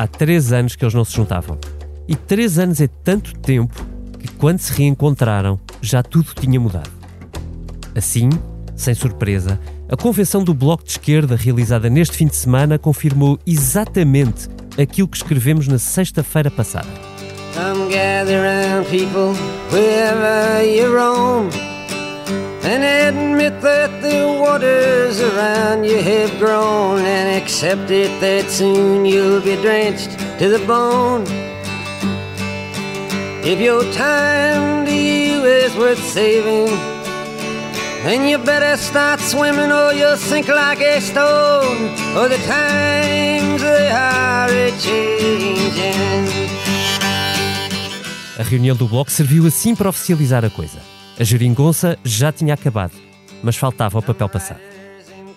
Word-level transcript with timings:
há 0.00 0.06
três 0.06 0.50
anos 0.50 0.74
que 0.74 0.82
eles 0.82 0.94
não 0.94 1.04
se 1.04 1.14
juntavam. 1.14 1.58
E 2.08 2.16
três 2.16 2.58
anos 2.58 2.80
é 2.80 2.88
tanto 3.04 3.34
tempo 3.34 3.84
que, 4.18 4.28
quando 4.28 4.58
se 4.58 4.72
reencontraram, 4.72 5.60
já 5.82 6.02
tudo 6.02 6.32
tinha 6.34 6.58
mudado. 6.58 6.90
Assim, 7.94 8.30
sem 8.74 8.94
surpresa, 8.94 9.60
a 9.90 9.96
convenção 9.96 10.42
do 10.42 10.54
Bloco 10.54 10.84
de 10.84 10.92
Esquerda, 10.92 11.36
realizada 11.36 11.90
neste 11.90 12.16
fim 12.16 12.26
de 12.26 12.36
semana, 12.36 12.78
confirmou 12.78 13.38
exatamente 13.46 14.48
aquilo 14.80 15.06
que 15.06 15.18
escrevemos 15.18 15.68
na 15.68 15.78
sexta-feira 15.78 16.50
passada. 16.50 16.88
Come 17.54 17.92
gather 17.92 18.82
people 18.88 19.34
wherever 19.70 20.64
you 20.64 20.96
roam 20.96 21.69
And 22.62 22.84
admit 22.84 23.62
that 23.62 24.02
the 24.02 24.26
waters 24.38 25.18
around 25.20 25.84
you 25.84 25.96
have 25.96 26.38
grown 26.38 26.98
And 27.00 27.42
accept 27.42 27.90
it 27.90 28.20
that 28.20 28.50
soon 28.50 29.06
you'll 29.06 29.40
be 29.40 29.56
drenched 29.56 30.18
to 30.38 30.48
the 30.50 30.62
bone 30.66 31.24
If 33.42 33.58
your 33.60 33.82
time 33.94 34.84
to 34.84 34.92
you 34.94 35.42
is 35.44 35.74
worth 35.74 36.04
saving 36.04 36.68
Then 38.04 38.28
you 38.28 38.36
better 38.36 38.76
start 38.76 39.20
swimming 39.20 39.72
or 39.72 39.94
you'll 39.94 40.18
sink 40.18 40.48
like 40.48 40.80
a 40.82 41.00
stone 41.00 41.80
Or 42.14 42.28
the 42.28 42.38
times 42.44 43.62
they 43.62 43.90
are 43.90 44.50
a-changing 44.50 45.80
A 48.38 48.42
reunião 48.42 48.76
do 48.76 48.86
Bloco 48.86 49.10
serviu 49.10 49.46
assim 49.46 49.74
para 49.74 49.90
oficializar 49.90 50.44
a 50.46 50.50
coisa. 50.50 50.78
A 51.18 51.24
geringonça 51.24 51.98
já 52.04 52.32
tinha 52.32 52.54
acabado, 52.54 52.94
mas 53.42 53.56
faltava 53.56 53.98
o 53.98 54.02
papel 54.02 54.28
passado. 54.28 54.60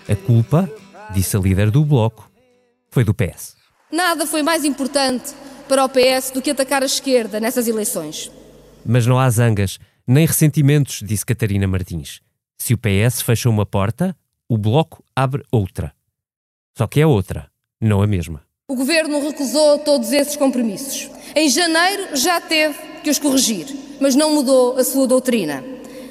A 0.09 0.15
culpa, 0.15 0.69
disse 1.13 1.35
a 1.35 1.39
líder 1.39 1.69
do 1.71 1.83
Bloco, 1.83 2.29
foi 2.89 3.03
do 3.03 3.13
PS. 3.13 3.55
Nada 3.91 4.25
foi 4.25 4.41
mais 4.41 4.63
importante 4.63 5.33
para 5.67 5.83
o 5.83 5.89
PS 5.89 6.31
do 6.31 6.41
que 6.41 6.51
atacar 6.51 6.83
a 6.83 6.85
esquerda 6.85 7.39
nessas 7.39 7.67
eleições. 7.67 8.31
Mas 8.85 9.05
não 9.05 9.19
há 9.19 9.29
zangas, 9.29 9.79
nem 10.07 10.25
ressentimentos, 10.25 11.01
disse 11.03 11.25
Catarina 11.25 11.67
Martins. 11.67 12.21
Se 12.57 12.73
o 12.73 12.77
PS 12.77 13.21
fecha 13.21 13.49
uma 13.49 13.65
porta, 13.65 14.15
o 14.47 14.57
Bloco 14.57 15.03
abre 15.15 15.43
outra. 15.51 15.93
Só 16.77 16.87
que 16.87 17.01
é 17.01 17.05
outra, 17.05 17.49
não 17.79 18.01
a 18.01 18.07
mesma. 18.07 18.41
O 18.67 18.75
governo 18.75 19.21
recusou 19.21 19.79
todos 19.79 20.11
esses 20.11 20.35
compromissos. 20.35 21.09
Em 21.35 21.49
janeiro 21.49 22.15
já 22.15 22.39
teve 22.39 22.92
que 23.03 23.09
os 23.09 23.19
corrigir, 23.19 23.67
mas 23.99 24.15
não 24.15 24.33
mudou 24.33 24.77
a 24.77 24.83
sua 24.83 25.05
doutrina. 25.05 25.63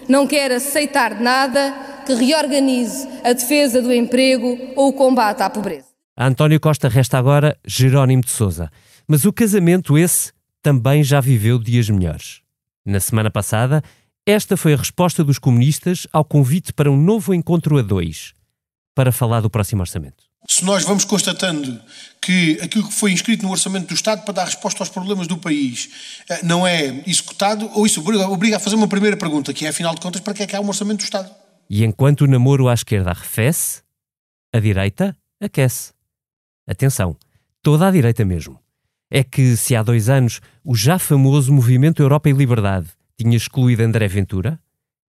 Não 0.09 0.27
quer 0.27 0.53
aceitar 0.53 1.21
nada 1.21 2.03
que 2.05 2.15
reorganize 2.15 3.09
a 3.25 3.33
defesa 3.33 3.81
do 3.81 3.93
emprego 3.93 4.59
ou 4.77 4.89
o 4.89 4.93
combate 4.93 5.43
à 5.43 5.49
pobreza. 5.49 5.87
A 6.17 6.27
António 6.27 6.61
Costa 6.61 6.89
resta 6.89 7.19
agora 7.19 7.59
Jerónimo 7.67 8.23
de 8.23 8.31
Souza. 8.31 8.71
Mas 9.09 9.25
o 9.25 9.33
casamento 9.33 9.97
esse 9.97 10.33
também 10.63 11.03
já 11.03 11.21
viveu 11.21 11.59
dias 11.59 11.89
melhores. 11.89 12.41
Na 12.85 13.01
semana 13.01 13.31
passada, 13.31 13.83
esta 14.27 14.57
foi 14.57 14.75
a 14.75 14.77
resposta 14.77 15.25
dos 15.25 15.39
comunistas 15.39 16.07
ao 16.13 16.25
convite 16.25 16.73
para 16.73 16.91
um 16.91 16.97
novo 16.97 17.35
encontro 17.35 17.79
a 17.79 17.83
dois, 17.83 18.35
para 18.95 19.11
falar 19.11 19.41
do 19.41 19.51
próximo 19.51 19.83
orçamento. 19.83 20.32
Se 20.49 20.65
nós 20.65 20.85
vamos 20.85 21.05
constatando 21.05 21.81
que 22.21 22.59
aquilo 22.61 22.87
que 22.87 22.95
foi 22.95 23.13
inscrito 23.13 23.45
no 23.45 23.51
orçamento 23.51 23.89
do 23.89 23.95
Estado 23.95 24.23
para 24.25 24.35
dar 24.35 24.45
resposta 24.45 24.83
aos 24.83 24.89
problemas 24.89 25.27
do 25.27 25.39
país 25.39 26.23
eh, 26.29 26.41
não 26.43 26.67
é 26.67 27.03
executado, 27.07 27.71
ou 27.75 27.87
isso 27.87 28.01
obriga 28.31 28.57
a 28.57 28.61
fazer 28.61 28.77
uma 28.77 28.89
primeira 28.89 29.17
pergunta, 29.17 29.53
que 29.53 29.67
é, 29.67 29.69
afinal 29.69 29.95
de 29.95 30.01
contas, 30.01 30.21
para 30.21 30.35
que 30.35 30.43
é 30.43 30.47
que 30.47 30.57
há 30.57 30.61
um 30.61 30.69
orçamento 30.69 30.99
do 30.99 31.05
Estado? 31.05 31.31
E 31.71 31.85
enquanto 31.85 32.23
o 32.23 32.27
namoro 32.27 32.69
à 32.69 32.75
esquerda 32.75 33.11
arrefece, 33.11 33.83
a 34.53 34.61
direita 34.61 35.17
aquece. 35.41 35.93
Atenção, 36.67 37.17
toda 37.63 37.89
a 37.89 37.91
direita 37.91 38.25
mesmo 38.25 38.61
é 39.11 39.23
que 39.23 39.57
se 39.57 39.77
há 39.77 39.83
dois 39.83 40.09
anos 40.09 40.41
o 40.65 40.75
já 40.75 40.99
famoso 40.99 41.53
Movimento 41.53 42.03
Europa 42.03 42.31
e 42.31 42.33
Liberdade 42.33 42.89
tinha 43.19 43.37
excluído 43.37 43.83
André 43.83 44.09
Ventura, 44.09 44.59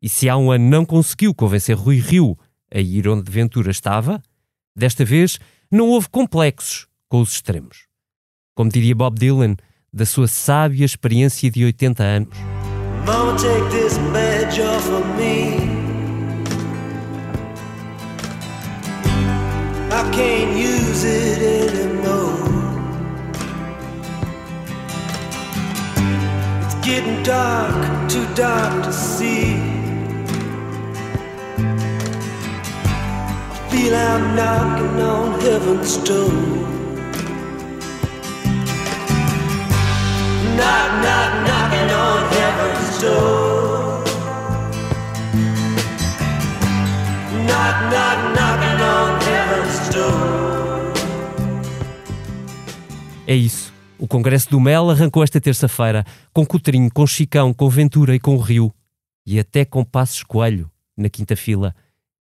e 0.00 0.08
se 0.08 0.28
há 0.28 0.36
um 0.36 0.50
ano 0.50 0.68
não 0.68 0.84
conseguiu 0.84 1.32
convencer 1.32 1.76
Rui 1.76 1.98
Rio 1.98 2.36
a 2.74 2.80
ir 2.80 3.06
onde 3.08 3.30
Ventura 3.30 3.70
estava, 3.70 4.20
desta 4.74 5.04
vez 5.04 5.38
não 5.70 5.88
houve 5.88 6.08
complexos 6.08 6.86
com 7.08 7.20
os 7.20 7.32
extremos. 7.32 7.86
Como 8.54 8.70
diria 8.70 8.94
Bob 8.94 9.18
Dylan, 9.18 9.56
da 9.92 10.06
sua 10.06 10.28
sábia 10.28 10.84
experiência 10.84 11.50
de 11.50 11.64
80 11.64 12.02
anos. 12.02 12.38
Mama, 13.06 13.36
take 13.36 13.68
this 13.70 13.98
badge 14.12 14.60
off 14.60 14.88
of 14.90 15.06
me. 15.16 15.82
I 19.90 20.10
can't 20.10 20.56
use 20.56 21.04
it 21.04 21.42
anymore. 21.42 22.52
getting 26.82 27.22
dark, 27.22 28.10
too 28.10 28.26
dark 28.34 28.84
to 28.84 28.92
see. 28.92 29.31
Feel 33.82 33.94
I'm 33.94 34.36
knocking 34.36 35.00
on 35.00 35.40
heaven's 35.40 35.96
door. 36.08 36.30
Knock, 40.56 40.90
knock, 41.04 41.32
knocking 41.46 41.90
on 42.04 42.20
heaven's 42.36 42.98
door. 43.00 44.04
Knock, 47.46 47.76
knock, 47.92 48.18
knocking 48.36 48.80
on 48.94 49.08
heaven's 49.26 49.88
door. 49.94 50.92
É 53.26 53.34
isso. 53.34 53.72
O 53.98 54.06
Congresso 54.06 54.50
do 54.50 54.60
Mel 54.60 54.90
arrancou 54.90 55.22
esta 55.22 55.40
terça-feira 55.40 56.04
com 56.32 56.44
Coutrinho, 56.44 56.90
com 56.92 57.06
Chicão, 57.06 57.52
com 57.52 57.68
Ventura 57.68 58.14
e 58.14 58.20
com 58.20 58.36
Rio. 58.36 58.72
E 59.24 59.38
até 59.38 59.64
com 59.64 59.84
Passos 59.84 60.22
Coelho, 60.24 60.70
na 60.96 61.08
quinta 61.08 61.36
fila. 61.36 61.74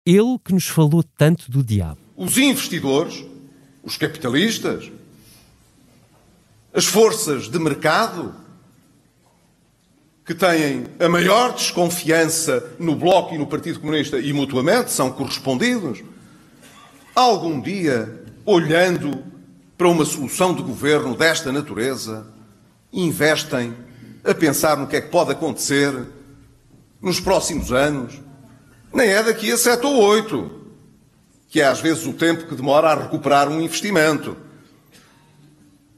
Ele 0.05 0.39
que 0.43 0.53
nos 0.53 0.67
falou 0.67 1.03
tanto 1.03 1.51
do 1.51 1.63
diabo. 1.63 1.99
Os 2.15 2.37
investidores, 2.37 3.23
os 3.83 3.97
capitalistas, 3.97 4.91
as 6.73 6.85
forças 6.85 7.49
de 7.49 7.59
mercado, 7.59 8.33
que 10.25 10.33
têm 10.33 10.85
a 10.99 11.09
maior 11.09 11.53
desconfiança 11.53 12.75
no 12.79 12.95
Bloco 12.95 13.35
e 13.35 13.37
no 13.37 13.47
Partido 13.47 13.79
Comunista 13.79 14.19
e 14.19 14.31
mutuamente 14.31 14.91
são 14.91 15.11
correspondidos, 15.11 16.03
algum 17.13 17.59
dia, 17.59 18.23
olhando 18.45 19.23
para 19.77 19.89
uma 19.89 20.05
solução 20.05 20.53
de 20.53 20.61
governo 20.61 21.15
desta 21.15 21.51
natureza, 21.51 22.27
investem 22.93 23.75
a 24.23 24.33
pensar 24.33 24.77
no 24.77 24.87
que 24.87 24.95
é 24.95 25.01
que 25.01 25.09
pode 25.09 25.31
acontecer 25.31 26.07
nos 27.01 27.19
próximos 27.19 27.71
anos. 27.71 28.19
Nem 28.93 29.07
é 29.09 29.23
daqui 29.23 29.51
a 29.51 29.57
sete 29.57 29.85
ou 29.85 29.95
oito, 29.95 30.51
que 31.49 31.61
é 31.61 31.65
às 31.65 31.79
vezes 31.79 32.05
o 32.05 32.13
tempo 32.13 32.45
que 32.45 32.55
demora 32.55 32.89
a 32.89 33.03
recuperar 33.03 33.47
um 33.47 33.61
investimento. 33.61 34.35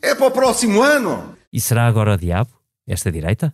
É 0.02 0.14
para 0.14 0.28
o 0.28 0.32
próximo 0.32 0.82
ano. 0.82 1.36
E 1.52 1.60
será 1.60 1.88
agora 1.88 2.14
o 2.14 2.18
diabo, 2.18 2.52
esta 2.88 3.12
direita? 3.12 3.54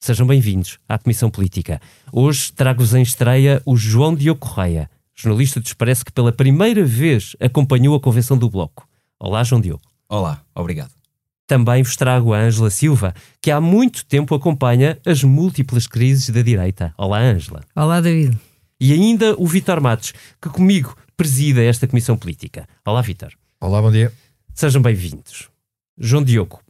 Sejam 0.00 0.26
bem-vindos 0.26 0.78
à 0.88 0.98
Comissão 0.98 1.30
Política. 1.30 1.80
Hoje 2.12 2.52
trago-vos 2.52 2.94
em 2.94 3.02
estreia 3.02 3.62
o 3.66 3.76
João 3.76 4.14
Diogo 4.14 4.40
Correia, 4.40 4.90
jornalista 5.14 5.60
que 5.60 5.76
parece 5.76 6.04
que 6.04 6.12
pela 6.12 6.32
primeira 6.32 6.84
vez 6.84 7.36
acompanhou 7.38 7.94
a 7.94 8.00
convenção 8.00 8.36
do 8.36 8.48
Bloco. 8.48 8.88
Olá, 9.20 9.44
João 9.44 9.60
Diogo. 9.60 9.82
Olá, 10.08 10.42
obrigado. 10.54 11.01
Também 11.46 11.82
vos 11.82 11.96
trago 11.96 12.32
a 12.32 12.38
Ângela 12.38 12.70
Silva, 12.70 13.14
que 13.40 13.50
há 13.50 13.60
muito 13.60 14.06
tempo 14.06 14.34
acompanha 14.34 14.98
as 15.04 15.22
múltiplas 15.22 15.86
crises 15.86 16.30
da 16.30 16.40
direita. 16.42 16.94
Olá, 16.96 17.18
Ângela. 17.18 17.62
Olá, 17.74 18.00
David. 18.00 18.38
E 18.80 18.92
ainda 18.92 19.34
o 19.38 19.46
Vitor 19.46 19.80
Matos, 19.80 20.12
que 20.40 20.48
comigo 20.48 20.96
presida 21.16 21.62
esta 21.62 21.86
comissão 21.86 22.16
política. 22.16 22.66
Olá, 22.84 23.02
Vitor. 23.02 23.32
Olá, 23.60 23.80
bom 23.80 23.90
dia. 23.90 24.12
Sejam 24.54 24.82
bem-vindos. 24.82 25.48
João 25.98 26.24
Diogo, 26.24 26.60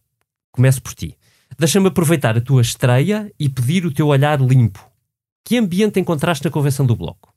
começo 0.51 0.83
por 0.83 0.95
ti. 0.95 1.17
Deixa-me 1.59 1.89
aproveitar 1.89 2.37
a 2.37 2.41
tua 2.41 2.63
estreia 2.63 3.33
e 3.39 3.49
pedir 3.49 3.87
o 3.87 3.93
teu 3.93 4.09
olhar 4.09 4.41
limpo. 4.41 4.85
Que 5.45 5.57
ambiente 5.57 6.01
encontraste 6.01 6.45
na 6.45 6.51
convenção 6.51 6.87
do 6.87 6.97
Bloco? 6.97 7.32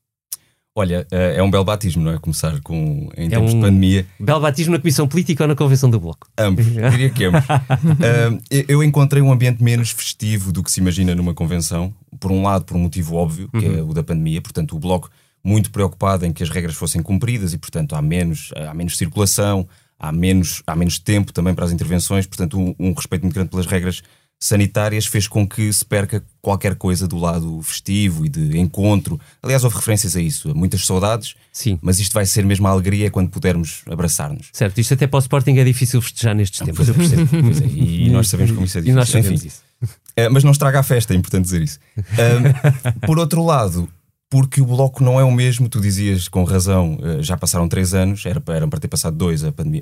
Olha, 0.77 1.07
eh, 1.09 1.35
é 1.37 1.41
um 1.41 1.49
belo 1.49 1.63
batismo, 1.63 2.03
não 2.03 2.11
é? 2.11 2.19
Começar 2.19 2.59
com, 2.59 3.09
em 3.15 3.27
é 3.27 3.29
tempos 3.29 3.53
um 3.53 3.59
de 3.59 3.65
pandemia. 3.65 4.05
Belo 4.19 4.41
batismo 4.41 4.73
na 4.73 4.79
Comissão 4.79 5.07
Política 5.07 5.45
ou 5.45 5.47
na 5.47 5.55
Convenção 5.55 5.89
do 5.89 5.97
Bloco? 6.01 6.27
Ambos, 6.37 6.65
diria 6.91 7.09
que 7.09 7.23
ambos. 7.23 7.45
uh, 7.45 8.65
eu 8.67 8.83
encontrei 8.83 9.21
um 9.21 9.31
ambiente 9.31 9.63
menos 9.63 9.91
festivo 9.91 10.51
do 10.51 10.61
que 10.61 10.69
se 10.69 10.81
imagina 10.81 11.15
numa 11.15 11.33
convenção. 11.33 11.93
Por 12.19 12.29
um 12.29 12.43
lado, 12.43 12.65
por 12.65 12.75
um 12.75 12.81
motivo 12.81 13.15
óbvio, 13.15 13.47
que 13.57 13.65
é 13.65 13.69
uhum. 13.69 13.77
é 13.77 13.83
o 13.83 13.93
da 13.93 14.03
pandemia. 14.03 14.41
Portanto, 14.41 14.75
o 14.75 14.79
Bloco 14.79 15.09
muito 15.41 15.71
preocupado 15.71 16.25
em 16.25 16.33
que 16.33 16.43
as 16.43 16.49
regras 16.49 16.75
fossem 16.75 17.01
cumpridas 17.01 17.53
e, 17.53 17.57
portanto, 17.57 17.95
há 17.95 18.01
menos, 18.01 18.51
há 18.53 18.73
menos 18.73 18.97
circulação, 18.97 19.65
há 19.97 20.11
menos, 20.11 20.61
há 20.67 20.75
menos 20.75 20.99
tempo 20.99 21.31
também 21.31 21.53
para 21.55 21.63
as 21.63 21.71
intervenções. 21.71 22.27
Portanto, 22.27 22.59
um, 22.59 22.75
um 22.77 22.91
respeito 22.91 23.21
muito 23.21 23.35
grande 23.35 23.49
pelas 23.49 23.65
regras 23.65 24.03
sanitárias 24.47 25.05
fez 25.05 25.27
com 25.27 25.47
que 25.47 25.71
se 25.73 25.83
perca 25.83 26.23
qualquer 26.41 26.75
coisa 26.75 27.07
do 27.07 27.17
lado 27.17 27.61
festivo 27.63 28.25
e 28.25 28.29
de 28.29 28.57
encontro. 28.59 29.19
Aliás, 29.41 29.63
houve 29.63 29.75
referências 29.77 30.15
a 30.15 30.21
isso, 30.21 30.53
muitas 30.55 30.85
saudades, 30.85 31.35
Sim. 31.51 31.79
mas 31.81 31.99
isto 31.99 32.13
vai 32.13 32.25
ser 32.25 32.45
mesmo 32.45 32.67
a 32.67 32.69
alegria 32.71 33.09
quando 33.09 33.29
pudermos 33.29 33.81
abraçar-nos. 33.89 34.49
Certo, 34.53 34.79
isto 34.79 34.93
até 34.93 35.07
para 35.07 35.17
o 35.17 35.19
Sporting 35.19 35.57
é 35.57 35.63
difícil 35.63 36.01
festejar 36.01 36.35
nestes 36.35 36.59
tempos. 36.59 36.75
Pois 36.77 36.87
eu 36.89 36.93
percebo, 36.95 37.27
pois 37.41 37.61
é, 37.61 37.65
e 37.65 38.09
nós 38.13 38.27
sabemos 38.27 38.51
como 38.51 38.65
isso 38.65 38.77
é 38.77 38.81
E 38.81 38.83
difícil. 38.83 38.95
nós 38.99 39.09
sabemos 39.09 39.39
Enfim, 39.43 39.47
isso. 39.47 39.61
eh, 40.15 40.29
mas 40.29 40.43
não 40.43 40.51
estraga 40.51 40.79
a 40.79 40.83
festa, 40.83 41.13
é 41.13 41.17
importante 41.17 41.45
dizer 41.45 41.61
isso. 41.63 41.79
Por 43.05 43.17
outro 43.19 43.43
lado, 43.43 43.89
porque 44.29 44.61
o 44.61 44.65
bloco 44.65 45.03
não 45.03 45.19
é 45.19 45.23
o 45.23 45.31
mesmo, 45.31 45.69
tu 45.69 45.79
dizias 45.79 46.27
com 46.27 46.43
razão, 46.43 46.97
eh, 47.01 47.21
já 47.23 47.37
passaram 47.37 47.67
três 47.67 47.93
anos, 47.93 48.23
eram 48.25 48.41
para 48.69 48.79
ter 48.79 48.87
passado 48.87 49.15
dois, 49.15 49.43
a, 49.43 49.51
pandemia- 49.51 49.81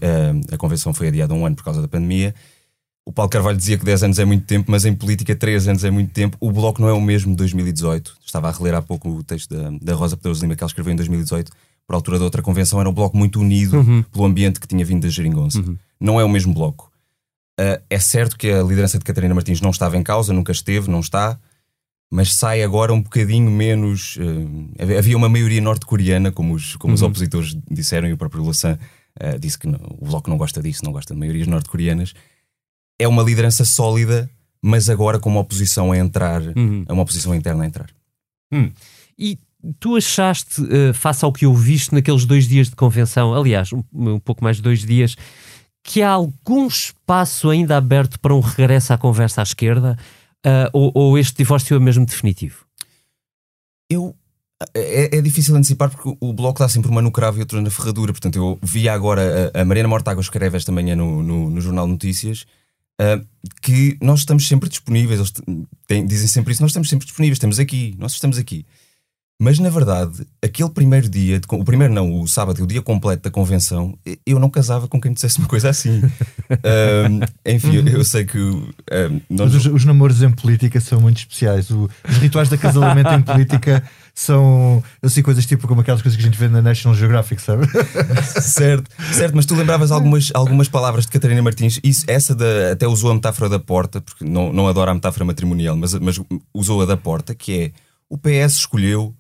a 0.52 0.58
convenção 0.58 0.94
foi 0.94 1.08
adiada 1.08 1.34
um 1.34 1.46
ano 1.46 1.56
por 1.56 1.64
causa 1.64 1.82
da 1.82 1.88
pandemia. 1.88 2.34
O 3.06 3.12
Paulo 3.12 3.30
Carvalho 3.30 3.58
dizia 3.58 3.78
que 3.78 3.84
10 3.84 4.04
anos 4.04 4.20
é 4.20 4.24
muito 4.26 4.46
tempo, 4.46 4.72
mas 4.72 4.86
em 4.86 4.94
política 4.96 5.36
3 5.36 5.68
anos 5.68 5.84
é 5.84 5.92
muito 5.92 6.12
tempo. 6.14 6.38
O 6.40 6.52
bloco 6.52 6.82
não 6.82 6.88
é 6.88 6.94
o 6.94 7.02
mesmo 7.02 7.32
de 7.32 7.38
2018. 7.38 8.16
Estava 8.26 8.48
a 8.48 8.52
reler 8.52 8.74
há 8.76 8.82
pouco 8.82 9.10
o 9.10 9.24
texto 9.24 9.50
da, 9.54 9.70
da 9.82 9.94
Rosa 9.94 10.16
Pedroso 10.16 10.42
Lima 10.42 10.56
que 10.56 10.64
ela 10.64 10.70
escreveu 10.70 10.94
em 10.94 10.96
2018, 10.96 11.52
por 11.86 11.96
altura 11.96 12.18
da 12.18 12.24
outra 12.24 12.42
convenção. 12.42 12.80
Era 12.80 12.90
um 12.90 12.94
bloco 12.94 13.18
muito 13.18 13.40
unido 13.42 14.06
pelo 14.12 14.24
ambiente 14.26 14.60
que 14.60 14.68
tinha 14.68 14.86
vindo 14.86 15.02
da 15.02 15.10
Geringonça. 15.10 15.62
Não 16.00 16.20
é 16.20 16.24
o 16.24 16.30
mesmo 16.30 16.54
bloco. 16.54 16.90
Uh, 17.60 17.78
é 17.90 18.00
certo 18.00 18.38
que 18.38 18.50
a 18.50 18.64
liderança 18.64 18.98
de 18.98 19.04
Catarina 19.04 19.34
Martins 19.36 19.60
não 19.62 19.70
estava 19.70 19.98
em 19.98 20.02
causa, 20.02 20.34
nunca 20.34 20.52
esteve, 20.54 20.90
não 20.90 21.02
está, 21.02 21.38
mas 22.12 22.34
sai 22.34 22.64
agora 22.64 22.92
um 22.94 23.02
bocadinho 23.02 23.52
menos. 23.52 24.16
uh, 24.18 24.98
havia 24.98 25.16
uma 25.18 25.30
maioria 25.30 25.62
norte-coreana, 25.62 26.32
como, 26.32 26.54
os, 26.56 26.76
como 26.78 26.94
os 26.94 27.02
opositores 27.08 27.56
disseram, 27.70 28.08
e 28.08 28.14
o 28.14 28.18
próprio 28.18 28.44
Lassan 28.44 28.80
uh, 29.22 29.38
disse 29.40 29.60
que 29.60 29.68
não- 29.68 29.80
o 30.00 30.06
Bloco 30.06 30.30
não 30.30 30.38
gosta 30.38 30.62
disso, 30.64 30.82
não 30.86 30.92
gosta 30.94 31.14
de 31.14 31.20
maiorias 31.20 31.46
norte-coreanas. 31.48 32.14
É 33.00 33.08
uma 33.08 33.24
liderança 33.24 33.66
sólida, 33.66 34.30
mas 34.62 34.90
agora 34.90 35.20
com 35.20 35.30
uma 35.30 35.40
oposição 35.42 35.92
a 35.92 35.98
entrar, 35.98 36.42
Uhum. 36.56 36.86
é 36.88 36.94
uma 36.94 37.02
oposição 37.04 37.34
interna 37.36 37.64
a 37.64 37.68
entrar. 37.68 37.90
E 39.18 39.38
tu 39.80 39.96
achaste, 39.96 40.62
eh, 40.72 40.94
face 40.94 41.26
ao 41.26 41.34
que 41.34 41.46
ouviste 41.46 41.94
naqueles 41.94 42.26
dois 42.26 42.48
dias 42.48 42.70
de 42.70 42.76
convenção, 42.76 43.34
aliás, 43.34 43.72
um, 43.74 43.84
um 43.94 44.20
pouco 44.20 44.44
mais 44.44 44.58
de 44.58 44.62
dois 44.64 44.86
dias, 44.86 45.16
que 45.84 46.02
há 46.02 46.12
algum 46.12 46.68
espaço 46.68 47.50
ainda 47.50 47.76
aberto 47.78 48.20
para 48.20 48.34
um 48.34 48.40
regresso 48.40 48.94
à 48.94 48.98
conversa 48.98 49.42
à 49.42 49.44
esquerda? 49.44 49.98
Ah, 50.46 50.70
ou, 50.74 50.92
ou 50.94 51.18
este 51.18 51.38
divórcio 51.38 51.76
é 51.76 51.80
mesmo 51.80 52.06
definitivo? 52.06 52.66
Eu. 53.90 54.16
É, 54.74 55.18
é 55.18 55.22
difícil 55.22 55.54
antecipar 55.56 55.90
porque 55.90 56.16
o 56.22 56.32
bloco 56.32 56.60
dá 56.60 56.70
sempre 56.70 56.90
uma 56.90 57.02
no 57.02 57.12
cravo 57.12 57.38
e 57.38 57.42
outra 57.42 57.60
na 57.62 57.70
ferradura. 57.70 58.14
Portanto, 58.14 58.36
eu 58.38 58.60
vi 58.62 58.88
agora 58.88 59.52
a, 59.54 59.62
a 59.62 59.66
Mariana 59.66 59.90
Mortágua 59.90 60.22
escreve 60.22 60.56
esta 60.56 60.72
manhã 60.72 60.96
no, 60.96 61.22
no, 61.22 61.50
no 61.50 61.60
Jornal 61.62 61.86
Notícias 61.86 62.46
ah, 63.00 63.22
que 63.62 63.98
nós 64.02 64.20
estamos 64.20 64.48
sempre 64.48 64.70
disponíveis. 64.70 65.20
Eles 65.20 65.34
têm- 65.88 66.06
dizem 66.06 66.28
sempre 66.28 66.54
isso: 66.54 66.62
nós 66.62 66.72
estamos 66.72 66.90
sempre 66.90 67.06
disponíveis, 67.06 67.38
estamos 67.38 67.60
aqui, 67.60 67.96
nós 67.98 68.14
estamos 68.14 68.38
aqui. 68.38 68.66
Mas 69.42 69.58
na 69.60 69.70
verdade, 69.70 70.26
aquele 70.44 70.70
primeiro 70.70 71.10
dia, 71.10 71.40
de 71.40 71.48
o 71.50 71.66
primeiro 71.66 71.92
não, 71.94 72.22
o 72.22 72.28
sábado, 72.28 72.64
o 72.64 72.68
dia 72.68 72.82
completo 72.82 73.24
da 73.24 73.32
convenção, 73.32 73.98
eu 74.26 74.40
não 74.40 74.50
casava 74.50 74.88
com 74.88 75.02
quem 75.02 75.10
me 75.10 75.16
dissesse 75.16 75.40
uma 75.40 75.48
coisa 75.48 75.70
assim. 75.70 76.02
Ah, 76.66 77.28
enfim, 77.52 77.76
eu, 77.78 77.88
eu 77.88 78.04
sei 78.06 78.26
que 78.26 78.38
ah, 78.92 79.10
nós, 79.30 79.54
os, 79.56 79.66
os 79.66 79.86
namoros 79.86 80.22
em 80.22 80.30
política 80.32 80.80
são 80.80 81.02
muito 81.02 81.18
especiais. 81.18 81.72
O- 81.72 81.90
os 82.08 82.18
rituais 82.18 82.48
de 82.48 82.56
acasalamento 82.56 83.10
em 83.10 83.22
política 83.24 83.84
são 84.14 84.84
assim 85.02 85.24
coisas 85.24 85.46
tipo 85.46 85.68
como 85.68 85.82
aquelas 85.82 86.02
coisas 86.02 86.16
que 86.16 86.24
a 86.24 86.30
gente 86.30 86.38
vê 86.38 86.48
na 86.48 86.62
National 86.62 86.96
Geographic, 86.96 87.42
sabe? 87.42 87.66
certo, 88.42 88.90
certo, 89.12 89.36
mas 89.36 89.46
tu 89.46 89.56
lembravas 89.56 89.92
algumas, 89.92 90.32
algumas 90.34 90.68
palavras 90.68 91.06
de 91.06 91.12
Catarina 91.12 91.42
Martins, 91.42 91.80
isso, 91.84 92.06
essa 92.08 92.36
da, 92.36 92.72
até 92.72 92.88
usou 92.88 93.10
a 93.12 93.16
metáfora 93.16 93.50
da 93.50 93.60
porta, 93.60 94.02
porque 94.02 94.24
não, 94.24 94.54
não 94.54 94.68
adoro 94.68 94.92
a 94.92 94.94
metáfora 94.94 95.26
matrimonial, 95.26 95.76
mas, 95.76 95.94
mas 95.96 96.20
usou 96.54 96.82
a 96.82 96.86
da 96.86 96.96
porta, 96.96 97.34
que 97.34 97.60
é 97.60 97.72
o 98.08 98.18
PS 98.18 98.58
escolheu 98.58 99.16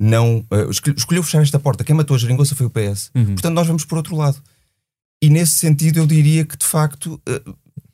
não 0.00 0.44
eh, 0.52 0.68
escolheu, 0.96 1.24
fechar 1.24 1.42
esta 1.42 1.58
porta. 1.58 1.82
Quem 1.82 1.96
matou 1.96 2.14
a 2.14 2.18
geringonça 2.18 2.54
foi 2.54 2.66
o 2.66 2.70
PS. 2.70 3.10
Portanto, 3.12 3.54
nós 3.54 3.66
vamos 3.66 3.84
por 3.84 3.98
outro 3.98 4.14
lado. 4.14 4.40
E 5.20 5.28
nesse 5.28 5.54
sentido, 5.54 5.98
eu 5.98 6.06
diria 6.06 6.44
que 6.44 6.56
de 6.56 6.64
facto 6.64 7.20
eh, 7.28 7.42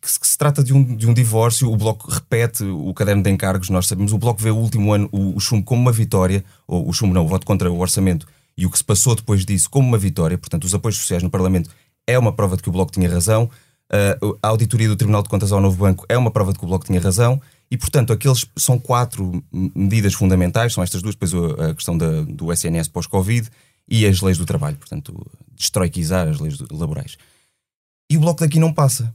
que 0.00 0.10
se, 0.10 0.20
que 0.20 0.26
se 0.26 0.36
trata 0.36 0.62
de 0.62 0.72
um, 0.72 0.96
de 0.96 1.08
um 1.08 1.14
divórcio. 1.14 1.70
O 1.70 1.76
Bloco 1.76 2.10
repete 2.10 2.64
o 2.64 2.92
caderno 2.94 3.22
de 3.22 3.30
encargos, 3.30 3.68
nós 3.70 3.86
sabemos. 3.86 4.12
O 4.12 4.18
Bloco 4.18 4.42
vê 4.42 4.50
o 4.50 4.56
último 4.56 4.92
ano, 4.92 5.08
o, 5.12 5.36
o 5.36 5.40
chumbo, 5.40 5.64
como 5.64 5.80
uma 5.80 5.92
vitória, 5.92 6.44
ou 6.66 6.88
o 6.88 6.92
chumbo 6.92 7.14
não, 7.14 7.24
o 7.24 7.28
voto 7.28 7.46
contra 7.46 7.70
o 7.70 7.78
orçamento, 7.78 8.26
e 8.56 8.66
o 8.66 8.70
que 8.70 8.78
se 8.78 8.84
passou 8.84 9.14
depois 9.14 9.44
disso 9.44 9.68
como 9.68 9.88
uma 9.88 9.98
vitória. 9.98 10.38
Portanto, 10.38 10.64
os 10.64 10.74
apoios 10.74 10.96
sociais 10.96 11.22
no 11.22 11.30
Parlamento 11.30 11.70
é 12.06 12.18
uma 12.18 12.32
prova 12.32 12.56
de 12.56 12.62
que 12.62 12.68
o 12.68 12.72
Bloco 12.72 12.92
tinha 12.92 13.08
razão. 13.08 13.50
Uh, 13.92 14.38
a 14.42 14.48
auditoria 14.48 14.88
do 14.88 14.96
Tribunal 14.96 15.22
de 15.22 15.28
Contas 15.28 15.52
ao 15.52 15.60
Novo 15.60 15.76
Banco 15.76 16.04
é 16.08 16.16
uma 16.16 16.30
prova 16.30 16.52
de 16.52 16.58
que 16.58 16.64
o 16.64 16.68
Bloco 16.68 16.86
tinha 16.86 17.00
razão. 17.00 17.40
E, 17.70 17.76
portanto, 17.76 18.12
aqueles 18.12 18.44
são 18.56 18.78
quatro 18.78 19.42
medidas 19.52 20.14
fundamentais, 20.14 20.72
são 20.72 20.82
estas 20.84 21.02
duas, 21.02 21.14
depois 21.14 21.32
a 21.58 21.74
questão 21.74 21.96
da- 21.96 22.22
do 22.22 22.52
SNS 22.52 22.88
pós-Covid 22.88 23.48
e 23.88 24.06
as 24.06 24.20
leis 24.20 24.38
do 24.38 24.46
trabalho, 24.46 24.76
portanto, 24.76 25.26
destroiquizar 25.56 26.28
as 26.28 26.38
leis 26.38 26.58
laborais. 26.70 27.16
E 28.10 28.16
o 28.16 28.20
Bloco 28.20 28.40
daqui 28.40 28.58
não 28.58 28.72
passa. 28.72 29.14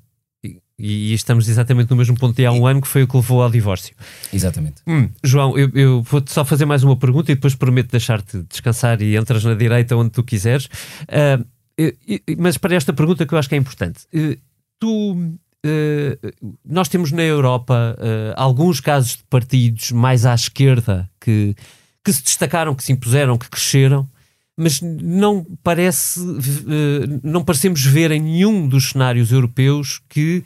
E, 0.80 1.12
e 1.12 1.14
estamos 1.14 1.50
exatamente 1.50 1.90
no 1.92 1.98
mesmo 1.98 2.18
ponto 2.18 2.36
de 2.36 2.46
há 2.46 2.52
um 2.52 2.66
ano 2.66 2.82
que 2.82 2.88
foi 2.88 3.04
o 3.04 3.08
que 3.08 3.16
levou 3.18 3.44
ao 3.44 3.50
divórcio. 3.52 3.94
Exatamente. 4.34 4.82
Hum, 4.88 5.10
João, 5.24 5.58
eu, 5.58 5.70
eu 5.76 6.02
vou-te 6.04 6.32
só 6.32 6.46
fazer 6.46 6.66
mais 6.66 6.84
uma 6.84 6.96
pergunta 6.96 7.32
e 7.32 7.36
depois 7.36 7.54
prometo 7.54 7.92
deixar-te 7.92 8.42
descansar 8.44 9.02
e 9.02 9.16
entras 9.18 9.44
na 9.44 9.54
direita 9.54 9.96
onde 9.98 10.12
tu 10.12 10.24
quiseres. 10.24 10.70
E- 11.78 12.36
mas 12.38 12.58
para 12.58 12.76
esta 12.76 12.92
pergunta 12.94 13.26
que 13.26 13.34
eu 13.34 13.38
acho 13.38 13.48
que 13.50 13.56
é 13.56 13.58
importante, 13.58 14.02
eh, 14.14 14.38
tu. 14.80 15.16
eh, 15.66 16.18
nós 16.66 16.88
temos 16.90 17.12
na 17.12 17.24
Europa 17.24 17.98
eh, 18.00 18.34
alguns 18.36 18.80
casos 18.82 19.18
de 19.18 19.24
partidos 19.30 19.92
mais 19.92 20.26
à 20.26 20.34
esquerda 20.34 21.10
que, 21.22 21.56
que 22.04 22.12
se 22.14 22.24
destacaram, 22.24 22.76
que 22.76 22.84
se 22.84 22.92
impuseram, 22.92 23.38
que 23.38 23.50
cresceram, 23.50 24.10
mas 24.58 24.82
não 24.82 25.46
parece, 25.64 26.20
eh, 26.20 27.20
não 27.24 27.44
parecemos 27.46 27.86
ver 27.86 28.12
em 28.12 28.20
nenhum 28.22 28.68
dos 28.68 28.90
cenários 28.90 29.32
europeus 29.32 30.02
que 30.10 30.44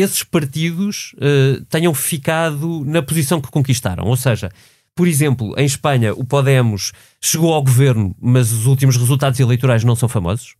esses 0.00 0.22
partidos 0.22 1.14
eh, 1.20 1.60
tenham 1.68 1.94
ficado 1.94 2.84
na 2.84 3.02
posição 3.02 3.40
que 3.40 3.50
conquistaram. 3.50 4.04
Ou 4.04 4.16
seja, 4.16 4.50
por 4.94 5.06
exemplo, 5.08 5.54
em 5.56 5.64
Espanha, 5.64 6.12
o 6.14 6.24
Podemos 6.24 6.92
chegou 7.20 7.52
ao 7.54 7.62
governo, 7.62 8.14
mas 8.20 8.52
os 8.52 8.66
últimos 8.66 8.96
resultados 8.96 9.40
eleitorais 9.40 9.84
não 9.84 9.96
são 9.96 10.08
famosos. 10.08 10.54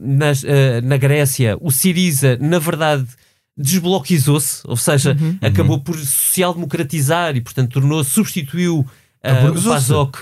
Nas- 0.00 0.44
ah, 0.44 0.80
na 0.82 0.96
Grécia, 0.96 1.56
o 1.60 1.70
Siriza, 1.70 2.36
na 2.40 2.58
verdade, 2.58 3.06
desbloquizou-se, 3.56 4.62
ou 4.64 4.76
seja, 4.76 5.16
acabou 5.40 5.80
por 5.80 5.96
social-democratizar 5.98 7.36
e, 7.36 7.40
portanto, 7.40 7.72
tornou, 7.72 8.02
substituiu 8.04 8.86
ah, 9.22 9.32
o. 9.50 9.54
PASOK. 9.74 10.18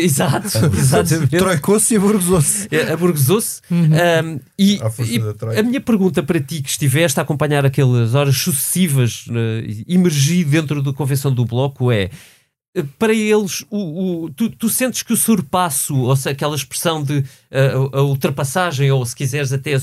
Exato, 0.00 0.48
exatamente. 0.76 1.36
Troicou-se 1.38 1.94
e 1.94 1.96
aburguesou-se. 1.96 2.68
É, 2.72 2.92
aburguesou-se. 2.92 3.60
Um, 3.70 4.40
e, 4.58 4.80
e 5.06 5.58
a 5.58 5.62
minha 5.62 5.80
pergunta 5.80 6.22
para 6.22 6.40
ti, 6.40 6.60
que 6.60 6.68
estiveste 6.70 7.20
a 7.20 7.22
acompanhar 7.22 7.64
aquelas 7.64 8.14
horas 8.14 8.36
sucessivas, 8.36 9.26
uh, 9.28 9.32
emergir 9.86 10.44
dentro 10.44 10.82
da 10.82 10.92
convenção 10.92 11.32
do 11.32 11.44
Bloco, 11.44 11.92
é 11.92 12.10
eh, 12.74 12.84
para 12.98 13.14
eles, 13.14 13.64
o, 13.70 14.24
o- 14.24 14.30
tu, 14.30 14.50
tu 14.50 14.68
sentes 14.68 15.02
que 15.04 15.12
o 15.12 15.16
surpasso, 15.16 15.94
ou 15.96 16.16
seja, 16.16 16.30
aquela 16.30 16.56
expressão 16.56 17.02
de 17.02 17.18
uh, 17.18 17.96
a, 17.96 18.02
ultrapassagem, 18.02 18.90
ou 18.90 19.06
se 19.06 19.14
quiseres 19.14 19.52
até 19.52 19.76
uh, 19.76 19.80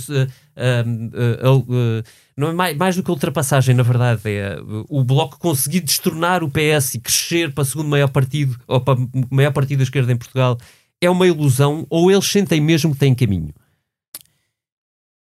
uh, 0.58 2.04
não 2.38 2.50
é 2.50 2.54
mais, 2.54 2.78
mais 2.78 2.96
do 2.96 3.02
que 3.02 3.10
ultrapassagem, 3.10 3.74
na 3.74 3.82
verdade, 3.82 4.22
é 4.26 4.58
o 4.88 5.04
Bloco 5.04 5.40
conseguir 5.40 5.80
destornar 5.80 6.44
o 6.44 6.52
PS 6.52 6.94
e 6.94 7.00
crescer 7.00 7.52
para 7.52 7.64
o 7.64 7.66
segundo 7.66 7.90
maior 7.90 8.10
partido, 8.10 8.56
ou 8.68 8.80
para 8.80 9.00
o 9.00 9.10
maior 9.32 9.52
partido 9.52 9.80
da 9.80 9.84
esquerda 9.84 10.12
em 10.12 10.18
Portugal, 10.18 10.56
é 11.02 11.10
uma 11.10 11.26
ilusão, 11.26 11.88
ou 11.90 12.12
eles 12.12 12.26
sentem 12.26 12.62
mesmo 12.62 12.94
que 12.94 13.00
têm 13.00 13.16
caminho? 13.16 13.52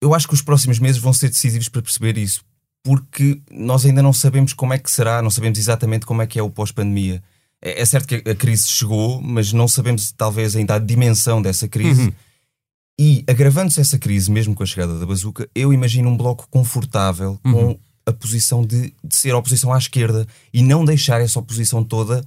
Eu 0.01 0.15
acho 0.15 0.27
que 0.27 0.33
os 0.33 0.41
próximos 0.41 0.79
meses 0.79 0.99
vão 0.99 1.13
ser 1.13 1.29
decisivos 1.29 1.69
para 1.69 1.83
perceber 1.83 2.17
isso, 2.17 2.43
porque 2.83 3.39
nós 3.51 3.85
ainda 3.85 4.01
não 4.01 4.11
sabemos 4.11 4.51
como 4.51 4.73
é 4.73 4.79
que 4.79 4.89
será, 4.89 5.21
não 5.21 5.29
sabemos 5.29 5.59
exatamente 5.59 6.07
como 6.07 6.23
é 6.23 6.27
que 6.27 6.39
é 6.39 6.43
o 6.43 6.49
pós-pandemia. 6.49 7.21
É, 7.61 7.79
é 7.79 7.85
certo 7.85 8.07
que 8.07 8.27
a 8.29 8.35
crise 8.35 8.67
chegou, 8.67 9.21
mas 9.21 9.53
não 9.53 9.67
sabemos 9.67 10.11
talvez 10.11 10.55
ainda 10.55 10.75
a 10.75 10.79
dimensão 10.79 11.41
dessa 11.43 11.67
crise. 11.67 12.11
E 12.99 13.23
agravando-se 13.27 13.81
essa 13.81 13.97
crise, 13.97 14.29
mesmo 14.31 14.53
com 14.53 14.61
a 14.63 14.65
chegada 14.65 14.99
da 14.99 15.05
bazuca, 15.05 15.49
eu 15.55 15.73
imagino 15.73 16.09
um 16.09 16.15
bloco 16.17 16.47
confortável 16.49 17.39
com 17.43 17.77
a 18.05 18.11
posição 18.13 18.63
de, 18.65 18.93
de 19.03 19.15
ser 19.15 19.33
oposição 19.33 19.73
à 19.73 19.77
esquerda 19.77 20.27
e 20.53 20.61
não 20.61 20.85
deixar 20.85 21.19
essa 21.21 21.39
oposição 21.39 21.83
toda 21.83 22.23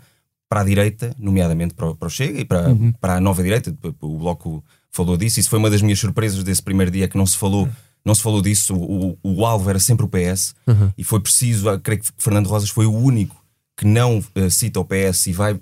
para 0.48 0.60
a 0.60 0.64
direita, 0.64 1.14
nomeadamente 1.18 1.74
para, 1.74 1.90
o- 1.90 1.94
para 1.94 2.06
o 2.06 2.10
Chega 2.10 2.40
e 2.40 2.44
para, 2.44 2.64
para 3.00 3.16
a 3.16 3.20
nova 3.20 3.42
direita. 3.42 3.76
O 4.00 4.18
Bloco 4.18 4.64
falou 4.90 5.16
disso. 5.16 5.38
Isso 5.38 5.50
foi 5.50 5.58
uma 5.58 5.70
das 5.70 5.82
minhas 5.82 5.98
surpresas 6.00 6.42
desse 6.42 6.62
primeiro 6.62 6.90
dia 6.90 7.06
que 7.08 7.16
não 7.18 7.26
se 7.26 7.36
falou. 7.36 7.68
Não 8.04 8.14
se 8.14 8.22
falou 8.22 8.40
disso, 8.40 8.74
o, 8.74 9.18
o, 9.22 9.34
o 9.40 9.44
alvo 9.46 9.68
era 9.68 9.80
sempre 9.80 10.06
o 10.06 10.08
PS 10.08 10.54
e 10.96 11.02
foi 11.02 11.18
preciso, 11.20 11.66
creio 11.80 12.00
que 12.00 12.08
Fernando 12.16 12.46
Rosas 12.46 12.70
foi 12.70 12.86
o 12.86 12.92
único 12.94 13.34
que 13.76 13.84
não 13.84 14.24
eh, 14.36 14.48
cita 14.48 14.78
o 14.78 14.84
PS 14.84 15.26
e 15.26 15.32
vai 15.32 15.58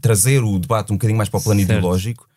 trazer 0.00 0.42
o 0.42 0.58
debate 0.58 0.92
um 0.92 0.96
bocadinho 0.96 1.16
mais 1.16 1.28
para 1.28 1.38
o 1.38 1.42
plano 1.42 1.60
Certo. 1.60 1.70
ideológico. 1.78 2.28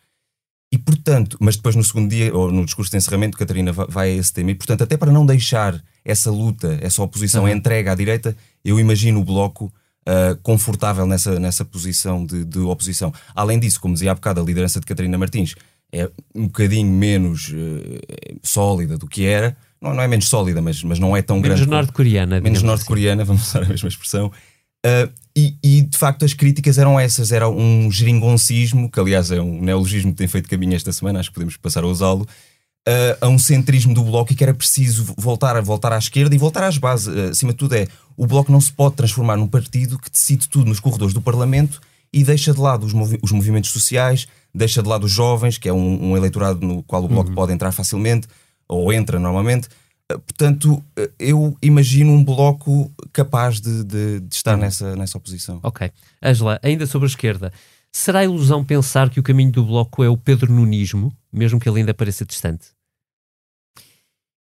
E 0.72 0.78
por 0.78 0.92
portanto, 1.02 1.36
mas 1.40 1.56
depois 1.56 1.74
no 1.74 1.82
segundo 1.82 2.08
dia, 2.08 2.34
ou 2.34 2.50
no 2.50 2.64
discurso 2.64 2.90
de 2.90 2.96
encerramento, 2.96 3.36
Catarina 3.36 3.72
vai 3.72 4.12
a 4.12 4.14
esse 4.14 4.32
tema, 4.32 4.52
e 4.52 4.54
portanto, 4.54 4.82
até 4.82 4.96
para 4.96 5.10
não 5.10 5.26
deixar 5.26 5.82
essa 6.04 6.30
luta, 6.30 6.78
essa 6.80 7.02
oposição, 7.02 7.42
uhum. 7.42 7.50
entrega 7.50 7.92
à 7.92 7.94
direita, 7.94 8.36
eu 8.64 8.78
imagino 8.78 9.20
o 9.20 9.24
Bloco 9.24 9.66
uh, 9.66 10.36
confortável 10.42 11.06
nessa, 11.06 11.38
nessa 11.38 11.64
posição 11.64 12.24
de, 12.24 12.44
de, 12.44 12.60
oposição. 12.60 13.12
Além 13.34 13.58
disso, 13.58 13.80
como 13.80 13.94
dizia 13.94 14.12
há 14.12 14.14
bocado, 14.14 14.40
a 14.40 14.44
liderança 14.44 14.78
de 14.78 14.86
Catarina 14.86 15.18
Martins 15.18 15.54
é 15.92 16.08
um 16.34 16.46
bocadinho 16.46 16.90
menos 16.90 17.50
uh, 17.50 18.38
sólida 18.42 18.96
do 18.96 19.06
que 19.06 19.26
era, 19.26 19.56
não, 19.80 19.92
não 19.92 20.02
é 20.02 20.06
menos 20.06 20.28
sólida, 20.28 20.62
mas, 20.62 20.82
mas 20.84 20.98
não 21.00 21.16
é 21.16 21.22
tão 21.22 21.40
menos 21.40 21.58
grande. 21.58 21.70
Norte-coreana, 21.70 22.40
menos 22.40 22.58
assim. 22.58 22.66
norte-coreana, 22.66 23.24
vamos 23.24 23.42
usar 23.48 23.64
a 23.64 23.68
mesma 23.68 23.88
expressão. 23.88 24.30
Uh, 24.84 25.12
e, 25.34 25.56
e, 25.62 25.82
de 25.82 25.96
facto 25.96 26.24
as 26.24 26.34
críticas 26.34 26.76
eram 26.76 27.00
essas, 27.00 27.32
era 27.32 27.48
um 27.48 27.90
geringoncismo, 27.90 28.90
que 28.90 29.00
aliás 29.00 29.30
é 29.30 29.40
um 29.40 29.62
neologismo 29.62 30.10
que 30.10 30.18
tem 30.18 30.28
feito 30.28 30.48
caminho 30.48 30.74
esta 30.74 30.92
semana, 30.92 31.20
acho 31.20 31.30
que 31.30 31.34
podemos 31.34 31.56
passar 31.56 31.84
a 31.84 31.86
usá-lo, 31.86 32.26
uh, 32.88 33.16
a 33.20 33.28
um 33.28 33.38
centrismo 33.38 33.94
do 33.94 34.02
Bloco 34.02 34.32
e 34.32 34.36
que 34.36 34.44
era 34.44 34.52
preciso 34.52 35.14
voltar, 35.16 35.60
voltar 35.62 35.92
à 35.92 35.98
esquerda 35.98 36.34
e 36.34 36.38
voltar 36.38 36.64
às 36.64 36.76
bases. 36.76 37.06
Uh, 37.06 37.30
acima 37.30 37.52
de 37.52 37.58
tudo 37.58 37.74
é, 37.74 37.86
o 38.16 38.26
Bloco 38.26 38.52
não 38.52 38.60
se 38.60 38.72
pode 38.72 38.96
transformar 38.96 39.36
num 39.36 39.48
partido 39.48 39.98
que 39.98 40.10
decide 40.10 40.48
tudo 40.48 40.66
nos 40.66 40.80
corredores 40.80 41.14
do 41.14 41.22
Parlamento 41.22 41.80
e 42.12 42.22
deixa 42.22 42.52
de 42.52 42.60
lado 42.60 42.84
os, 42.84 42.92
movi 42.92 43.18
os 43.22 43.32
movimentos 43.32 43.70
sociais, 43.70 44.28
deixa 44.54 44.82
de 44.82 44.88
lado 44.88 45.04
os 45.04 45.12
jovens, 45.12 45.56
que 45.56 45.68
é 45.68 45.72
um, 45.72 46.10
um 46.10 46.16
eleitorado 46.16 46.66
no 46.66 46.82
qual 46.82 47.02
o 47.02 47.08
Bloco 47.08 47.30
uhum. 47.30 47.34
pode 47.34 47.52
entrar 47.52 47.72
facilmente, 47.72 48.28
ou 48.68 48.92
entra 48.92 49.18
normalmente, 49.18 49.68
portanto, 50.18 50.82
eh, 50.96 51.10
eu 51.18 51.56
imagino 51.62 52.12
um 52.12 52.24
bloco 52.24 52.90
capaz 53.12 53.60
de, 53.60 53.84
de, 53.84 54.20
de 54.20 54.34
estar 54.34 54.56
nessa, 54.56 54.96
nessa 54.96 55.18
oposição. 55.18 55.60
Ok. 55.62 55.90
Angela, 56.22 56.58
ainda 56.62 56.86
sobre 56.86 57.06
a 57.06 57.10
esquerda, 57.10 57.52
será 57.90 58.24
ilusão 58.24 58.64
pensar 58.64 59.10
que 59.10 59.20
o 59.20 59.22
caminho 59.22 59.52
do 59.52 59.64
bloco 59.64 60.02
é 60.02 60.08
o 60.08 60.16
Pedro 60.16 60.52
Nunismo, 60.52 61.12
mesmo 61.32 61.60
que 61.60 61.68
ele 61.68 61.80
ainda 61.80 61.94
pareça 61.94 62.24
distante? 62.24 62.68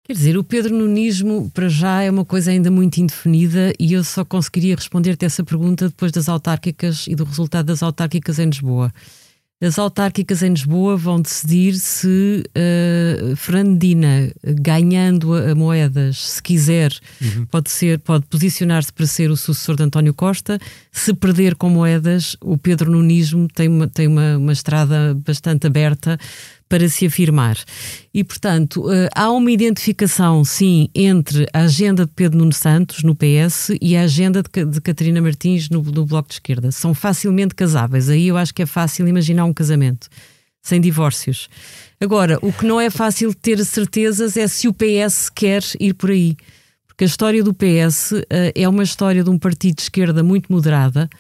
Quer 0.05 0.15
dizer, 0.15 0.37
o 0.37 0.43
Pedro 0.43 0.77
Nunismo, 0.77 1.49
para 1.55 1.69
já, 1.69 2.03
é 2.03 2.11
uma 2.11 2.25
coisa 2.25 2.51
ainda 2.51 2.71
muito 2.73 2.99
indefinida 2.99 3.73
e 3.79 3.93
eu 3.93 4.03
só 4.03 4.25
conseguiria 4.25 4.75
responder-te 4.75 5.25
essa 5.25 5.45
pergunta 5.45 5.89
depois 5.89 6.11
das 6.11 6.29
autárquicas 6.29 7.07
e 7.07 7.15
do 7.15 7.23
resultado 7.23 7.67
das 7.67 7.85
autárquicas 7.85 8.41
em 8.41 8.47
Lisboa. 8.47 8.93
As 9.63 9.79
autárquicas 9.79 10.43
em 10.43 10.51
Lisboa 10.51 10.97
vão 10.97 11.21
decidir 11.21 11.75
se 11.75 12.43
uh, 12.49 13.37
Fernandina, 13.37 14.33
ganhando 14.43 15.35
a, 15.35 15.53
a, 15.53 15.55
moedas, 15.55 16.19
se 16.19 16.43
quiser, 16.43 16.93
uhum. 17.21 17.47
pode 17.47 17.71
ser, 17.71 18.01
pode 18.01 18.27
posicionar-se 18.27 18.93
para 18.93 19.07
ser 19.07 19.31
o 19.31 19.37
sucessor 19.37 19.77
de 19.77 19.85
António 19.85 20.13
Costa. 20.13 20.59
Se 20.91 21.15
perder 21.15 21.55
com 21.55 21.71
moedas, 21.71 22.37
o 22.41 22.59
Pedro 22.59 22.91
Nunismo 22.91 23.47
tem 23.47 23.69
uma, 23.69 23.87
tem 23.87 24.09
uma, 24.09 24.37
uma 24.37 24.53
estrada 24.53 25.15
bastante 25.25 25.65
aberta 25.65 26.19
para 26.73 26.89
se 26.89 27.05
afirmar. 27.05 27.59
E, 28.15 28.25
portanto, 28.25 28.91
eh, 28.91 29.07
há 29.15 29.31
uma 29.31 29.51
identificação, 29.51 30.43
sim, 30.43 30.89
entre 30.95 31.47
a 31.53 31.65
agenda 31.65 32.07
de 32.07 32.13
Pedro 32.17 32.39
Nuno 32.39 32.55
Santos, 32.55 33.03
no 33.03 33.15
PS, 33.15 33.77
e 33.79 33.95
a 33.95 34.05
agenda 34.05 34.43
de, 34.43 34.81
Catarina 34.81 35.21
Martins, 35.21 35.69
no, 35.69 35.83
no 35.83 36.07
Bloco 36.07 36.31
de 36.31 36.37
Esquerda. 36.37 36.73
São 36.73 36.95
facilmente 36.95 37.55
casáveis. 37.55 38.09
Aí 38.09 38.27
eu 38.27 38.39
acho 38.39 38.55
que 38.55 38.63
é 38.63 38.67
fácil 38.67 39.07
imaginar 39.07 39.45
um 39.45 39.53
casamento, 39.53 40.09
sem 40.63 40.81
divórcios. 40.81 41.47
Agora, 42.01 42.39
o 42.41 42.51
que 42.51 42.65
não 42.65 42.81
é 42.81 42.89
fácil 42.89 43.35
ter 43.35 43.63
certezas 43.67 44.39
é 44.39 44.49
se 44.49 44.67
o 44.67 44.73
PS 44.73 45.29
quer 45.29 45.63
ir 45.79 45.93
por 45.93 46.11
aí. 46.11 46.39
Porque 46.87 47.05
a 47.05 47.07
história 47.07 47.45
do 47.45 47.53
PS 47.53 48.13
uh, 48.13 48.23
eh, 48.31 48.53
é 48.55 48.67
uma 48.67 48.83
história 48.83 49.23
de 49.23 49.29
um 49.29 49.39
partido 49.39 49.77
de 49.77 49.83
esquerda 49.83 50.23
muito 50.23 50.51
moderada, 50.51 51.11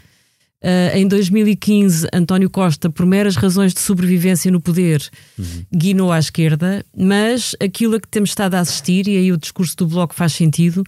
Uh, 0.62 0.96
em 0.96 1.08
2015, 1.08 2.06
António 2.12 2.48
Costa, 2.48 2.88
por 2.88 3.04
meras 3.04 3.34
razões 3.34 3.74
de 3.74 3.80
sobrevivência 3.80 4.48
no 4.48 4.60
poder, 4.60 5.02
uhum. 5.36 5.64
guinou 5.74 6.12
à 6.12 6.20
esquerda, 6.20 6.86
mas 6.96 7.56
aquilo 7.60 7.96
a 7.96 8.00
que 8.00 8.06
temos 8.06 8.30
estado 8.30 8.54
a 8.54 8.60
assistir, 8.60 9.08
e 9.08 9.16
aí 9.16 9.32
o 9.32 9.36
discurso 9.36 9.76
do 9.76 9.88
Bloco 9.88 10.14
faz 10.14 10.34
sentido, 10.34 10.84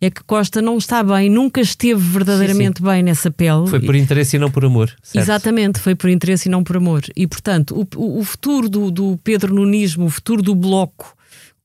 é 0.00 0.10
que 0.10 0.22
Costa 0.22 0.62
não 0.62 0.78
está 0.78 1.02
bem, 1.02 1.28
nunca 1.28 1.60
esteve 1.60 2.00
verdadeiramente 2.00 2.78
sim, 2.78 2.84
sim. 2.84 2.90
bem 2.90 3.02
nessa 3.02 3.28
pele. 3.28 3.66
Foi 3.66 3.80
por 3.80 3.96
interesse 3.96 4.36
e 4.36 4.38
não 4.38 4.50
por 4.50 4.64
amor. 4.64 4.94
Certo? 5.02 5.24
Exatamente, 5.24 5.80
foi 5.80 5.96
por 5.96 6.08
interesse 6.08 6.48
e 6.48 6.52
não 6.52 6.62
por 6.62 6.76
amor. 6.76 7.02
E, 7.16 7.26
portanto, 7.26 7.86
o, 7.96 8.20
o 8.20 8.22
futuro 8.22 8.68
do, 8.68 8.90
do 8.92 9.18
Pedro 9.24 9.52
Nunismo, 9.52 10.04
o 10.04 10.10
futuro 10.10 10.40
do 10.40 10.54
Bloco, 10.54 11.16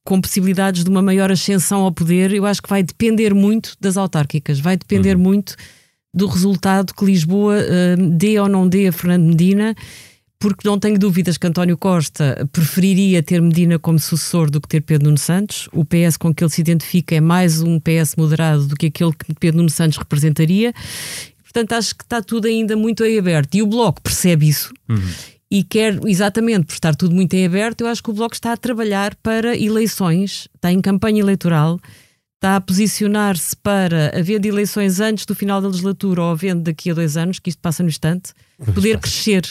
com 0.03 0.19
possibilidades 0.19 0.83
de 0.83 0.89
uma 0.89 1.01
maior 1.01 1.31
ascensão 1.31 1.81
ao 1.81 1.91
poder, 1.91 2.33
eu 2.33 2.45
acho 2.45 2.61
que 2.61 2.69
vai 2.69 2.81
depender 2.81 3.33
muito 3.33 3.75
das 3.79 3.97
autárquicas, 3.97 4.59
vai 4.59 4.75
depender 4.75 5.15
uhum. 5.15 5.21
muito 5.21 5.55
do 6.13 6.27
resultado 6.27 6.93
que 6.93 7.05
Lisboa 7.05 7.55
uh, 7.57 8.09
dê 8.17 8.39
ou 8.39 8.49
não 8.49 8.67
dê 8.67 8.87
a 8.87 8.91
Fernando 8.91 9.25
Medina, 9.25 9.75
porque 10.41 10.67
não 10.67 10.79
tenho 10.79 10.97
dúvidas 10.97 11.37
que 11.37 11.45
António 11.45 11.77
Costa 11.77 12.49
preferiria 12.51 13.21
ter 13.21 13.39
Medina 13.39 13.77
como 13.77 13.99
sucessor 13.99 14.49
do 14.49 14.59
que 14.59 14.67
ter 14.67 14.81
Pedro 14.81 15.05
Nuno 15.05 15.17
Santos. 15.17 15.69
O 15.71 15.85
PS 15.85 16.17
com 16.17 16.33
que 16.33 16.43
ele 16.43 16.51
se 16.51 16.59
identifica 16.59 17.15
é 17.15 17.21
mais 17.21 17.61
um 17.61 17.79
PS 17.79 18.15
moderado 18.17 18.65
do 18.65 18.75
que 18.75 18.87
aquele 18.87 19.13
que 19.13 19.35
Pedro 19.35 19.59
Nuno 19.59 19.69
Santos 19.69 19.99
representaria. 19.99 20.73
Portanto, 21.43 21.73
acho 21.73 21.95
que 21.95 22.03
está 22.03 22.23
tudo 22.23 22.47
ainda 22.47 22.75
muito 22.75 23.05
em 23.05 23.19
aberto. 23.19 23.53
E 23.53 23.61
o 23.61 23.67
Bloco 23.67 24.01
percebe 24.01 24.47
isso. 24.47 24.73
Uhum. 24.89 24.97
E 25.51 25.63
quer, 25.63 25.99
exatamente 26.07 26.65
por 26.65 26.73
estar 26.73 26.95
tudo 26.95 27.13
muito 27.13 27.33
em 27.35 27.45
aberto, 27.45 27.81
eu 27.81 27.87
acho 27.87 28.01
que 28.01 28.09
o 28.09 28.13
Bloco 28.13 28.33
está 28.33 28.53
a 28.53 28.57
trabalhar 28.57 29.13
para 29.21 29.55
eleições, 29.55 30.47
está 30.55 30.71
em 30.71 30.81
campanha 30.81 31.19
eleitoral 31.19 31.79
está 32.41 32.55
a 32.55 32.61
posicionar-se 32.61 33.55
para, 33.55 34.11
havendo 34.17 34.47
eleições 34.47 34.99
antes 34.99 35.27
do 35.27 35.35
final 35.35 35.61
da 35.61 35.67
legislatura 35.67 36.23
ou 36.23 36.31
havendo 36.31 36.63
daqui 36.63 36.89
a 36.89 36.93
dois 36.95 37.15
anos, 37.15 37.37
que 37.37 37.51
isto 37.51 37.61
passa 37.61 37.83
no 37.83 37.89
instante, 37.89 38.33
poder 38.73 38.97
crescer. 38.97 39.43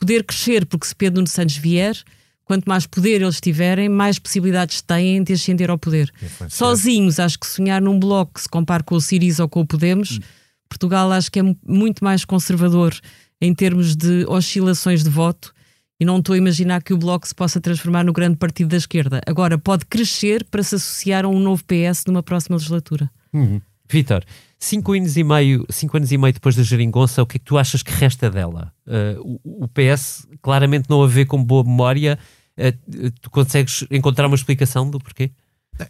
Poder 0.00 0.24
crescer, 0.24 0.66
porque 0.66 0.84
se 0.84 0.96
Pedro 0.96 1.18
Nuno 1.18 1.28
Santos 1.28 1.56
vier, 1.56 1.96
quanto 2.44 2.68
mais 2.68 2.88
poder 2.88 3.22
eles 3.22 3.40
tiverem, 3.40 3.88
mais 3.88 4.18
possibilidades 4.18 4.82
têm 4.82 5.22
de 5.22 5.32
ascender 5.32 5.70
ao 5.70 5.78
poder. 5.78 6.12
Sozinhos, 6.50 7.20
acho 7.20 7.38
que 7.38 7.46
sonhar 7.46 7.80
num 7.80 8.00
bloco 8.00 8.34
que 8.34 8.40
se 8.40 8.48
compare 8.48 8.82
com 8.82 8.96
o 8.96 9.00
Siriza 9.00 9.44
ou 9.44 9.48
com 9.48 9.60
o 9.60 9.66
Podemos, 9.66 10.18
hum. 10.18 10.20
Portugal 10.68 11.12
acho 11.12 11.30
que 11.30 11.38
é 11.38 11.42
muito 11.64 12.02
mais 12.02 12.24
conservador 12.24 12.92
em 13.40 13.54
termos 13.54 13.94
de 13.94 14.26
oscilações 14.26 15.04
de 15.04 15.08
voto 15.08 15.54
e 16.00 16.04
não 16.04 16.18
estou 16.18 16.34
a 16.34 16.38
imaginar 16.38 16.82
que 16.82 16.92
o 16.92 16.98
Bloco 16.98 17.26
se 17.26 17.34
possa 17.34 17.60
transformar 17.60 18.04
no 18.04 18.12
grande 18.12 18.36
partido 18.36 18.68
da 18.68 18.76
esquerda. 18.76 19.20
Agora, 19.26 19.56
pode 19.56 19.86
crescer 19.86 20.44
para 20.44 20.62
se 20.62 20.74
associar 20.74 21.24
a 21.24 21.28
um 21.28 21.38
novo 21.38 21.62
PS 21.64 22.04
numa 22.06 22.22
próxima 22.22 22.56
legislatura. 22.56 23.10
Uhum. 23.32 23.60
Vitor, 23.88 24.24
cinco 24.58 24.92
anos, 24.92 25.16
e 25.16 25.22
meio, 25.22 25.64
cinco 25.70 25.96
anos 25.96 26.10
e 26.10 26.18
meio 26.18 26.32
depois 26.32 26.56
da 26.56 26.62
geringonça, 26.62 27.22
o 27.22 27.26
que 27.26 27.36
é 27.36 27.38
que 27.38 27.44
tu 27.44 27.58
achas 27.58 27.82
que 27.82 27.92
resta 27.92 28.30
dela? 28.30 28.72
Uh, 28.86 29.40
o, 29.44 29.64
o, 29.64 29.68
PS 29.68 30.26
claramente 30.40 30.88
não 30.88 31.02
a 31.02 31.06
vê 31.06 31.24
com 31.24 31.42
boa 31.42 31.62
memória. 31.62 32.18
Uh, 32.58 33.10
tu 33.20 33.30
consegues 33.30 33.84
encontrar 33.90 34.26
uma 34.26 34.36
explicação 34.36 34.88
do 34.88 34.98
porquê? 34.98 35.30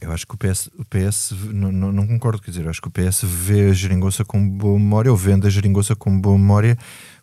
Eu 0.01 0.13
acho 0.13 0.27
que 0.27 0.35
o 0.35 0.39
PS, 0.39 0.71
o 0.79 0.85
PS 0.85 1.33
não, 1.53 1.71
não, 1.71 1.93
não, 1.93 2.07
concordo, 2.07 2.41
quer 2.41 2.51
dizer, 2.51 2.65
eu 2.65 2.71
acho 2.71 2.81
que 2.81 2.89
o 2.89 2.91
PS 2.91 3.23
vê 3.25 3.69
a 3.69 3.73
geringonça 3.73 4.25
com 4.25 4.49
boa 4.49 4.79
memória, 4.79 5.11
ou 5.11 5.17
vende 5.17 5.47
a 5.47 5.51
geringonça 5.51 5.95
com 5.95 6.19
boa 6.19 6.39
memória, 6.39 6.79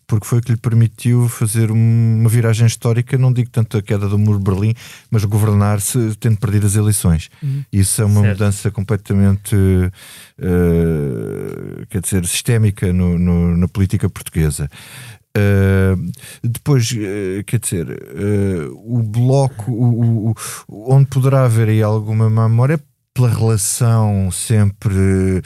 porque 0.07 0.27
foi 0.27 0.39
o 0.39 0.41
que 0.41 0.51
lhe 0.51 0.57
permitiu 0.57 1.29
fazer 1.29 1.71
uma 1.71 2.27
viragem 2.27 2.67
histórica, 2.67 3.17
não 3.17 3.31
digo 3.31 3.49
tanto 3.49 3.77
a 3.77 3.81
queda 3.81 4.07
do 4.07 4.17
muro 4.17 4.39
de 4.39 4.43
Berlim, 4.43 4.73
mas 5.09 5.23
governar-se 5.23 6.15
tendo 6.19 6.37
perdido 6.37 6.67
as 6.67 6.75
eleições. 6.75 7.29
Uhum. 7.41 7.63
Isso 7.71 8.01
é 8.01 8.05
uma 8.05 8.21
certo. 8.21 8.39
mudança 8.39 8.71
completamente, 8.71 9.55
uh, 9.55 9.91
quer 11.89 12.01
dizer, 12.01 12.25
sistémica 12.25 12.91
no, 12.91 13.17
no, 13.17 13.55
na 13.55 13.67
política 13.67 14.09
portuguesa. 14.09 14.69
Uh, 15.37 16.11
depois, 16.43 16.91
uh, 16.91 17.43
quer 17.45 17.59
dizer, 17.59 17.87
uh, 17.87 18.97
o 18.97 19.01
bloco, 19.01 19.71
o, 19.71 20.31
o, 20.31 20.93
onde 20.93 21.05
poderá 21.05 21.45
haver 21.45 21.69
aí 21.69 21.81
alguma 21.81 22.29
memória 22.29 22.77
pela 23.13 23.29
relação 23.29 24.29
sempre 24.31 25.41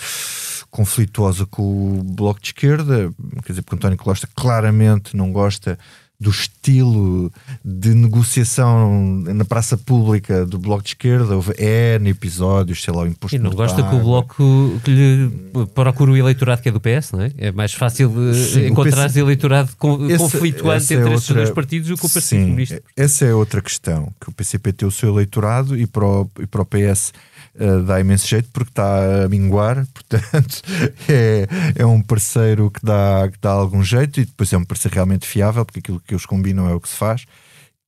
conflituosa 0.75 1.45
com 1.45 1.99
o 1.99 2.03
Bloco 2.03 2.41
de 2.41 2.47
Esquerda, 2.47 3.09
quer 3.45 3.53
dizer, 3.53 3.61
porque 3.61 3.77
António 3.77 3.97
Costa 3.97 4.27
claramente 4.35 5.15
não 5.15 5.31
gosta 5.31 5.79
do 6.19 6.29
estilo 6.29 7.31
de 7.63 7.93
negociação 7.93 9.21
na 9.21 9.45
praça 9.45 9.77
pública 9.77 10.45
do 10.45 10.59
Bloco 10.59 10.83
de 10.83 10.89
Esquerda. 10.89 11.33
Houve 11.33 11.53
N 11.57 12.09
episódios, 12.09 12.83
sei 12.83 12.93
lá, 12.93 13.03
o 13.03 13.07
imposto 13.07 13.37
E 13.37 13.39
não 13.39 13.51
gosta 13.51 13.83
que 13.83 13.95
o 13.95 13.99
Bloco 13.99 14.81
que 14.83 14.91
lhe 14.91 15.31
procure 15.73 16.11
o 16.11 16.17
eleitorado 16.17 16.61
que 16.61 16.67
é 16.67 16.71
do 16.73 16.81
PS, 16.81 17.13
não 17.13 17.21
é? 17.21 17.31
É 17.37 17.51
mais 17.53 17.73
fácil 17.73 18.11
Sim, 18.33 18.67
encontrar 18.67 19.09
PS... 19.09 19.15
eleitorado 19.15 19.69
esse, 20.09 20.17
conflituante 20.17 20.93
entre 20.93 21.09
é 21.09 21.13
estes 21.13 21.35
dois 21.35 21.51
partidos 21.51 21.87
do 21.87 21.97
que 21.97 22.05
o 22.05 22.09
Partido 22.09 22.41
Comunista. 22.41 22.81
Essa 22.97 23.25
é 23.25 23.33
outra 23.33 23.61
questão, 23.61 24.13
que 24.19 24.29
o 24.29 24.33
PCP 24.33 24.73
tem 24.73 24.85
o 24.85 24.91
seu 24.91 25.07
eleitorado 25.09 25.77
e 25.77 25.87
para 25.87 26.05
o, 26.05 26.29
e 26.41 26.45
para 26.45 26.61
o 26.61 26.65
PS 26.65 27.13
uh, 27.59 27.83
dá 27.83 27.99
imenso 27.99 28.27
jeito 28.27 28.49
porque 28.51 28.71
está 28.71 29.23
a 29.23 29.29
minguar, 29.29 29.85
portanto 29.93 30.61
é, 31.09 31.47
é 31.75 31.85
um 31.85 32.01
parceiro 32.01 32.69
que 32.71 32.85
dá, 32.85 33.29
que 33.31 33.37
dá 33.41 33.51
algum 33.51 33.83
jeito 33.83 34.19
e 34.19 34.25
depois 34.25 34.51
é 34.53 34.57
um 34.57 34.65
parceiro 34.65 34.95
realmente 34.95 35.27
fiável 35.27 35.65
porque 35.65 35.79
aquilo 35.79 35.99
que 35.99 36.13
eles 36.13 36.25
combinam 36.25 36.69
é 36.69 36.73
o 36.73 36.79
que 36.79 36.89
se 36.89 36.95
faz 36.95 37.25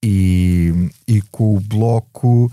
e, 0.04 0.90
e 1.08 1.22
com 1.32 1.56
o 1.56 1.60
Bloco 1.60 2.46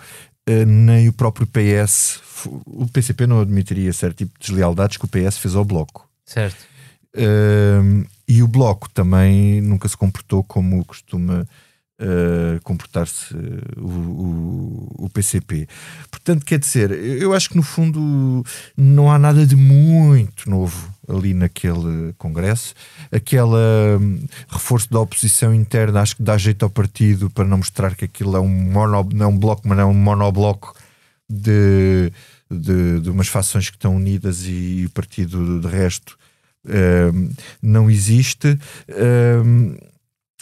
uh, 0.48 0.66
nem 0.66 1.08
o 1.08 1.12
próprio 1.12 1.46
PS 1.46 2.24
o 2.66 2.86
PCP 2.88 3.26
não 3.26 3.40
admitiria 3.40 3.92
certo 3.92 4.18
tipo 4.18 4.38
de 4.38 4.46
deslealdades 4.46 4.96
que 4.96 5.04
o 5.04 5.08
PS 5.08 5.38
fez 5.38 5.54
ao 5.54 5.64
Bloco. 5.64 6.08
Certo. 6.24 6.66
Uh, 7.14 8.06
e 8.26 8.42
o 8.42 8.48
Bloco 8.48 8.88
também 8.90 9.60
nunca 9.60 9.88
se 9.88 9.96
comportou 9.96 10.42
como 10.42 10.84
costuma 10.84 11.46
uh, 12.00 12.60
comportar-se 12.62 13.34
o, 13.76 13.86
o, 13.86 15.04
o, 15.04 15.10
PCP. 15.10 15.68
Portanto, 16.10 16.44
quer 16.44 16.58
dizer, 16.58 16.90
eu 16.90 17.34
acho 17.34 17.50
que 17.50 17.56
no 17.56 17.62
fundo 17.62 18.44
não 18.76 19.10
há 19.10 19.18
nada 19.18 19.46
de 19.46 19.56
muito 19.56 20.48
novo 20.48 20.92
ali 21.08 21.34
naquele 21.34 22.12
Congresso. 22.18 22.74
Aquele 23.12 23.98
um, 24.00 24.26
reforço 24.48 24.90
da 24.90 25.00
oposição 25.00 25.54
interna 25.54 26.00
acho 26.00 26.16
que 26.16 26.22
dá 26.22 26.36
jeito 26.36 26.64
ao 26.64 26.70
partido 26.70 27.30
para 27.30 27.44
não 27.44 27.58
mostrar 27.58 27.94
que 27.94 28.04
aquilo 28.04 28.36
é 28.36 28.40
um, 28.40 28.48
mono, 28.48 29.08
não 29.12 29.26
é 29.26 29.28
um 29.28 29.38
bloco, 29.38 29.62
mas 29.64 29.76
não 29.76 29.84
é 29.84 29.86
um 29.86 29.94
monobloco 29.94 30.74
de, 31.28 32.12
de, 32.50 33.00
de 33.00 33.10
umas 33.10 33.28
fações 33.28 33.70
que 33.70 33.76
estão 33.76 33.96
unidas 33.96 34.44
e 34.46 34.84
o 34.86 34.90
partido 34.90 35.60
de 35.60 35.68
resto 35.68 36.16
um, 36.66 37.30
não 37.62 37.90
existe. 37.90 38.58
Um, 39.44 39.76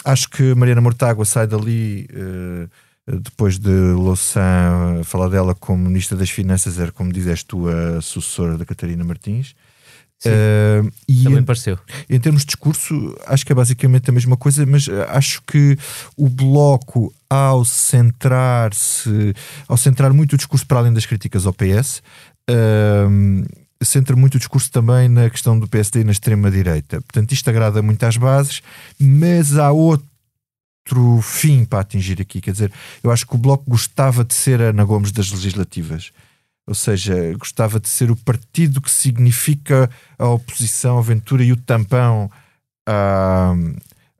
acho 0.04 0.28
que 0.28 0.54
Mariana 0.54 0.80
Mortágua 0.80 1.24
sai 1.24 1.46
dali 1.46 2.08
uh, 2.12 2.68
depois 3.06 3.58
de 3.58 3.70
Louçã 3.70 5.02
falar 5.04 5.28
dela 5.28 5.54
como 5.54 5.88
Ministra 5.88 6.16
das 6.16 6.30
Finanças, 6.30 6.78
era 6.78 6.92
como 6.92 7.12
dizes 7.12 7.42
tu, 7.42 7.66
a 7.68 8.00
sucessora 8.00 8.56
da 8.56 8.64
Catarina 8.64 9.04
Martins. 9.04 9.54
Uh, 10.24 10.92
e 11.08 11.24
Também 11.24 11.40
em, 11.40 11.44
pareceu. 11.44 11.76
Em 12.08 12.20
termos 12.20 12.42
de 12.42 12.46
discurso, 12.46 13.18
acho 13.26 13.44
que 13.44 13.50
é 13.50 13.54
basicamente 13.56 14.08
a 14.08 14.12
mesma 14.12 14.36
coisa, 14.36 14.64
mas 14.64 14.88
acho 15.08 15.42
que 15.42 15.76
o 16.16 16.28
Bloco, 16.28 17.12
ao 17.28 17.64
centrar-se, 17.64 19.34
ao 19.66 19.76
centrar 19.76 20.12
muito 20.12 20.34
o 20.34 20.36
discurso 20.36 20.64
para 20.64 20.78
além 20.78 20.92
das 20.92 21.06
críticas 21.06 21.44
ao 21.44 21.52
PS, 21.52 22.02
uh, 22.48 23.61
centra 23.84 24.16
muito 24.16 24.34
o 24.34 24.38
discurso 24.38 24.70
também 24.70 25.08
na 25.08 25.28
questão 25.30 25.58
do 25.58 25.68
PSD 25.68 26.00
e 26.00 26.04
na 26.04 26.12
extrema-direita. 26.12 27.00
Portanto, 27.00 27.32
isto 27.32 27.48
agrada 27.48 27.82
muito 27.82 28.02
às 28.04 28.16
bases, 28.16 28.62
mas 28.98 29.56
há 29.56 29.70
outro 29.72 31.20
fim 31.22 31.64
para 31.64 31.80
atingir 31.80 32.20
aqui. 32.20 32.40
Quer 32.40 32.52
dizer, 32.52 32.72
eu 33.02 33.10
acho 33.10 33.26
que 33.26 33.34
o 33.34 33.38
Bloco 33.38 33.64
gostava 33.68 34.24
de 34.24 34.34
ser 34.34 34.60
a 34.60 34.66
Ana 34.66 34.84
Gomes 34.84 35.12
das 35.12 35.30
legislativas. 35.30 36.12
Ou 36.66 36.74
seja, 36.74 37.14
gostava 37.38 37.80
de 37.80 37.88
ser 37.88 38.10
o 38.10 38.16
partido 38.16 38.80
que 38.80 38.90
significa 38.90 39.90
a 40.18 40.28
oposição, 40.28 40.96
a 40.96 41.00
aventura 41.00 41.42
e 41.42 41.52
o 41.52 41.56
tampão 41.56 42.30
à, 42.86 43.52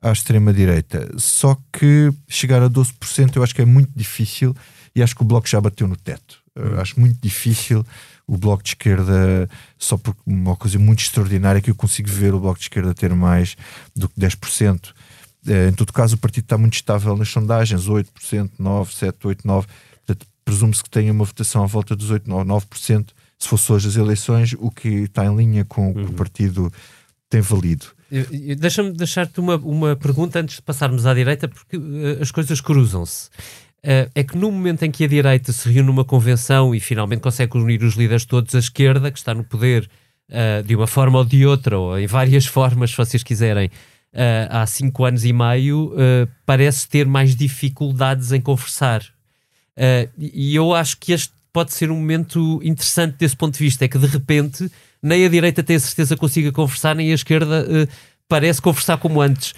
à 0.01 0.11
extrema-direita. 0.11 1.09
Só 1.17 1.57
que 1.71 2.11
chegar 2.27 2.61
a 2.61 2.69
12% 2.69 3.35
eu 3.35 3.43
acho 3.43 3.55
que 3.55 3.61
é 3.61 3.65
muito 3.65 3.91
difícil 3.95 4.55
e 4.95 5.01
acho 5.01 5.15
que 5.15 5.21
o 5.21 5.25
Bloco 5.25 5.47
já 5.47 5.59
bateu 5.61 5.87
no 5.87 5.95
teto. 5.95 6.43
Hum. 6.55 6.79
Acho 6.79 6.99
muito 6.99 7.17
difícil 7.21 7.85
o 8.27 8.37
Bloco 8.37 8.63
de 8.63 8.69
Esquerda, 8.69 9.49
só 9.77 9.97
por 9.97 10.15
uma 10.25 10.55
coisa 10.55 10.79
muito 10.79 11.01
extraordinária 11.01 11.61
que 11.61 11.69
eu 11.69 11.75
consigo 11.75 12.09
ver 12.09 12.33
o 12.33 12.39
Bloco 12.39 12.57
de 12.57 12.65
Esquerda 12.65 12.93
ter 12.93 13.13
mais 13.13 13.55
do 13.95 14.07
que 14.07 14.19
10%. 14.19 14.93
Eh, 15.47 15.69
em 15.69 15.73
todo 15.73 15.91
caso, 15.91 16.15
o 16.15 16.17
partido 16.17 16.45
está 16.45 16.57
muito 16.57 16.75
estável 16.75 17.15
nas 17.17 17.29
sondagens, 17.29 17.87
8%, 17.87 18.51
9%, 18.59 18.85
7%, 18.85 19.13
8%, 19.21 19.41
9%. 19.43 19.65
Portanto, 20.05 20.27
presume-se 20.45 20.83
que 20.83 20.89
tenha 20.89 21.11
uma 21.11 21.25
votação 21.25 21.63
à 21.63 21.67
volta 21.67 21.95
dos 21.95 22.11
8%, 22.11 22.23
9%, 22.27 23.09
se 23.37 23.47
fosse 23.47 23.71
hoje 23.71 23.89
as 23.89 23.95
eleições, 23.95 24.55
o 24.57 24.71
que 24.71 24.87
está 24.87 25.25
em 25.25 25.35
linha 25.35 25.65
com 25.65 25.91
o 25.91 25.93
que 25.93 25.99
o 25.99 26.05
uhum. 26.05 26.13
partido 26.13 26.71
tem 27.29 27.41
valido. 27.41 27.87
Deixa-me 28.59 28.91
deixar-te 28.91 29.39
uma, 29.39 29.55
uma 29.55 29.95
pergunta 29.95 30.39
antes 30.39 30.57
de 30.57 30.61
passarmos 30.61 31.05
à 31.05 31.13
direita, 31.13 31.47
porque 31.47 31.77
uh, 31.77 32.21
as 32.21 32.29
coisas 32.29 32.61
cruzam-se. 32.61 33.29
Uh, 33.85 34.07
é 34.15 34.23
que 34.23 34.37
no 34.37 34.49
momento 34.49 34.83
em 34.83 34.91
que 34.91 35.03
a 35.03 35.07
direita 35.07 35.51
se 35.51 35.67
reúne 35.67 35.87
numa 35.87 36.05
convenção 36.05 36.73
e 36.73 36.79
finalmente 36.79 37.19
consegue 37.19 37.57
unir 37.57 37.83
os 37.83 37.95
líderes 37.95 38.23
todos, 38.23 38.55
a 38.55 38.59
esquerda, 38.59 39.11
que 39.11 39.17
está 39.17 39.33
no 39.33 39.43
poder 39.43 39.89
uh, 40.29 40.63
de 40.63 40.73
uma 40.73 40.87
forma 40.87 41.19
ou 41.19 41.25
de 41.25 41.45
outra, 41.45 41.77
ou 41.77 41.99
em 41.99 42.07
várias 42.07 42.45
formas, 42.47 42.91
se 42.91 42.97
vocês 42.97 43.23
quiserem, 43.23 43.67
uh, 43.67 44.47
há 44.49 44.65
cinco 44.65 45.03
anos 45.03 45.25
e 45.25 45.33
meio, 45.33 45.93
parece 46.45 46.87
ter 46.87 47.05
mais 47.05 47.35
dificuldades 47.35 48.31
em 48.31 48.39
conversar. 48.39 49.03
e 50.17 50.55
eu 50.55 50.73
acho 50.73 50.97
que 50.97 51.11
este 51.11 51.33
pode 51.51 51.73
ser 51.73 51.91
um 51.91 51.95
momento 51.95 52.61
interessante 52.63 53.17
desse 53.17 53.35
ponto 53.35 53.57
de 53.57 53.63
vista, 53.63 53.83
é 53.83 53.87
que 53.89 53.99
de 53.99 54.07
repente 54.07 54.71
nem 55.01 55.25
a 55.25 55.29
direita 55.29 55.61
tem 55.61 55.75
a 55.75 55.79
certeza 55.79 56.15
que 56.15 56.21
consiga 56.21 56.53
conversar, 56.53 56.95
nem 56.95 57.11
a 57.11 57.15
esquerda 57.15 57.67
parece 58.29 58.61
conversar 58.61 58.97
como 58.97 59.21
antes. 59.21 59.53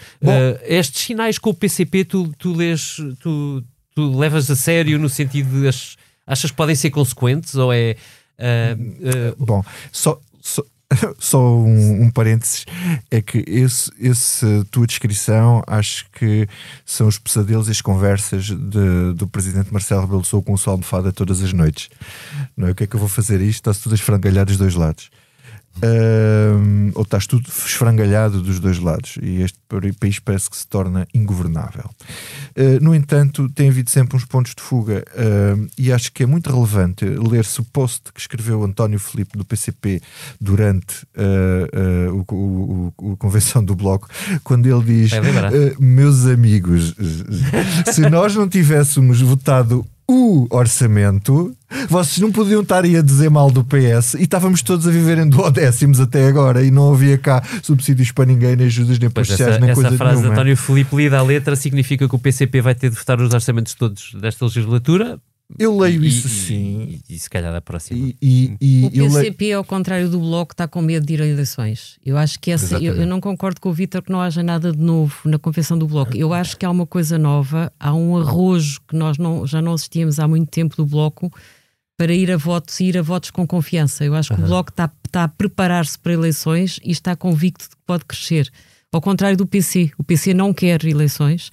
estes 0.63 1.03
sinais 1.03 1.37
com 1.37 1.51
o 1.51 1.53
PCP, 1.53 2.05
tu, 2.05 2.33
tu 2.37 2.53
lês, 2.53 2.97
tu, 3.21 3.63
tu 3.95 4.17
levas 4.17 4.51
a 4.51 4.55
sério 4.55 4.99
no 4.99 5.09
sentido 5.09 5.61
de 5.61 5.67
as, 5.67 5.95
achas 6.27 6.51
que 6.51 6.57
podem 6.57 6.75
ser 6.75 6.91
consequentes 6.91 7.55
ou 7.55 7.73
é. 7.73 7.95
Uh, 8.37 9.33
uh... 9.39 9.45
Bom, 9.45 9.63
só, 9.91 10.19
só, 10.41 10.61
só 11.17 11.39
um, 11.39 12.03
um, 12.03 12.11
parênteses 12.11 12.65
é 13.09 13.21
que 13.21 13.43
esse, 13.47 13.89
esse 13.97 14.45
tua 14.69 14.85
descrição 14.85 15.63
acho 15.65 16.05
que 16.11 16.47
são 16.85 17.07
os 17.07 17.17
pesadelos 17.17 17.69
e 17.69 17.71
as 17.71 17.81
conversas 17.81 18.45
de, 18.45 19.13
do 19.15 19.27
presidente 19.27 19.71
Marcelo 19.71 20.01
Rebelo 20.01 20.25
Sousa 20.25 20.45
com 20.45 20.53
o 20.53 20.57
sua 20.57 20.73
almofada 20.73 21.13
todas 21.13 21.41
as 21.41 21.53
noites. 21.53 21.89
Não 22.57 22.67
é? 22.67 22.71
O 22.71 22.75
que 22.75 22.83
é 22.83 22.87
que 22.87 22.95
eu 22.95 22.99
vou 22.99 23.09
fazer 23.09 23.41
isto? 23.41 23.61
Está-se 23.61 23.81
tudo 23.81 23.93
a 23.93 23.95
esfrangalhar 23.95 24.45
dos 24.45 24.57
dois 24.57 24.75
lados. 24.75 25.09
Uh, 25.77 26.91
ou 26.95 27.03
estás 27.03 27.27
tudo 27.27 27.49
esfrangalhado 27.49 28.41
dos 28.41 28.59
dois 28.59 28.79
lados. 28.79 29.17
E 29.21 29.41
este 29.41 29.59
país 29.99 30.19
parece 30.19 30.49
que 30.49 30.55
se 30.55 30.67
torna 30.67 31.05
ingovernável. 31.13 31.89
Uh, 32.55 32.81
no 32.81 32.95
entanto, 32.95 33.49
tem 33.49 33.69
havido 33.69 33.89
sempre 33.89 34.15
uns 34.15 34.25
pontos 34.25 34.55
de 34.55 34.61
fuga. 34.61 35.03
Uh, 35.13 35.67
e 35.77 35.91
acho 35.91 36.11
que 36.13 36.23
é 36.23 36.25
muito 36.25 36.49
relevante 36.49 37.05
ler-se 37.05 37.59
o 37.59 37.63
post 37.63 38.13
que 38.13 38.19
escreveu 38.21 38.63
António 38.63 38.99
Filipe 38.99 39.37
do 39.37 39.43
PCP 39.43 40.01
durante 40.39 41.05
ah, 41.17 42.11
o, 42.11 42.33
o, 42.33 42.93
o, 42.97 43.13
a 43.13 43.17
convenção 43.17 43.63
do 43.63 43.75
Bloco, 43.75 44.07
quando 44.43 44.67
ele 44.67 44.83
diz: 44.83 45.11
Meus 45.79 46.25
amigos, 46.25 46.95
se 47.91 48.01
nós 48.09 48.35
não 48.35 48.47
tivéssemos 48.47 49.21
votado 49.21 49.85
o 50.07 50.47
orçamento, 50.51 51.55
vocês 51.89 52.19
não 52.19 52.31
podiam 52.31 52.61
estar 52.61 52.83
aí 52.83 52.95
a 52.95 53.01
dizer 53.01 53.29
mal 53.29 53.49
do 53.49 53.63
PS 53.63 54.13
e 54.15 54.23
estávamos 54.23 54.61
todos 54.61 54.87
a 54.87 54.91
viver 54.91 55.17
em 55.17 55.27
duodécimos 55.27 55.99
até 55.99 56.27
agora 56.27 56.63
e 56.63 56.69
não 56.69 56.93
havia 56.93 57.17
cá 57.17 57.43
subsídios 57.63 58.11
para 58.11 58.25
ninguém, 58.25 58.55
nem 58.55 58.67
ajudas, 58.67 58.99
nem 58.99 59.09
para 59.09 59.25
sociais, 59.25 59.59
nem 59.59 59.71
essa 59.71 59.81
coisa 59.81 59.97
frase 59.97 60.15
nenhuma. 60.17 60.33
de 60.35 60.39
António 60.39 60.57
Filipe 60.57 60.95
lida 60.95 61.17
a 61.17 61.23
letra 61.23 61.55
significa 61.55 62.07
que 62.07 62.15
o 62.15 62.19
PCP 62.19 62.61
vai 62.61 62.75
ter 62.75 62.89
de 62.89 62.95
votar 62.95 63.19
os 63.19 63.33
orçamentos 63.33 63.73
todos 63.73 64.13
desta 64.13 64.45
legislatura 64.45 65.19
eu 65.59 65.77
leio 65.77 66.03
e, 66.03 66.07
isso 66.07 66.27
sim. 66.27 66.99
E, 67.07 67.15
e, 67.15 67.19
se 67.19 67.29
calhar 67.29 67.53
da 67.53 67.61
próxima. 67.61 68.11
E, 68.21 68.55
e, 68.59 68.85
o 68.85 68.89
PCP, 68.89 69.45
leio... 69.45 69.57
ao 69.57 69.63
contrário 69.63 70.09
do 70.09 70.19
Bloco, 70.19 70.53
está 70.53 70.67
com 70.67 70.81
medo 70.81 71.05
de 71.05 71.13
ir 71.13 71.21
a 71.21 71.25
eleições. 71.25 71.97
Eu 72.03 72.17
acho 72.17 72.39
que 72.39 72.51
essa. 72.51 72.77
Eu, 72.77 72.95
eu, 72.95 73.05
não 73.05 73.21
concordo 73.21 73.61
com 73.61 73.69
o 73.69 73.73
Vítor 73.73 74.01
que 74.01 74.11
não 74.11 74.19
haja 74.19 74.41
nada 74.41 74.71
de 74.71 74.79
novo 74.79 75.15
na 75.25 75.37
confissão 75.37 75.77
do 75.77 75.87
Bloco. 75.87 76.15
Eu 76.15 76.33
acho 76.33 76.57
que 76.57 76.65
há 76.65 76.69
uma 76.69 76.87
coisa 76.87 77.17
nova, 77.17 77.71
há 77.79 77.93
um 77.93 78.17
arrojo 78.17 78.79
que 78.87 78.95
nós 78.95 79.17
não, 79.17 79.45
já 79.45 79.61
não 79.61 79.73
assistíamos 79.73 80.19
há 80.19 80.27
muito 80.27 80.49
tempo 80.49 80.75
do 80.75 80.85
Bloco 80.85 81.31
para 81.97 82.13
ir 82.13 82.31
a 82.31 82.37
votos 82.37 82.79
e 82.79 82.85
ir 82.85 82.97
a 82.97 83.01
votos 83.01 83.29
com 83.29 83.45
confiança. 83.45 84.03
Eu 84.03 84.15
acho 84.15 84.29
que 84.33 84.39
uhum. 84.39 84.45
o 84.45 84.49
Bloco 84.49 84.71
está, 84.71 84.91
está 85.05 85.23
a 85.23 85.27
preparar-se 85.27 85.97
para 85.97 86.13
eleições 86.13 86.79
e 86.83 86.91
está 86.91 87.15
convicto 87.15 87.65
de 87.65 87.69
que 87.69 87.81
pode 87.85 88.03
crescer. 88.03 88.51
Ao 88.91 88.99
contrário 88.99 89.37
do 89.37 89.45
PC. 89.45 89.91
O 89.97 90.03
PC 90.03 90.33
não 90.33 90.53
quer 90.53 90.83
eleições 90.85 91.51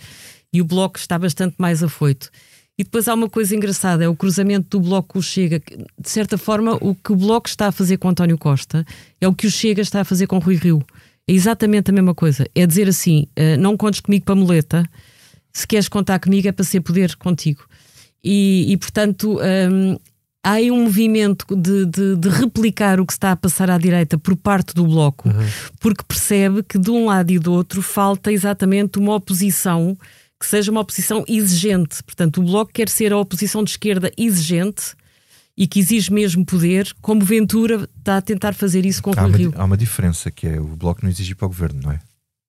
e 0.52 0.61
o 0.61 0.64
Bloco 0.64 0.98
está 0.98 1.18
bastante 1.18 1.57
mais 1.59 1.83
afoito. 1.83 2.31
E 2.78 2.85
depois 2.85 3.06
há 3.06 3.14
uma 3.14 3.28
coisa 3.28 3.54
engraçada, 3.54 4.02
é 4.02 4.08
o 4.08 4.16
cruzamento 4.16 4.78
do 4.78 4.88
Bloco 4.88 5.14
com 5.14 5.18
o 5.18 5.22
Chega. 5.22 5.61
De 5.98 6.08
certa 6.08 6.38
forma, 6.38 6.76
o 6.80 6.94
que 6.94 7.12
o 7.12 7.16
Bloco 7.16 7.48
está 7.48 7.68
a 7.68 7.72
fazer 7.72 7.98
com 7.98 8.08
António 8.08 8.38
Costa 8.38 8.85
é 9.20 9.28
o 9.28 9.35
que 9.35 9.46
o 9.46 9.50
Chega 9.50 9.82
está 9.82 10.00
a 10.00 10.04
fazer 10.04 10.26
com 10.26 10.38
Rui 10.38 10.56
Rio. 10.56 10.82
É 11.28 11.32
exatamente 11.32 11.90
a 11.90 11.94
mesma 11.94 12.14
coisa. 12.14 12.46
É 12.54 12.66
dizer 12.66 12.88
assim, 12.88 13.26
uh, 13.38 13.61
não 13.61 13.76
contes 13.76 14.00
comigo 14.00 14.24
para 14.24 14.35
muleta, 14.35 14.85
se 15.52 15.66
queres 15.66 15.88
contar 15.88 16.18
comigo 16.18 16.48
é 16.48 16.52
para 16.52 16.64
ser 16.64 16.80
poder 16.80 17.14
contigo. 17.16 17.62
E, 18.24 18.72
e 18.72 18.76
portanto, 18.76 19.38
um, 19.70 19.98
há 20.42 20.52
aí 20.52 20.70
um 20.70 20.85
movimento 20.85 21.44
de, 21.54 21.87
de, 21.87 22.16
de, 22.16 22.28
replicar 22.28 23.00
o 23.00 23.06
que 23.06 23.12
está 23.12 23.32
a 23.32 23.37
passar 23.37 23.70
à 23.70 23.76
direita 23.76 24.16
por 24.16 24.37
parte 24.37 24.74
do 24.74 24.87
Bloco, 24.87 25.28
uhum. 25.28 25.46
porque 25.78 26.04
percebe 26.06 26.62
que 26.62 26.78
de 26.78 26.90
um 26.90 27.06
lado 27.06 27.30
e 27.30 27.38
do 27.38 27.52
outro 27.52 27.82
falta 27.82 28.32
exatamente 28.32 28.98
uma 28.98 29.14
oposição 29.14 29.96
que 30.42 30.48
seja 30.48 30.72
uma 30.72 30.81
oposição 30.81 31.24
exigente. 31.28 32.02
Portanto, 32.02 32.40
o 32.40 32.44
Bloco 32.44 32.72
quer 32.72 32.88
ser 32.88 33.12
a 33.12 33.16
oposição 33.16 33.62
de 33.62 33.70
esquerda 33.70 34.11
exigente 34.18 34.96
e 35.57 35.68
que 35.68 35.78
exige 35.78 36.12
mesmo 36.12 36.44
poder, 36.44 36.92
como 37.00 37.24
Ventura 37.24 37.88
está 37.96 38.16
a 38.16 38.20
tentar 38.20 38.52
fazer 38.52 38.85
isso 38.85 39.00
com 39.00 39.11
o 39.11 39.14
Rui 39.14 39.31
Rio. 39.31 39.55
Há 39.55 39.64
uma 39.64 39.76
diferença 39.76 40.33
que 40.33 40.48
é 40.48 40.61
o 40.61 40.76
Bloco 40.76 41.00
não 41.05 41.11
exige 41.11 41.37
para 41.37 41.46
o 41.46 41.48
governo, 41.48 41.81
não 41.85 41.92
é? 41.92 42.00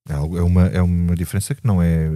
É, 0.10 0.14
é 0.14 0.42
uma, 0.42 0.66
é 0.66 0.82
uma 0.82 1.16
diferença 1.16 1.54
que 1.54 1.66
não 1.66 1.84
é 1.84 2.10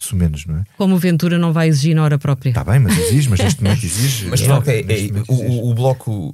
isso 0.00 0.14
menos, 0.14 0.46
não 0.46 0.58
é? 0.58 0.64
Como 0.76 0.94
o 0.94 0.98
Ventura 0.98 1.36
não 1.36 1.52
vai 1.52 1.66
exigir 1.66 1.96
na 1.96 2.04
hora 2.04 2.16
própria. 2.16 2.50
Está 2.50 2.62
bem, 2.62 2.78
mas 2.78 2.96
exige, 2.96 3.28
mas 3.28 3.40
neste 3.40 3.60
momento 3.60 3.84
exige. 3.84 4.26
Mas 4.26 4.40
é, 4.40 4.54
okay, 4.54 4.86
é, 4.88 5.32
o, 5.32 5.70
o, 5.70 5.74
Bloco, 5.74 6.32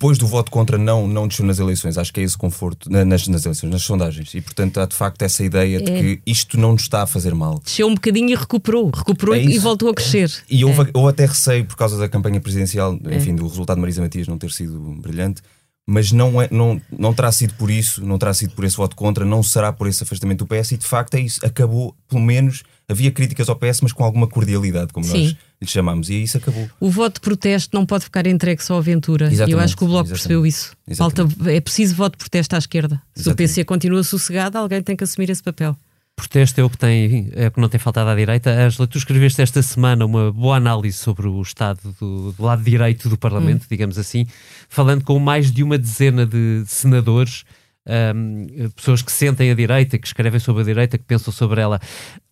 depois 0.00 0.16
do 0.16 0.26
voto 0.26 0.50
contra, 0.50 0.78
não, 0.78 1.06
não 1.06 1.28
desceu 1.28 1.44
nas 1.44 1.58
eleições. 1.58 1.98
Acho 1.98 2.10
que 2.10 2.20
é 2.20 2.22
esse 2.22 2.36
conforto 2.36 2.90
nas, 2.90 3.28
nas 3.28 3.44
eleições, 3.44 3.70
nas 3.70 3.82
sondagens. 3.82 4.32
E 4.32 4.40
portanto 4.40 4.80
há 4.80 4.86
de 4.86 4.96
facto 4.96 5.20
essa 5.20 5.44
ideia 5.44 5.78
de 5.78 5.92
é. 5.92 6.00
que 6.00 6.22
isto 6.24 6.58
não 6.58 6.72
nos 6.72 6.82
está 6.82 7.02
a 7.02 7.06
fazer 7.06 7.34
mal. 7.34 7.60
Desceu 7.62 7.86
um 7.86 7.94
bocadinho 7.94 8.30
e 8.30 8.34
recuperou. 8.34 8.90
Recuperou 8.90 9.34
é 9.34 9.42
e 9.42 9.58
voltou 9.58 9.90
a 9.90 9.94
crescer. 9.94 10.32
E 10.50 10.64
houve, 10.64 10.84
é. 10.84 10.90
houve 10.94 11.10
até 11.10 11.26
receio 11.26 11.66
por 11.66 11.76
causa 11.76 11.98
da 11.98 12.08
campanha 12.08 12.40
presidencial, 12.40 12.98
enfim, 13.10 13.34
do 13.34 13.46
resultado 13.46 13.76
de 13.76 13.82
Marisa 13.82 14.00
Matias 14.00 14.26
não 14.26 14.38
ter 14.38 14.50
sido 14.50 14.80
brilhante 15.02 15.42
mas 15.86 16.12
não, 16.12 16.40
é, 16.40 16.46
não, 16.52 16.80
não 16.96 17.12
terá 17.12 17.32
sido 17.32 17.54
por 17.54 17.68
isso, 17.68 18.06
não 18.06 18.16
terá 18.16 18.32
sido 18.32 18.54
por 18.54 18.64
esse 18.64 18.76
voto 18.76 18.94
contra, 18.94 19.24
não 19.24 19.42
será 19.42 19.72
por 19.72 19.88
esse 19.88 20.04
afastamento 20.04 20.44
do 20.44 20.46
PS 20.46 20.72
e 20.72 20.76
de 20.76 20.86
facto 20.86 21.14
é 21.16 21.20
isso, 21.20 21.44
acabou, 21.44 21.96
pelo 22.08 22.22
menos, 22.22 22.62
havia 22.90 23.10
críticas 23.10 23.48
ao 23.48 23.56
PS, 23.56 23.80
mas 23.82 23.92
com 23.92 24.02
alguma 24.02 24.26
cordialidade, 24.26 24.92
como 24.92 25.06
Sim. 25.06 25.24
nós 25.24 25.36
lhe 25.62 25.68
chamamos, 25.68 26.10
e 26.10 26.22
isso 26.22 26.36
acabou. 26.38 26.68
O 26.80 26.90
voto 26.90 27.14
de 27.14 27.20
protesto 27.20 27.76
não 27.76 27.86
pode 27.86 28.04
ficar 28.04 28.26
entregue 28.26 28.62
só 28.64 28.74
à 28.74 28.78
aventura. 28.78 29.26
E 29.26 29.28
eu 29.28 29.32
Exatamente, 29.32 29.64
acho 29.64 29.76
que 29.76 29.84
o 29.84 29.86
Bloco 29.86 30.08
exatamente. 30.08 30.22
percebeu 30.22 30.46
isso. 30.46 30.72
Falta, 30.96 31.28
é 31.46 31.60
preciso 31.60 31.94
voto 31.94 32.12
de 32.12 32.18
protesto 32.18 32.56
à 32.56 32.58
esquerda. 32.58 32.96
Se 33.14 33.20
o 33.20 33.30
Exatamente. 33.30 33.36
PC 33.36 33.64
continua 33.64 34.02
sossegado, 34.02 34.58
alguém 34.58 34.82
tem 34.82 34.96
que 34.96 35.04
assumir 35.04 35.30
esse 35.30 35.42
papel. 35.42 35.76
Protesto 36.16 36.60
é 36.60 36.64
o 36.64 36.68
que 36.68 36.76
tem, 36.76 37.30
é 37.34 37.46
o 37.46 37.50
que 37.50 37.60
não 37.60 37.68
tem 37.68 37.80
faltado 37.80 38.10
à 38.10 38.14
direita. 38.14 38.50
Angela, 38.50 38.86
tu 38.86 38.98
escreveste 38.98 39.40
esta 39.40 39.62
semana 39.62 40.04
uma 40.04 40.30
boa 40.30 40.56
análise 40.56 40.98
sobre 40.98 41.26
o 41.26 41.40
estado 41.40 41.94
do, 41.98 42.32
do 42.32 42.42
lado 42.42 42.62
direito 42.62 43.08
do 43.08 43.16
Parlamento, 43.16 43.66
digamos 43.70 43.96
assim, 43.96 44.26
falando 44.68 45.02
com 45.02 45.18
mais 45.18 45.50
de 45.50 45.62
uma 45.62 45.78
dezena 45.78 46.26
de 46.26 46.64
senadores, 46.66 47.44
ahm, 47.86 48.46
pessoas 48.76 49.00
que 49.00 49.10
sentem 49.10 49.50
a 49.50 49.54
direita, 49.54 49.96
que 49.98 50.06
escrevem 50.06 50.40
sobre 50.40 50.60
a 50.62 50.64
direita, 50.66 50.98
que 50.98 51.04
pensam 51.04 51.32
sobre 51.32 51.60
ela. 51.60 51.80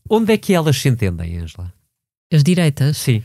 Onde 0.08 0.32
é 0.32 0.38
que 0.38 0.52
elas 0.52 0.76
se 0.76 0.88
entendem, 0.88 1.38
Angela? 1.38 1.72
As 2.32 2.42
direitas. 2.42 2.96
Sim. 2.96 3.22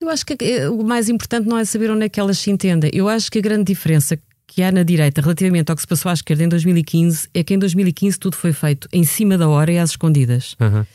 Eu 0.00 0.08
acho 0.08 0.24
que 0.24 0.36
eh, 0.40 0.68
o 0.68 0.82
mais 0.84 1.08
importante 1.08 1.48
não 1.48 1.58
é 1.58 1.64
saber 1.64 1.90
onde 1.90 2.04
é 2.04 2.08
que 2.08 2.20
elas 2.20 2.38
se 2.38 2.50
entendem. 2.50 2.90
Eu 2.92 3.08
acho 3.08 3.30
que 3.30 3.38
a 3.38 3.42
grande 3.42 3.64
diferença 3.64 4.18
que 4.46 4.62
há 4.62 4.72
na 4.72 4.82
direita 4.82 5.20
relativamente 5.20 5.70
ao 5.70 5.76
que 5.76 5.82
se 5.82 5.88
passou 5.88 6.10
à 6.10 6.14
esquerda 6.14 6.44
em 6.44 6.48
2015 6.48 7.28
é 7.34 7.42
que 7.42 7.54
em 7.54 7.58
2015 7.58 8.18
tudo 8.18 8.36
foi 8.36 8.52
feito 8.52 8.88
em 8.92 9.04
cima 9.04 9.36
da 9.36 9.48
hora 9.48 9.72
e 9.72 9.78
às 9.78 9.90
escondidas. 9.90 10.54
Aham. 10.60 10.86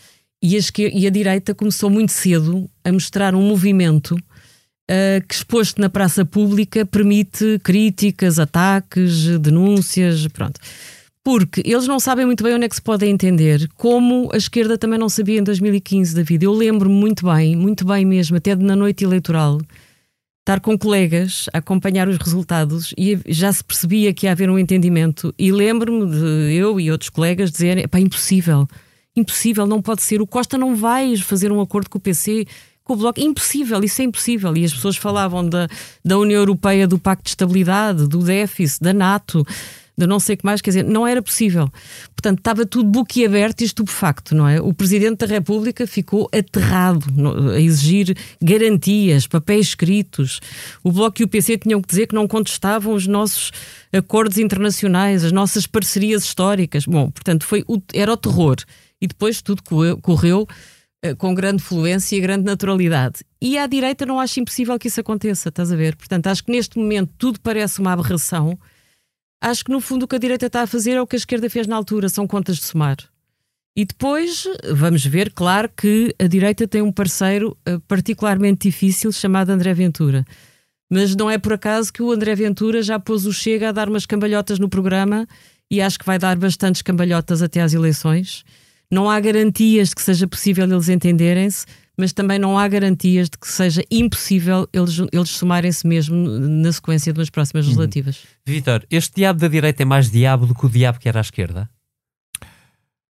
E 0.42 0.58
a, 0.58 0.60
e 0.94 1.08
a 1.08 1.10
direita 1.10 1.56
começou 1.56 1.90
muito 1.90 2.12
cedo 2.12 2.70
a 2.84 2.92
mostrar 2.92 3.34
um 3.34 3.42
movimento 3.42 4.18
ah, 4.90 5.22
que, 5.28 5.34
exposto 5.34 5.80
na 5.80 5.90
praça 5.90 6.26
pública, 6.26 6.86
permite 6.86 7.60
críticas, 7.64 8.40
ataques, 8.40 9.40
denúncias, 9.40 10.28
pronto. 10.28 10.60
Porque 11.24 11.62
eles 11.66 11.88
não 11.88 12.00
sabem 12.02 12.26
muito 12.26 12.44
bem 12.44 12.54
onde 12.54 12.66
é 12.66 12.70
que 12.70 12.76
se 12.76 12.82
podem 12.82 13.10
entender, 13.10 13.70
como 13.76 14.30
a 14.34 14.38
esquerda 14.38 14.78
também 14.78 15.00
não 15.00 15.08
sabia 15.08 15.40
em 15.40 15.44
2015, 15.44 16.14
David. 16.14 16.44
Eu 16.44 16.52
lembro-me 16.52 16.94
muito 16.94 17.26
bem, 17.26 17.56
muito 17.56 17.86
bem 17.86 18.06
mesmo, 18.06 18.36
até 18.36 18.54
na 18.56 18.76
noite 18.76 19.06
eleitoral, 19.06 19.62
estar 20.42 20.60
com 20.60 20.78
colegas 20.78 21.46
a 21.54 21.60
acompanhar 21.60 22.10
os 22.10 22.18
resultados 22.18 22.94
e 22.98 23.18
já 23.28 23.52
se 23.54 23.64
percebia 23.64 24.14
que 24.14 24.26
ia 24.26 24.34
haver 24.34 24.50
um 24.50 24.60
entendimento. 24.60 25.34
E 25.40 25.50
lembro-me 25.50 26.06
de 26.06 26.54
eu 26.56 26.78
e 26.78 26.92
outros 26.92 27.10
colegas 27.10 27.50
dizerem: 27.52 27.88
pá, 27.88 28.00
impossível, 28.00 28.68
impossível, 29.16 29.66
não 29.66 29.82
pode 29.82 30.02
ser. 30.02 30.22
O 30.22 30.28
Costa 30.28 30.58
não 30.58 30.76
vai 30.76 31.16
fazer 31.16 31.54
um 31.54 31.62
acordo 31.62 31.90
com 31.90 31.98
o 31.98 32.02
PC, 32.02 32.46
com 32.84 32.94
o 32.94 32.96
Bloco. 32.98 33.22
Impossível, 33.22 33.82
isso 33.82 34.02
é 34.02 34.06
impossível. 34.06 34.58
E 34.58 34.66
as 34.66 34.74
pessoas 34.74 34.98
falavam 34.98 35.48
da, 35.48 35.70
da 36.04 36.18
União 36.18 36.42
Europeia, 36.42 36.86
do 36.86 37.00
Pacto 37.00 37.24
de 37.24 37.30
Estabilidade, 37.30 38.10
do 38.10 38.20
déficit, 38.20 38.84
da 38.84 38.94
NATO. 38.94 39.48
De 39.96 40.08
não 40.08 40.20
sei 40.20 40.34
o 40.34 40.38
que 40.40 40.46
mais, 40.46 40.60
quer 40.60 40.72
dizer, 40.72 40.84
não 40.84 41.06
era 41.06 41.22
possível. 41.22 41.70
Portanto, 42.16 42.40
estava 42.40 42.66
tudo 42.66 42.90
boquiaberto 42.90 43.62
e 43.62 43.66
estupefacto, 43.68 44.34
não 44.34 44.48
é? 44.48 44.60
O 44.60 44.74
Presidente 44.74 45.20
da 45.20 45.26
República 45.28 45.86
ficou 45.86 46.28
aterrado 46.34 47.06
a 47.54 47.60
exigir 47.60 48.18
garantias, 48.42 49.28
papéis 49.28 49.68
escritos. 49.68 50.40
O 50.84 50.92
Bloco 50.92 51.22
e 51.22 51.26
o 51.26 51.28
PC 51.28 51.58
tinham 51.60 51.80
que 51.82 51.88
dizer 51.88 52.08
que 52.08 52.16
não 52.16 52.28
contestavam 52.28 52.94
os 52.96 53.06
nossos 53.06 53.52
acordos 53.92 54.38
internacionais, 54.40 55.24
as 55.24 55.32
nossas 55.32 55.68
parcerias 55.68 56.24
históricas. 56.24 56.86
Bom, 56.86 57.12
portanto, 57.12 57.46
foi 57.46 57.64
o- 57.68 57.82
era 57.94 58.12
o 58.14 58.18
terror. 58.18 58.56
E 59.00 59.08
depois 59.08 59.42
tudo 59.44 59.62
correu, 59.64 59.98
correu 59.98 60.48
eh, 61.04 61.14
com 61.14 61.36
grande 61.36 61.62
fluência 61.62 62.16
e 62.16 62.20
grande 62.22 62.46
naturalidade. 62.46 63.20
E 63.42 63.58
à 63.58 63.68
direita 63.68 64.06
não 64.06 64.20
acho 64.20 64.40
impossível 64.40 64.80
que 64.80 64.88
isso 64.88 65.00
aconteça, 65.02 65.50
estás 65.50 65.72
a 65.72 65.76
ver? 65.76 65.96
Portanto, 65.98 66.28
acho 66.28 66.44
que 66.44 66.52
neste 66.52 66.80
momento 66.80 67.12
tudo 67.18 67.40
parece 67.42 67.80
uma 67.80 67.92
aberração. 67.92 68.58
Acho 69.44 69.66
que 69.66 69.72
no 69.74 69.82
fundo 69.82 70.04
o 70.04 70.08
que 70.08 70.16
a 70.16 70.20
direita 70.20 70.46
está 70.46 70.62
a 70.62 70.68
fazer 70.68 70.92
é 70.92 71.02
o 71.02 71.06
que 71.06 71.18
a 71.18 71.20
esquerda 71.20 71.50
fez 71.50 71.68
na 71.68 71.76
altura, 71.76 72.08
são 72.08 72.26
contas 72.26 72.56
de 72.56 72.64
somar. 72.64 72.96
E 73.76 73.84
depois 73.84 74.48
vamos 74.74 75.06
ver, 75.06 75.34
claro, 75.34 75.70
que 75.76 76.16
a 76.18 76.28
direita 76.28 76.66
tem 76.66 76.82
um 76.82 76.94
parceiro 76.94 77.58
eh, 77.66 77.78
particularmente 77.86 78.70
difícil 78.70 79.12
chamado 79.12 79.50
André 79.50 79.74
Ventura. 79.74 80.24
Mas 80.90 81.14
não 81.14 81.30
é 81.30 81.38
por 81.38 81.52
acaso 81.52 81.92
que 81.92 82.02
o 82.02 82.10
André 82.10 82.36
Ventura 82.36 82.82
já 82.82 82.98
pôs 82.98 83.26
o 83.26 83.34
Chega 83.34 83.68
a 83.68 83.72
dar 83.74 83.90
umas 83.90 84.06
cambalhotas 84.06 84.60
no 84.60 84.70
programa 84.70 85.28
e 85.70 85.82
acho 85.82 86.00
que 86.00 86.06
vai 86.06 86.18
dar 86.18 86.38
bastantes 86.38 86.82
cambalhotas 86.82 87.42
até 87.42 87.60
às 87.60 87.74
eleições. 87.74 88.46
Não 88.90 89.10
há 89.10 89.20
garantias 89.20 89.90
de 89.90 89.96
que 89.96 90.04
seja 90.04 90.26
possível 90.26 90.64
eles 90.64 90.88
entenderem-se, 90.88 91.66
mas 91.98 92.12
também 92.14 92.40
não 92.40 92.58
há 92.58 92.68
garantias 92.68 93.30
de 93.30 93.38
que 93.38 93.48
seja 93.48 93.84
impossível 93.90 94.68
eles, 94.74 94.98
eles 95.12 95.30
somarem-se 95.30 95.86
mesmo 95.86 96.16
na 96.16 96.72
sequência 96.72 97.14
de 97.14 97.20
umas 97.20 97.30
próximas 97.30 97.66
legislativas. 97.66 98.24
Vitor, 98.46 98.86
este 98.90 99.16
diabo 99.16 99.40
da 99.40 99.48
direita 99.48 99.84
é 99.84 99.86
mais 99.86 100.10
diabo 100.10 100.46
do 100.46 100.56
que 100.56 100.66
o 100.66 100.70
diabo 100.70 101.00
que 101.00 101.08
era 101.08 101.20
à 101.20 101.22
esquerda? 101.22 101.70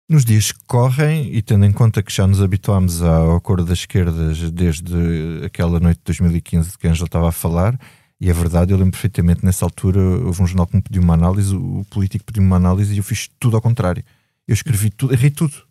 Nos 0.08 0.24
dias 0.24 0.52
que 0.52 0.60
correm, 0.66 1.34
e 1.34 1.42
tendo 1.42 1.66
em 1.66 1.72
conta 1.72 2.02
que 2.02 2.10
já 2.10 2.26
nos 2.26 2.40
habituámos 2.40 3.02
ao 3.02 3.36
acordo 3.36 3.66
das 3.66 3.80
esquerdas 3.80 4.50
desde 4.50 5.44
aquela 5.44 5.78
noite 5.78 5.98
de 5.98 6.04
2015 6.04 6.70
de 6.70 6.78
que 6.78 6.86
a 6.86 6.90
Angela 6.90 7.06
estava 7.06 7.28
a 7.28 7.32
falar, 7.32 7.78
e 8.18 8.30
é 8.30 8.32
verdade, 8.32 8.72
eu 8.72 8.78
lembro 8.78 8.92
perfeitamente 8.92 9.44
nessa 9.44 9.66
altura, 9.66 10.00
houve 10.00 10.42
um 10.42 10.46
jornal 10.46 10.66
que 10.66 10.76
me 10.76 10.82
pediu 10.82 11.02
uma 11.02 11.12
análise, 11.12 11.54
o 11.54 11.84
político 11.90 12.24
pediu 12.24 12.42
uma 12.42 12.56
análise 12.56 12.94
e 12.94 12.96
eu 12.96 13.04
fiz 13.04 13.28
tudo 13.38 13.56
ao 13.56 13.62
contrário. 13.62 14.02
Eu 14.46 14.54
escrevi 14.54 14.88
tudo, 14.88 15.12
errei 15.12 15.30
tudo. 15.30 15.67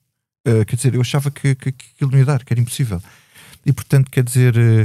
Uh, 0.47 0.65
quer 0.65 0.75
dizer, 0.75 0.95
eu 0.95 1.01
achava 1.01 1.29
que, 1.29 1.55
que, 1.55 1.71
que 1.71 1.85
aquilo 1.95 2.11
não 2.11 2.19
ia 2.19 2.25
dar, 2.25 2.43
que 2.43 2.53
era 2.53 2.61
impossível. 2.61 3.01
E 3.65 3.73
portanto, 3.73 4.09
quer 4.09 4.23
dizer, 4.23 4.55
uh, 4.55 4.83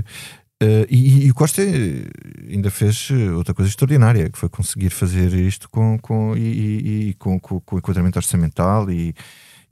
uh, 0.64 0.86
e, 0.90 1.26
e 1.26 1.30
o 1.30 1.34
Costa 1.34 1.62
ainda 2.50 2.70
fez 2.70 3.10
outra 3.36 3.54
coisa 3.54 3.68
extraordinária, 3.68 4.28
que 4.28 4.38
foi 4.38 4.48
conseguir 4.48 4.90
fazer 4.90 5.32
isto 5.34 5.68
com, 5.70 5.98
com, 5.98 6.36
e, 6.36 7.10
e- 7.10 7.14
com, 7.14 7.38
com, 7.38 7.60
com 7.60 7.78
enquadramento 7.78 8.18
orçamental 8.18 8.90
e, 8.90 9.14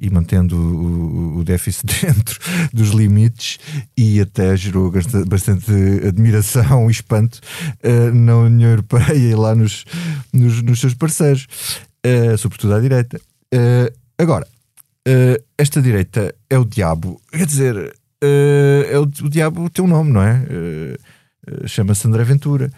e 0.01 0.09
mantendo 0.09 0.57
o, 0.57 1.39
o 1.39 1.45
déficit 1.45 1.87
dentro 2.01 2.39
dos 2.73 2.91
limites 2.91 3.59
e 3.97 4.19
até 4.21 4.57
gerou 4.57 4.91
bastante, 5.27 5.71
admiração 6.07 6.89
e 6.89 6.93
espanto 6.93 7.39
eh, 7.83 8.11
na 8.11 8.37
União 8.39 8.71
Europeia 8.71 9.13
e 9.15 9.35
lá 9.35 9.55
nos, 9.55 9.85
nos, 10.33 10.63
nos 10.63 10.81
seus 10.81 10.95
parceiros, 10.95 11.47
eh, 12.03 12.35
sobretudo 12.39 12.75
à 12.75 12.81
direita. 12.81 13.21
Eh, 13.53 13.93
agora, 14.19 14.47
eh, 15.07 15.43
esta 15.57 15.81
direita 15.81 16.35
é 16.49 16.59
o 16.59 16.65
diabo, 16.65 17.21
quer 17.31 17.47
dizer, 17.47 17.97
eh, 18.23 18.91
é 18.93 18.99
o, 18.99 19.03
o 19.03 19.31
diabo 19.31 19.71
tem 19.71 19.85
um 19.85 19.89
nome, 19.89 20.13
não 20.13 20.23
é? 20.23 20.45
Eh, 20.49 20.99
Chama-se 21.67 22.07
André 22.07 22.23
Ventura. 22.23 22.71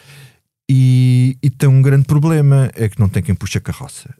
E, 0.71 1.37
e 1.43 1.51
tem 1.51 1.69
um 1.69 1.83
grande 1.83 2.07
problema: 2.07 2.71
é 2.75 2.89
que 2.89 3.01
não 3.01 3.09
tem 3.09 3.23
quem 3.23 3.35
puxe 3.35 3.59
a 3.59 3.61
carroça. 3.61 4.15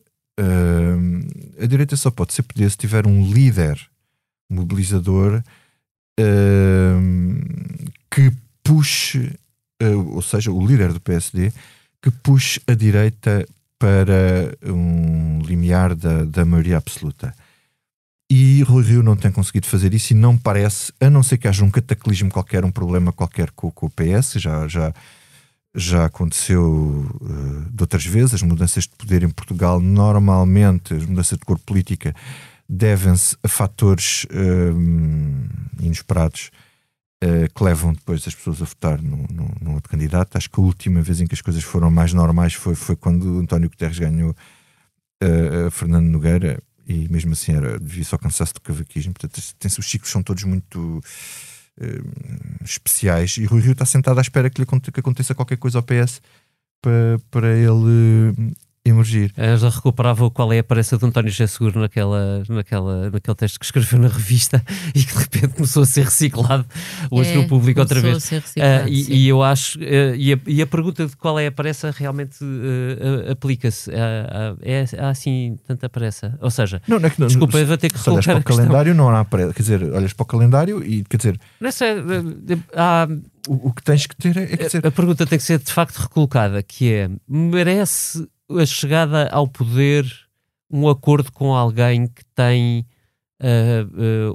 A 1.63 1.67
direita 1.67 1.97
só 1.97 2.11
pode 2.11 2.35
ser 2.35 2.43
poder 2.43 2.69
se 2.71 2.77
tiver 2.77 3.07
um 3.07 3.31
líder 3.31 3.79
mobilizador 4.51 5.43
que 8.11 8.33
puxe, 8.65 9.33
ou 9.81 10.21
seja, 10.21 10.51
o 10.51 10.67
líder 10.67 10.93
do 10.93 11.01
PSD, 11.01 11.53
que 12.03 12.11
puxe 12.11 12.61
a 12.67 12.75
direita 12.75 13.47
para 13.79 14.57
um 14.67 15.41
limiar 15.43 15.95
da, 15.95 16.25
da 16.25 16.45
maioria 16.45 16.77
absoluta. 16.77 17.33
E 18.35 18.63
Rui 18.63 18.83
Rio 18.83 19.03
não 19.03 19.15
tem 19.15 19.31
conseguido 19.31 19.67
fazer 19.67 19.93
isso 19.93 20.15
e 20.15 20.17
não 20.17 20.39
parece, 20.39 20.91
a 20.99 21.11
não 21.11 21.23
ser 21.23 21.37
que 21.37 21.47
haja 21.47 21.63
um 21.63 21.71
cataclismo 21.71 22.31
qualquer, 22.31 22.65
um 22.65 22.71
problema 22.71 23.13
qualquer 23.13 23.51
com, 23.51 23.71
com 23.71 23.85
o 23.85 23.91
PS, 23.91 24.41
já, 24.41 24.67
já, 24.67 24.91
já 25.75 26.07
aconteceu 26.07 27.15
uh, 27.21 27.71
de 27.71 27.83
outras 27.83 28.07
vezes, 28.07 28.33
as 28.33 28.43
mudanças 28.43 28.85
de 28.85 28.97
poder 28.97 29.23
em 29.23 29.29
Portugal, 29.29 29.79
normalmente, 29.81 30.95
as 30.95 31.05
mudanças 31.05 31.37
de 31.37 31.45
cor 31.45 31.59
política, 31.59 32.15
devem-se 32.67 33.37
a 33.43 33.49
fatores 33.49 34.25
um, 34.33 35.47
inesperados 35.79 36.51
uh, 37.23 37.53
que 37.55 37.63
levam 37.63 37.93
depois 37.93 38.27
as 38.27 38.35
pessoas 38.35 38.63
a 38.63 38.65
votar 38.65 38.99
no, 39.03 39.75
outro 39.75 39.91
candidato. 39.91 40.39
Acho 40.39 40.49
que 40.49 40.59
a 40.59 40.63
última 40.63 41.03
vez 41.03 41.21
em 41.21 41.27
que 41.27 41.35
as 41.35 41.43
coisas 41.43 41.63
foram 41.63 41.91
mais 41.91 42.15
normais 42.15 42.55
foi, 42.55 42.75
foi 42.77 42.97
quando 42.97 43.41
António 43.41 43.69
Guterres 43.69 43.99
ganhou 43.99 44.31
uh, 44.31 45.71
Fernando 45.71 46.07
Nogueira 46.07 46.63
e 46.87 47.09
mesmo 47.09 47.33
assim 47.33 47.53
era 47.53 47.79
devia 47.79 48.05
só 48.05 48.19
cansaço 48.19 48.55
do 48.55 48.61
cavaquismo. 48.61 49.13
Portanto, 49.13 49.41
tem 49.59 49.71
os 49.79 49.87
ciclos 49.87 50.11
são 50.11 50.23
todos 50.23 50.45
muito 50.45 51.03
uh, 51.81 52.65
especiais 52.65 53.37
e 53.39 53.45
Rui 53.45 53.61
Rio 53.61 53.73
está 53.73 53.85
sentado 53.85 54.19
à 54.19 54.23
espera 54.23 54.51
que, 54.51 54.61
lhe, 54.61 54.67
que 54.67 55.01
aconteça 55.01 55.35
qualquer 55.35 55.57
coisa 55.57 55.79
ao 55.79 55.83
PS 55.83 56.21
para, 56.81 57.21
para 57.31 57.57
ele 57.57 58.55
emergir. 58.85 59.33
A 59.37 59.45
Angela 59.47 59.71
recuperava 59.71 60.29
qual 60.31 60.53
é 60.53 60.59
a 60.59 60.61
aparência 60.61 60.99
de 60.99 61.05
António 61.07 61.31
José 61.31 61.47
Seguro 61.47 61.81
naquela, 61.81 62.43
naquela, 62.49 63.11
naquele 63.11 63.35
texto 63.37 63.59
que 63.61 63.65
escreveu 63.65 63.99
na 64.01 64.09
revista 64.09 64.63
e 64.95 65.05
que 65.05 65.13
de 65.15 65.19
repente 65.21 65.55
começou 65.55 65.85
a 65.85 65.87
ser 65.87 66.05
reciclado 66.05 66.67
hoje 67.11 67.31
É, 67.31 67.35
no 67.37 67.47
público 67.47 67.79
outra 67.81 68.01
começou 68.01 68.21
vez. 68.21 68.25
a 68.25 68.27
ser 68.27 68.41
reciclado, 68.41 68.85
Ah, 68.85 68.89
e, 68.89 69.15
e 69.25 69.29
eu 69.29 69.43
acho, 69.43 69.79
ah, 69.79 70.17
e, 70.17 70.33
a, 70.33 70.39
e 70.47 70.63
a 70.63 70.67
pergunta 70.67 71.07
de 71.07 71.17
qual 71.17 71.39
é 71.39 71.47
a 71.47 71.53
pressa 71.53 71.91
realmente 71.97 72.39
ah, 72.43 73.33
aplica-se. 73.33 73.91
É, 73.93 74.85
há 74.99 75.09
assim 75.11 75.57
tanta 75.67 75.89
pressa. 75.89 76.37
Ou 76.41 76.51
seja, 76.51 76.83
Não, 76.89 76.99
não 76.99 77.07
é 77.07 77.11
que 77.11 77.21
não- 77.21 77.29
desculpa, 77.29 77.59
eu 77.59 77.67
vou 77.67 77.79
ter 77.79 77.91
que 77.93 77.99
se 77.99 78.11
olhas 78.11 78.25
para 78.25 78.39
o 78.39 78.43
calendário, 78.45 78.95
não 78.95 79.09
há 79.09 79.25
pressa. 79.25 79.53
Quer 79.55 79.63
dizer, 79.63 79.83
olhas 79.93 80.13
para 80.13 80.25
o 80.25 80.27
calendário 80.27 80.85
e, 80.85 81.05
quer 81.05 81.17
dizer, 81.17 81.41
Não 81.61 81.69
ah, 81.69 83.07
ah, 83.07 83.09
o, 83.49 83.69
o 83.69 83.73
que 83.73 83.83
tens 83.83 84.07
que 84.07 84.17
ter 84.17 84.37
é, 84.37 84.43
é 84.43 84.57
quer 84.57 84.67
dizer, 84.67 84.87
a 84.87 84.91
pergunta 84.91 85.27
tem 85.27 85.39
que 85.39 85.45
ser 85.45 85.59
de 85.59 85.73
facto 85.73 85.97
recolocada, 85.99 86.63
que 86.63 86.93
é, 86.93 87.11
merece 87.29 88.27
a 88.59 88.67
chegada 88.67 89.29
ao 89.31 89.47
poder 89.49 90.05
um 90.71 90.89
acordo 90.89 91.31
com 91.33 91.55
alguém 91.55 92.07
que 92.07 92.25
tem 92.35 92.87
ah, 93.41 93.47
ah, 93.47 94.35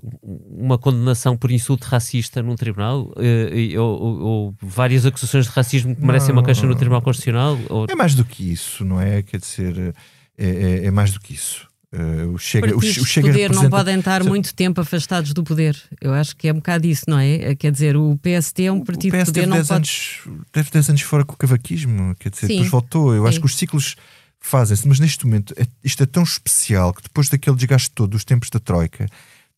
uma 0.49 0.77
condenação 0.77 1.35
por 1.37 1.51
insulto 1.51 1.85
racista 1.87 2.43
num 2.43 2.55
tribunal? 2.55 3.11
E- 3.19 3.77
ou, 3.77 4.01
ou- 4.21 4.55
várias 4.61 5.05
acusações 5.05 5.45
de 5.45 5.51
racismo 5.51 5.95
que 5.95 6.05
merecem 6.05 6.31
uma 6.33 6.43
queixa 6.43 6.65
no 6.67 6.75
Tribunal 6.75 7.01
Constitucional? 7.01 7.57
Ou, 7.69 7.85
é 7.89 7.95
mais 7.95 8.13
do 8.15 8.23
que 8.25 8.51
isso, 8.51 8.83
não 8.85 8.99
é? 9.01 9.21
Quer 9.23 9.39
dizer, 9.39 9.95
é, 10.37 10.45
é- 10.47 10.85
é 10.85 10.91
mais 10.91 11.11
do 11.11 11.19
que 11.19 11.33
isso. 11.33 11.66
Eh, 11.93 12.25
o 12.25 12.37
Chega, 12.37 12.67
o, 12.67 12.71
partidos 12.79 12.93
Che- 12.95 12.99
o 13.01 13.03
de 13.03 13.09
Chega 13.09 13.27
poder 13.29 13.39
não 13.49 13.61
representa- 13.61 13.69
podem 13.77 13.99
estar 13.99 14.23
muito 14.23 14.53
tempo 14.53 14.81
afastados 14.81 15.33
do 15.33 15.43
poder. 15.43 15.81
Eu 16.01 16.13
acho 16.13 16.35
que 16.35 16.47
é 16.47 16.51
um 16.51 16.57
bocado 16.57 16.85
isso, 16.85 17.05
não 17.07 17.17
é? 17.17 17.55
Quer 17.55 17.71
dizer, 17.71 17.95
o 17.95 18.17
PST 18.17 18.63
é 18.65 18.71
um 18.71 18.83
partido 18.83 19.17
de 19.17 19.25
poder, 19.25 19.47
não 19.47 19.55
10 19.57 19.67
pode. 19.69 19.77
anos, 19.77 20.19
teve 20.51 20.69
10 20.71 20.89
anos 20.89 21.01
fora 21.01 21.23
com 21.23 21.33
o 21.33 21.37
cavaquismo, 21.37 22.13
quer 22.19 22.29
dizer, 22.29 22.47
Sim. 22.47 22.53
depois 22.55 22.69
voltou. 22.71 23.15
Eu 23.15 23.25
acho 23.25 23.35
Sim. 23.35 23.39
que 23.41 23.45
os 23.45 23.55
ciclos 23.55 23.95
fazem-se, 24.39 24.87
mas 24.87 24.99
neste 24.99 25.25
momento 25.25 25.53
é- 25.57 25.65
isto 25.83 26.03
é 26.03 26.05
tão 26.05 26.23
especial 26.23 26.93
que 26.93 27.03
depois 27.03 27.29
daquele 27.29 27.55
desgaste 27.55 27.89
todo 27.91 28.11
dos 28.11 28.25
tempos 28.25 28.49
da 28.49 28.59
Troika 28.59 29.07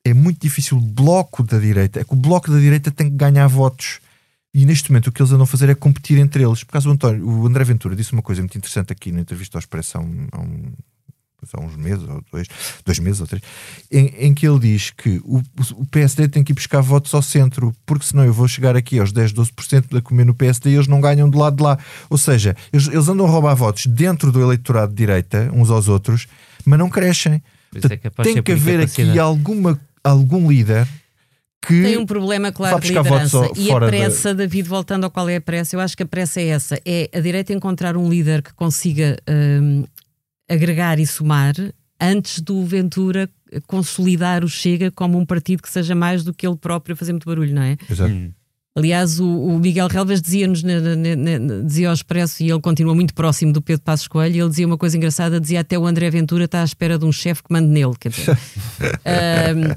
é 0.05 0.13
muito 0.13 0.39
difícil 0.39 0.77
o 0.77 0.81
bloco 0.81 1.41
da 1.43 1.57
direita. 1.59 1.99
É 1.99 2.03
que 2.03 2.13
o 2.13 2.15
bloco 2.15 2.51
da 2.51 2.59
direita 2.59 2.89
tem 2.91 3.09
que 3.09 3.15
ganhar 3.15 3.47
votos. 3.47 3.99
E 4.53 4.65
neste 4.65 4.89
momento 4.91 5.07
o 5.07 5.11
que 5.11 5.21
eles 5.21 5.31
andam 5.31 5.43
a 5.43 5.47
fazer 5.47 5.69
é 5.69 5.75
competir 5.75 6.17
entre 6.17 6.43
eles. 6.43 6.63
Por 6.63 6.71
causa 6.73 6.87
do 6.87 6.93
António, 6.93 7.27
o 7.27 7.45
André 7.45 7.63
Ventura 7.65 7.95
disse 7.95 8.13
uma 8.13 8.21
coisa 8.21 8.41
muito 8.41 8.57
interessante 8.57 8.91
aqui 8.93 9.11
na 9.11 9.19
entrevista 9.21 9.57
ao 9.57 9.59
Expresso 9.59 9.97
há, 9.97 10.01
um- 10.01 10.27
há 11.53 11.59
um- 11.59 11.65
uns 11.65 11.75
meses, 11.75 12.07
ou 12.07 12.23
dois, 12.31 12.47
dois 12.85 12.99
meses 12.99 13.21
ou 13.21 13.27
três, 13.27 13.41
em, 13.91 14.07
em 14.27 14.33
que 14.33 14.47
ele 14.47 14.59
diz 14.59 14.89
que 14.91 15.21
o, 15.23 15.41
o 15.73 15.85
PSD 15.85 16.27
tem 16.27 16.43
que 16.43 16.51
ir 16.51 16.55
buscar 16.55 16.81
votos 16.81 17.13
ao 17.13 17.21
centro, 17.21 17.73
porque 17.85 18.05
senão 18.05 18.23
eu 18.25 18.33
vou 18.33 18.47
chegar 18.47 18.75
aqui 18.75 18.99
aos 18.99 19.11
10, 19.11 19.33
12% 19.33 19.97
a 19.97 20.01
comer 20.01 20.25
no 20.25 20.33
PSD 20.33 20.71
e 20.71 20.73
eles 20.75 20.87
não 20.87 20.99
ganham 21.01 21.29
do 21.29 21.37
lado 21.37 21.57
de 21.57 21.63
lá. 21.63 21.77
Ou 22.09 22.17
seja, 22.17 22.55
eles, 22.73 22.87
eles 22.87 23.07
andam 23.07 23.25
a 23.25 23.29
roubar 23.29 23.55
votos 23.55 23.85
dentro 23.85 24.31
do 24.31 24.41
eleitorado 24.41 24.91
de 24.91 24.97
direita, 24.97 25.49
uns 25.53 25.69
aos 25.69 25.87
outros, 25.87 26.27
mas 26.65 26.77
não 26.79 26.89
crescem. 26.89 27.41
É 27.75 27.79
de 27.79 27.87
tem 28.23 28.41
que 28.41 28.51
haver 28.51 28.79
aqui 28.81 29.19
alguma, 29.19 29.79
algum 30.03 30.49
líder 30.49 30.87
que 31.61 31.83
Tem 31.83 31.97
um 31.97 32.05
problema 32.05 32.51
claro 32.53 32.79
de 32.79 32.87
liderança. 32.87 33.51
E 33.57 33.69
a 33.69 33.79
da- 33.79 33.87
pressa, 33.87 34.33
David, 34.33 34.67
voltando 34.67 35.03
ao 35.03 35.11
qual 35.11 35.27
é 35.27 35.35
a 35.35 35.41
pressa, 35.41 35.75
eu 35.75 35.79
acho 35.81 35.95
que 35.95 36.03
a 36.03 36.05
pressa 36.05 36.39
é 36.39 36.47
essa: 36.47 36.79
é 36.85 37.09
a 37.13 37.19
direita 37.19 37.51
encontrar 37.53 37.97
um 37.97 38.09
líder 38.09 38.41
que 38.41 38.53
consiga 38.53 39.17
hum, 39.29 39.83
agregar 40.49 40.99
e 40.99 41.05
somar 41.05 41.53
antes 41.99 42.39
do 42.41 42.63
Ventura 42.65 43.29
consolidar 43.67 44.43
o 44.43 44.49
Chega 44.49 44.91
como 44.91 45.17
um 45.17 45.25
partido 45.25 45.61
que 45.61 45.69
seja 45.69 45.95
mais 45.95 46.23
do 46.23 46.33
que 46.33 46.47
ele 46.47 46.57
próprio 46.57 46.93
a 46.93 46.95
fazer 46.95 47.11
muito 47.11 47.25
barulho, 47.25 47.53
não 47.53 47.61
é? 47.61 47.77
Exato. 47.89 48.13
Aliás, 48.75 49.19
o, 49.19 49.27
o 49.27 49.59
Miguel 49.59 49.87
Relvas 49.87 50.21
dizia-nos, 50.21 50.63
dizia 51.65 51.89
ao 51.89 51.93
Expresso, 51.93 52.41
e 52.43 52.49
ele 52.49 52.61
continua 52.61 52.95
muito 52.95 53.13
próximo 53.13 53.51
do 53.51 53.61
Pedro 53.61 53.83
Passos 53.83 54.07
Coelho, 54.07 54.35
e 54.35 54.39
ele 54.39 54.49
dizia 54.49 54.65
uma 54.65 54.77
coisa 54.77 54.95
engraçada, 54.95 55.39
dizia 55.39 55.59
até 55.59 55.77
o 55.77 55.85
André 55.85 56.09
Ventura 56.09 56.45
está 56.45 56.61
à 56.61 56.63
espera 56.63 56.97
de 56.97 57.03
um 57.03 57.11
chefe 57.11 57.43
que 57.43 57.51
mande 57.51 57.67
nele. 57.67 57.93
Quer 57.99 58.09
dizer, 58.09 58.37
Ahm, 59.03 59.75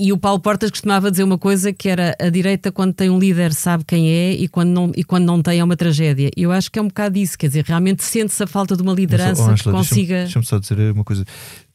e 0.00 0.12
o 0.12 0.18
Paulo 0.18 0.40
Portas 0.40 0.70
costumava 0.70 1.10
dizer 1.10 1.22
uma 1.24 1.36
coisa 1.36 1.72
que 1.72 1.88
era 1.88 2.16
a 2.18 2.30
direita, 2.30 2.72
quando 2.72 2.94
tem 2.94 3.10
um 3.10 3.18
líder, 3.18 3.52
sabe 3.52 3.84
quem 3.84 4.10
é, 4.10 4.32
e 4.32 4.48
quando 4.48 4.70
não, 4.70 4.92
e 4.96 5.04
quando 5.04 5.26
não 5.26 5.42
tem, 5.42 5.60
é 5.60 5.64
uma 5.64 5.76
tragédia. 5.76 6.30
Eu 6.36 6.50
acho 6.50 6.70
que 6.70 6.78
é 6.78 6.82
um 6.82 6.88
bocado 6.88 7.18
isso, 7.18 7.36
quer 7.36 7.48
dizer, 7.48 7.64
realmente 7.66 8.02
sente-se 8.02 8.42
a 8.42 8.46
falta 8.46 8.74
de 8.76 8.82
uma 8.82 8.94
liderança 8.94 9.42
Mas, 9.42 9.60
oh, 9.60 9.62
que 9.62 9.68
Ângela, 9.68 9.76
consiga. 9.76 10.14
Deixa-me 10.14 10.24
deixa-me 10.24 10.46
só 10.46 10.58
dizer 10.58 10.92
uma 10.92 11.04
coisa. 11.04 11.24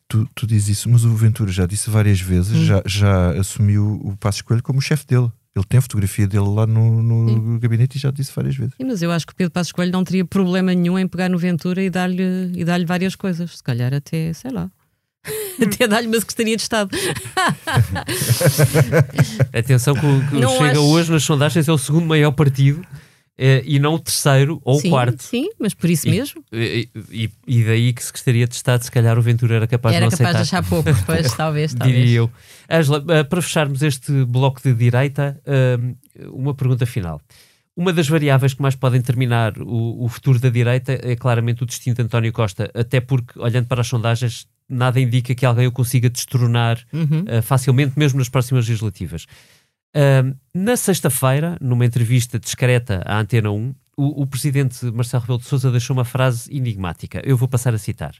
Tu, 0.07 0.27
tu 0.35 0.45
dizes 0.47 0.79
isso, 0.79 0.89
mas 0.89 1.03
o 1.03 1.13
Ventura 1.15 1.51
já 1.51 1.65
disse 1.65 1.89
várias 1.89 2.19
vezes, 2.19 2.55
Hum. 2.57 2.65
já, 2.65 2.81
já 2.85 3.29
assumiu 3.39 3.99
o 4.03 4.15
Passo 4.17 4.37
Escolho 4.39 4.61
como 4.63 4.79
o 4.79 4.81
chefe 4.81 5.05
dele. 5.05 5.29
Ele 5.55 5.65
tem 5.69 5.77
a 5.77 5.81
fotografia 5.81 6.27
dele 6.27 6.49
lá 6.49 6.67
no, 6.67 7.01
no 7.01 7.59
gabinete 7.59 7.95
e 7.95 7.99
já 7.99 8.11
disse 8.11 8.31
várias 8.35 8.55
vezes. 8.57 8.73
Sim, 8.75 8.85
mas 8.87 9.01
eu 9.01 9.09
acho 9.09 9.25
que 9.25 9.31
o 9.31 9.35
Pedro 9.35 9.51
Passos 9.53 9.71
Coelho 9.71 9.91
não 9.91 10.03
teria 10.03 10.25
problema 10.25 10.73
nenhum 10.73 10.99
em 10.99 11.07
pegar 11.07 11.29
no 11.29 11.37
Ventura 11.37 11.81
e 11.81 11.89
dar-lhe 11.89 12.63
dar 12.65 12.83
várias 12.85 13.15
coisas. 13.15 13.55
Se 13.57 13.63
calhar 13.63 13.93
até, 13.93 14.33
sei 14.33 14.51
lá. 14.51 14.69
até 15.61 15.87
dar-lhe 15.87 16.07
uma 16.07 16.19
Secretaria 16.19 16.55
de 16.55 16.61
Estado. 16.61 16.89
Atenção 19.53 19.93
que 19.93 20.05
o, 20.05 20.27
que 20.29 20.35
o 20.45 20.49
Chega 20.49 20.71
acho- 20.71 20.79
hoje 20.81 21.11
nas 21.11 21.23
sondagens 21.23 21.67
é 21.67 21.71
o 21.71 21.77
segundo 21.77 22.05
maior 22.05 22.31
partido 22.31 22.81
eh, 23.37 23.63
e 23.65 23.79
não 23.79 23.95
o 23.95 23.99
terceiro 23.99 24.61
ou 24.63 24.79
sim, 24.79 24.87
o 24.87 24.91
quarto. 24.91 25.23
sim, 25.23 25.49
mas 25.59 25.73
por 25.73 25.89
isso 25.89 26.07
E- 26.07 26.11
mesmo. 26.11 26.43
E, 26.51 26.89
e- 27.11 27.29
e 27.47 27.63
daí 27.63 27.93
que 27.93 28.03
Secretaria 28.03 28.47
de 28.47 28.55
Estado, 28.55 28.83
se 28.83 28.91
calhar 28.91 29.17
o 29.17 29.21
Ventura 29.21 29.55
era 29.55 29.67
capaz 29.67 29.95
Era 29.95 30.05
de 30.07 30.11
não 30.11 30.17
capaz 30.17 30.35
de 30.37 30.41
achar 30.43 30.63
pouco, 30.63 30.89
pois, 31.05 31.33
talvez, 31.33 31.73
talvez. 31.73 31.97
diria 32.05 32.17
eu. 32.19 32.31
Ângela, 32.69 33.03
eh, 33.09 33.23
para 33.23 33.41
fecharmos 33.41 33.81
este 33.81 34.11
bloco 34.25 34.61
de 34.63 34.73
direita, 34.73 35.39
eh, 35.45 35.77
uma 36.31 36.53
pergunta 36.53 36.85
final. 36.85 37.21
Uma 37.77 37.91
das 37.91 38.07
variáveis 38.07 38.53
que 38.53 38.61
mais 38.61 38.73
podem 38.73 39.01
determinar 39.01 39.57
o, 39.61 40.05
o 40.05 40.07
futuro 40.07 40.39
da 40.39 40.47
direita 40.49 40.97
é 41.03 41.13
claramente 41.17 41.61
o 41.61 41.65
destino 41.65 41.93
de 41.93 42.01
António 42.03 42.31
Costa, 42.31 42.71
até 42.73 43.01
porque, 43.01 43.37
olhando 43.37 43.67
para 43.67 43.81
as 43.81 43.87
sondagens, 43.87 44.47
nada 44.69 44.99
indica 44.99 45.33
que 45.35 45.45
alguém 45.45 45.67
o 45.67 45.71
consiga 45.71 46.09
destronar 46.09 46.79
Uhum. 46.91 47.23
eh, 47.27 47.41
facilmente, 47.41 47.97
mesmo 47.97 48.19
nas 48.19 48.29
próximas 48.29 48.67
legislativas. 48.67 49.25
Ahm, 49.95 50.33
na 50.53 50.75
sexta-feira, 50.75 51.57
numa 51.61 51.85
entrevista 51.85 52.37
discreta 52.39 53.01
à 53.05 53.19
Antena 53.19 53.51
1, 53.51 53.73
o, 53.97 54.23
o 54.23 54.27
presidente 54.27 54.85
Marcelo 54.91 55.21
Rebelo 55.21 55.39
de 55.39 55.45
Sousa 55.45 55.71
deixou 55.71 55.95
uma 55.95 56.03
frase 56.03 56.53
enigmática. 56.53 57.21
Eu 57.23 57.37
vou 57.37 57.47
passar 57.47 57.73
a 57.73 57.77
citar. 57.77 58.13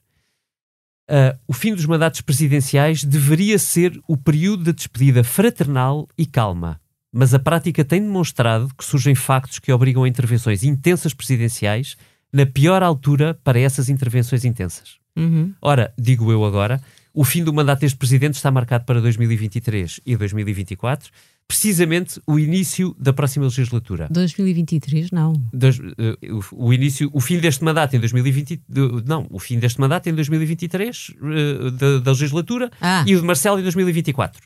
Ah, 1.10 1.38
o 1.48 1.54
fim 1.54 1.74
dos 1.76 1.86
mandatos 1.86 2.22
presidenciais 2.22 3.04
deveria 3.04 3.60
ser 3.60 4.00
o 4.08 4.18
período 4.18 4.64
de 4.64 4.74
despedida 4.74 5.24
fraternal 5.24 6.08
e 6.18 6.26
calma, 6.26 6.80
mas 7.14 7.34
a 7.34 7.40
prática 7.40 7.84
tem 7.86 8.02
demonstrado 8.02 8.74
que 8.76 8.84
surgem 8.84 9.14
factos 9.16 9.60
que 9.60 9.72
obrigam 9.72 10.04
a 10.04 10.10
intervenções 10.10 10.64
intensas 10.64 11.14
presidenciais 11.14 11.96
na 12.34 12.46
pior 12.46 12.82
altura 12.84 13.34
para 13.44 13.60
essas 13.60 13.88
intervenções 13.88 14.44
intensas. 14.44 14.98
Uhum. 15.15 15.54
Ora, 15.62 15.93
digo 15.97 16.32
eu 16.32 16.43
agora, 16.43 16.82
o 17.13 17.23
fim 17.23 17.43
do 17.43 17.54
mandato 17.54 17.82
deste 17.82 17.97
presidente 17.97 18.36
está 18.36 18.51
marcado 18.51 18.84
para 18.86 18.99
2023 19.01 20.01
e 20.06 20.15
2024, 20.17 21.10
precisamente 21.47 22.19
o 22.28 22.38
início 22.39 22.95
da 22.99 23.13
próxima 23.13 23.45
legislatura. 23.45 24.08
2023, 24.12 25.12
não. 25.12 25.34
Dois- 25.54 25.80
eh, 25.80 26.17
o, 26.51 26.67
o 26.67 26.73
início, 26.73 27.10
o 27.13 27.21
fim 27.21 27.38
deste 27.39 27.63
mandato 27.63 27.95
em 27.95 27.99
2020, 27.99 28.62
de- 28.67 29.04
não, 29.06 29.28
o 29.30 29.39
fim 29.39 29.60
deste 29.60 29.80
mandato 29.80 30.10
em 30.10 30.13
2023 30.13 31.12
eh, 31.21 31.71
da, 31.71 31.99
da 31.99 32.12
legislatura 32.12 32.69
Ah. 32.82 33.04
e 33.08 33.15
o 33.15 33.21
de 33.21 33.25
Marcelo 33.25 33.60
em 33.60 33.63
2024. 33.63 34.41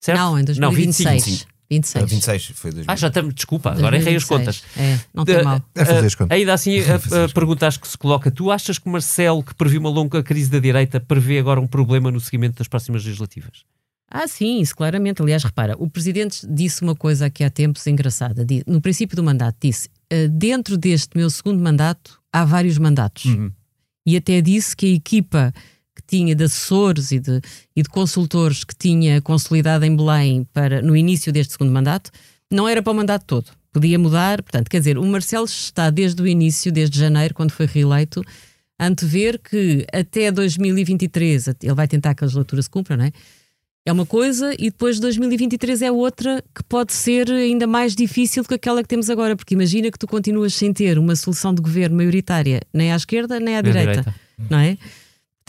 Certo? 0.00 0.18
Não, 0.18 0.38
em 0.38 0.44
Não, 0.58 0.70
25, 0.70 1.10
2026. 1.10 1.24
sim. 1.40 1.44
26. 1.70 2.02
Ah, 2.02 2.06
26 2.06 2.46
foi 2.54 2.70
2000. 2.70 2.84
Ah, 2.92 2.96
já 2.96 3.08
estamos, 3.08 3.34
desculpa, 3.34 3.70
agora 3.70 3.96
errei 3.96 4.16
as 4.16 4.24
2026. 4.24 4.60
contas. 4.60 4.64
É, 4.76 5.00
não 5.12 5.24
tem 5.24 5.42
mal. 5.42 5.62
É 5.74 5.84
fazer 5.84 6.06
as 6.06 6.14
contas. 6.14 6.38
Ainda 6.38 6.54
assim, 6.54 6.78
a, 6.80 7.24
a 7.24 7.28
pergunta 7.28 7.66
acho 7.66 7.80
que 7.80 7.88
se 7.88 7.98
coloca: 7.98 8.30
tu 8.30 8.50
achas 8.50 8.78
que 8.78 8.88
Marcelo, 8.88 9.42
que 9.42 9.54
previu 9.54 9.80
uma 9.80 9.90
longa 9.90 10.22
crise 10.22 10.50
da 10.50 10.58
direita, 10.58 10.98
prevê 10.98 11.38
agora 11.38 11.60
um 11.60 11.66
problema 11.66 12.10
no 12.10 12.20
seguimento 12.20 12.56
das 12.58 12.68
próximas 12.68 13.04
legislativas? 13.04 13.64
Ah, 14.10 14.26
sim, 14.26 14.60
isso 14.60 14.74
claramente. 14.74 15.20
Aliás, 15.20 15.44
repara, 15.44 15.74
o 15.78 15.88
Presidente 15.90 16.46
disse 16.48 16.80
uma 16.80 16.96
coisa 16.96 17.26
aqui 17.26 17.44
há 17.44 17.50
tempos 17.50 17.86
engraçada. 17.86 18.46
No 18.66 18.80
princípio 18.80 19.14
do 19.14 19.22
mandato, 19.22 19.56
disse: 19.60 19.90
"Ah, 20.10 20.26
dentro 20.30 20.78
deste 20.78 21.16
meu 21.16 21.28
segundo 21.28 21.62
mandato, 21.62 22.18
há 22.32 22.44
vários 22.44 22.78
mandatos. 22.78 23.24
E 24.06 24.16
até 24.16 24.40
disse 24.40 24.74
que 24.74 24.86
a 24.86 24.94
equipa 24.94 25.52
tinha 26.08 26.34
de 26.34 26.44
assessores 26.44 27.12
e 27.12 27.18
de, 27.20 27.40
e 27.76 27.82
de 27.82 27.88
consultores 27.88 28.64
que 28.64 28.74
tinha 28.74 29.20
consolidado 29.20 29.84
em 29.84 29.94
Belém 29.94 30.46
para, 30.52 30.82
no 30.82 30.96
início 30.96 31.32
deste 31.32 31.52
segundo 31.52 31.70
mandato, 31.70 32.10
não 32.50 32.66
era 32.68 32.82
para 32.82 32.92
o 32.92 32.96
mandato 32.96 33.24
todo. 33.26 33.46
Podia 33.72 33.98
mudar. 33.98 34.42
Portanto, 34.42 34.68
quer 34.68 34.78
dizer, 34.78 34.96
o 34.98 35.04
Marcelo 35.04 35.44
está 35.44 35.90
desde 35.90 36.20
o 36.22 36.26
início, 36.26 36.72
desde 36.72 36.98
janeiro, 36.98 37.34
quando 37.34 37.50
foi 37.52 37.66
reeleito, 37.66 38.22
a 38.78 38.86
antever 38.86 39.38
que 39.38 39.86
até 39.92 40.30
2023, 40.32 41.48
ele 41.62 41.74
vai 41.74 41.86
tentar 41.86 42.14
que 42.14 42.24
a 42.24 42.26
legislatura 42.26 42.62
se 42.62 42.70
cumpra, 42.70 42.96
não 42.96 43.04
é? 43.04 43.12
É 43.86 43.92
uma 43.92 44.04
coisa 44.04 44.52
e 44.58 44.64
depois 44.70 45.00
2023 45.00 45.80
é 45.80 45.90
outra 45.90 46.44
que 46.54 46.62
pode 46.64 46.92
ser 46.92 47.30
ainda 47.30 47.66
mais 47.66 47.96
difícil 47.96 48.42
do 48.42 48.48
que 48.48 48.54
aquela 48.54 48.82
que 48.82 48.88
temos 48.88 49.08
agora, 49.08 49.34
porque 49.34 49.54
imagina 49.54 49.90
que 49.90 49.98
tu 49.98 50.06
continuas 50.06 50.52
sem 50.54 50.74
ter 50.74 50.98
uma 50.98 51.16
solução 51.16 51.54
de 51.54 51.62
governo 51.62 51.96
maioritária 51.96 52.60
nem 52.72 52.92
à 52.92 52.96
esquerda 52.96 53.40
nem 53.40 53.56
à 53.56 53.62
Nem 53.62 53.70
à 53.70 53.72
direita, 53.72 53.90
direita. 54.02 54.14
não 54.50 54.58
é? 54.58 54.76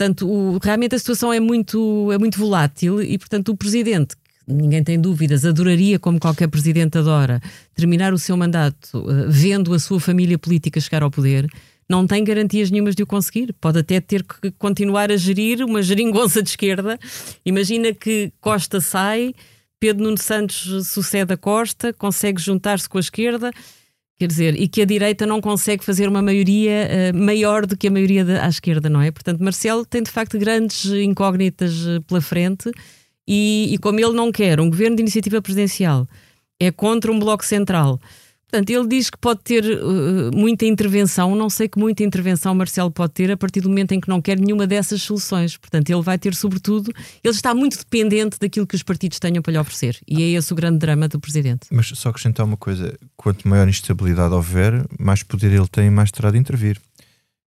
Portanto, 0.00 0.26
o- 0.26 0.58
realmente 0.62 0.94
a 0.94 0.98
situação 0.98 1.30
é 1.30 1.38
muito, 1.38 2.10
é 2.10 2.16
muito 2.16 2.38
volátil 2.38 3.02
e, 3.02 3.18
portanto, 3.18 3.50
o 3.50 3.56
presidente, 3.56 4.16
ninguém 4.48 4.82
tem 4.82 4.98
dúvidas, 4.98 5.44
adoraria, 5.44 5.98
como 5.98 6.18
qualquer 6.18 6.48
presidente 6.48 6.96
adora, 6.96 7.38
terminar 7.74 8.14
o 8.14 8.18
seu 8.18 8.34
mandato 8.34 8.78
eh, 8.96 9.26
vendo 9.28 9.74
a 9.74 9.78
sua 9.78 10.00
família 10.00 10.38
política 10.38 10.80
chegar 10.80 11.02
ao 11.02 11.10
poder. 11.10 11.46
não 11.86 12.06
tem 12.06 12.22
garantias 12.24 12.70
nenhumas 12.70 12.94
de 12.94 13.02
o 13.02 13.06
conseguir. 13.06 13.52
Pode 13.60 13.80
até 13.80 14.00
ter 14.00 14.22
que 14.22 14.50
continuar 14.52 15.10
a 15.10 15.16
gerir 15.18 15.62
uma 15.62 15.82
geringonça 15.82 16.40
de 16.42 16.48
esquerda. 16.48 16.96
Imagina 17.44 17.92
que 17.92 18.32
Costa 18.40 18.80
sai, 18.80 19.34
Pedro 19.80 20.04
Nuno 20.04 20.16
Santos 20.16 20.86
sucede 20.88 21.34
a 21.34 21.36
Costa, 21.36 21.92
consegue 21.92 22.40
juntar-se 22.40 22.88
com 22.88 22.96
a 22.96 23.00
esquerda. 23.00 23.50
Quer 24.20 24.26
dizer, 24.26 24.60
e 24.60 24.68
que 24.68 24.82
a 24.82 24.84
direita 24.84 25.24
não 25.24 25.40
consegue 25.40 25.82
fazer 25.82 26.06
uma 26.06 26.20
maioria 26.20 26.86
uh, 27.14 27.16
maior 27.16 27.64
do 27.64 27.74
que 27.74 27.88
a 27.88 27.90
maioria 27.90 28.22
da, 28.22 28.44
à 28.44 28.48
esquerda, 28.50 28.90
não 28.90 29.00
é? 29.00 29.10
Portanto, 29.10 29.42
Marcelo 29.42 29.86
tem 29.86 30.02
de 30.02 30.10
facto 30.10 30.38
grandes 30.38 30.84
incógnitas 30.84 31.86
uh, 31.86 32.02
pela 32.02 32.20
frente 32.20 32.70
e, 33.26 33.72
e, 33.72 33.78
como 33.78 33.98
ele 33.98 34.12
não 34.12 34.30
quer 34.30 34.60
um 34.60 34.68
governo 34.68 34.96
de 34.96 35.00
iniciativa 35.00 35.40
presidencial, 35.40 36.06
é 36.60 36.70
contra 36.70 37.10
um 37.10 37.18
bloco 37.18 37.46
central, 37.46 37.98
Portanto, 38.50 38.70
ele 38.70 38.88
diz 38.88 39.08
que 39.08 39.16
pode 39.16 39.40
ter 39.44 39.64
uh, 39.64 40.36
muita 40.36 40.66
intervenção, 40.66 41.36
não 41.36 41.48
sei 41.48 41.68
que 41.68 41.78
muita 41.78 42.02
intervenção 42.02 42.52
Marcelo 42.52 42.90
pode 42.90 43.12
ter 43.12 43.30
a 43.30 43.36
partir 43.36 43.60
do 43.60 43.68
momento 43.68 43.92
em 43.92 44.00
que 44.00 44.08
não 44.08 44.20
quer 44.20 44.40
nenhuma 44.40 44.66
dessas 44.66 45.00
soluções. 45.02 45.56
Portanto, 45.56 45.88
ele 45.88 46.02
vai 46.02 46.18
ter, 46.18 46.34
sobretudo, 46.34 46.92
ele 47.22 47.34
está 47.34 47.54
muito 47.54 47.78
dependente 47.78 48.38
daquilo 48.40 48.66
que 48.66 48.74
os 48.74 48.82
partidos 48.82 49.20
tenham 49.20 49.40
para 49.40 49.52
lhe 49.52 49.58
oferecer. 49.58 50.00
E 50.08 50.20
é 50.20 50.30
esse 50.30 50.52
o 50.52 50.56
grande 50.56 50.78
drama 50.78 51.06
do 51.06 51.20
Presidente. 51.20 51.68
Mas 51.70 51.86
só 51.94 52.08
acrescentar 52.08 52.44
uma 52.44 52.56
coisa: 52.56 52.98
quanto 53.16 53.46
maior 53.46 53.68
instabilidade 53.68 54.34
houver, 54.34 54.84
mais 54.98 55.22
poder 55.22 55.52
ele 55.52 55.68
tem, 55.68 55.88
mais 55.88 56.10
terá 56.10 56.32
de 56.32 56.38
intervir. 56.38 56.80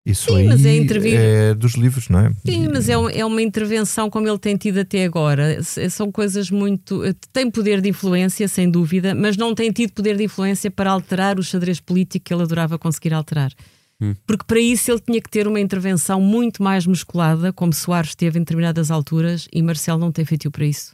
Isso 0.05 0.29
Sim, 0.29 0.37
aí 0.37 0.47
mas 0.47 0.65
é, 0.65 0.75
intervir... 0.75 1.17
é 1.17 1.53
dos 1.53 1.75
livros, 1.75 2.09
não 2.09 2.19
é? 2.19 2.31
Sim, 2.45 2.67
mas 2.67 2.89
é, 2.89 2.97
um, 2.97 3.09
é 3.09 3.23
uma 3.23 3.41
intervenção 3.41 4.09
como 4.09 4.27
ele 4.27 4.37
tem 4.37 4.57
tido 4.57 4.79
até 4.79 5.05
agora. 5.05 5.63
São 5.63 6.11
coisas 6.11 6.51
muito. 6.51 7.05
Eh, 7.05 7.15
tem 7.31 7.49
poder 7.49 7.79
de 7.79 7.87
influência, 7.87 8.45
sem 8.49 8.69
dúvida, 8.69 9.15
mas 9.15 9.37
não 9.37 9.55
tem 9.55 9.71
tido 9.71 9.93
poder 9.93 10.17
de 10.17 10.25
influência 10.25 10.69
para 10.69 10.91
alterar 10.91 11.39
o 11.39 11.43
xadrez 11.43 11.79
político 11.79 12.25
que 12.25 12.33
ele 12.33 12.43
adorava 12.43 12.77
conseguir 12.77 13.13
alterar. 13.13 13.53
Hum. 14.01 14.13
Porque 14.27 14.43
para 14.45 14.59
isso 14.59 14.91
ele 14.91 14.99
tinha 14.99 15.21
que 15.21 15.29
ter 15.29 15.47
uma 15.47 15.59
intervenção 15.59 16.19
muito 16.19 16.61
mais 16.61 16.85
musculada, 16.85 17.53
como 17.53 17.71
Soares 17.71 18.13
teve 18.13 18.37
em 18.37 18.41
determinadas 18.41 18.91
alturas, 18.91 19.47
e 19.53 19.61
Marcelo 19.61 19.99
não 19.99 20.11
tem 20.11 20.25
feito 20.25 20.51
para 20.51 20.65
isso. 20.65 20.93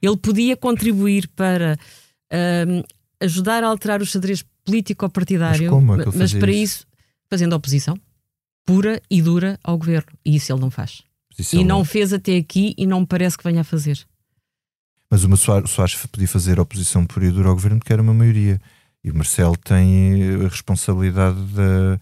Ele 0.00 0.16
podia 0.16 0.56
contribuir 0.56 1.28
para 1.36 1.78
um, 2.66 2.82
ajudar 3.20 3.62
a 3.62 3.68
alterar 3.68 4.02
o 4.02 4.06
xadrez 4.06 4.44
político-partidário, 4.64 5.80
mas, 5.80 6.00
é 6.00 6.18
mas 6.18 6.34
para 6.34 6.50
isso? 6.50 6.78
isso 6.78 6.86
fazendo 7.30 7.54
oposição 7.54 7.96
pura 8.64 9.00
e 9.10 9.20
dura 9.22 9.58
ao 9.62 9.76
governo. 9.78 10.12
E 10.24 10.36
isso 10.36 10.52
ele 10.52 10.60
não 10.60 10.70
faz. 10.70 11.02
Isso 11.38 11.56
e 11.56 11.64
não, 11.64 11.78
não 11.78 11.84
fez 11.84 12.12
até 12.12 12.36
aqui 12.36 12.74
e 12.76 12.86
não 12.86 13.00
me 13.00 13.06
parece 13.06 13.36
que 13.36 13.44
venha 13.44 13.62
a 13.62 13.64
fazer. 13.64 14.06
Mas 15.10 15.24
o 15.24 15.36
Soares 15.36 15.94
podia 16.10 16.28
fazer 16.28 16.58
oposição 16.58 17.04
pura 17.04 17.26
e 17.26 17.30
dura 17.30 17.48
ao 17.48 17.54
governo 17.54 17.78
porque 17.78 17.92
era 17.92 18.00
uma 18.00 18.14
maioria. 18.14 18.60
E 19.04 19.10
o 19.10 19.14
Marcelo 19.14 19.56
tem 19.56 20.44
a 20.44 20.48
responsabilidade 20.48 21.38
de, 21.38 21.98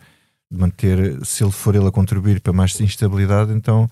de 0.50 0.58
manter, 0.58 1.24
se 1.24 1.42
ele 1.42 1.50
for 1.50 1.74
ele 1.74 1.88
a 1.88 1.90
contribuir 1.90 2.40
para 2.40 2.52
mais 2.52 2.78
instabilidade, 2.80 3.52
então 3.52 3.90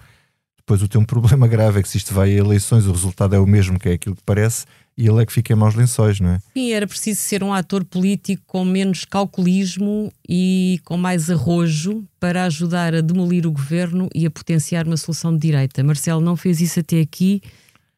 depois 0.69 0.83
o 0.83 0.89
teu 0.89 1.01
um 1.01 1.05
problema 1.07 1.49
grave 1.49 1.81
é 1.81 1.83
que 1.83 1.89
se 1.89 1.97
isto 1.97 2.13
vai 2.13 2.31
a 2.31 2.35
eleições, 2.35 2.87
o 2.87 2.93
resultado 2.93 3.35
é 3.35 3.39
o 3.39 3.47
mesmo, 3.47 3.79
que 3.79 3.89
é 3.89 3.93
aquilo 3.93 4.15
que 4.15 4.23
parece, 4.25 4.67
e 4.97 5.09
ele 5.09 5.23
é 5.23 5.27
que 5.27 5.33
fica 5.33 5.53
em 5.53 5.57
maus 5.57 5.75
lençóis, 5.75 6.21
não 6.21 6.31
é? 6.31 6.41
Sim, 6.53 6.73
era 6.73 6.87
preciso 6.87 7.21
ser 7.21 7.43
um 7.43 7.55
ator 7.55 7.85
político 7.85 8.43
com 8.47 8.65
menos 8.65 9.05
calculismo 9.05 10.13
e 10.29 10.81
com 10.85 10.99
mais 10.99 11.31
arrojo 11.31 12.05
para 12.21 12.45
ajudar 12.45 12.95
a 12.95 13.01
demolir 13.01 13.47
o 13.47 13.53
governo 13.53 14.09
e 14.15 14.27
a 14.27 14.31
potenciar 14.31 14.87
uma 14.87 14.97
solução 14.97 15.33
de 15.33 15.39
direita. 15.39 15.83
Marcelo 15.83 16.21
não 16.21 16.37
fez 16.37 16.61
isso 16.61 16.81
até 16.81 17.01
aqui 17.01 17.41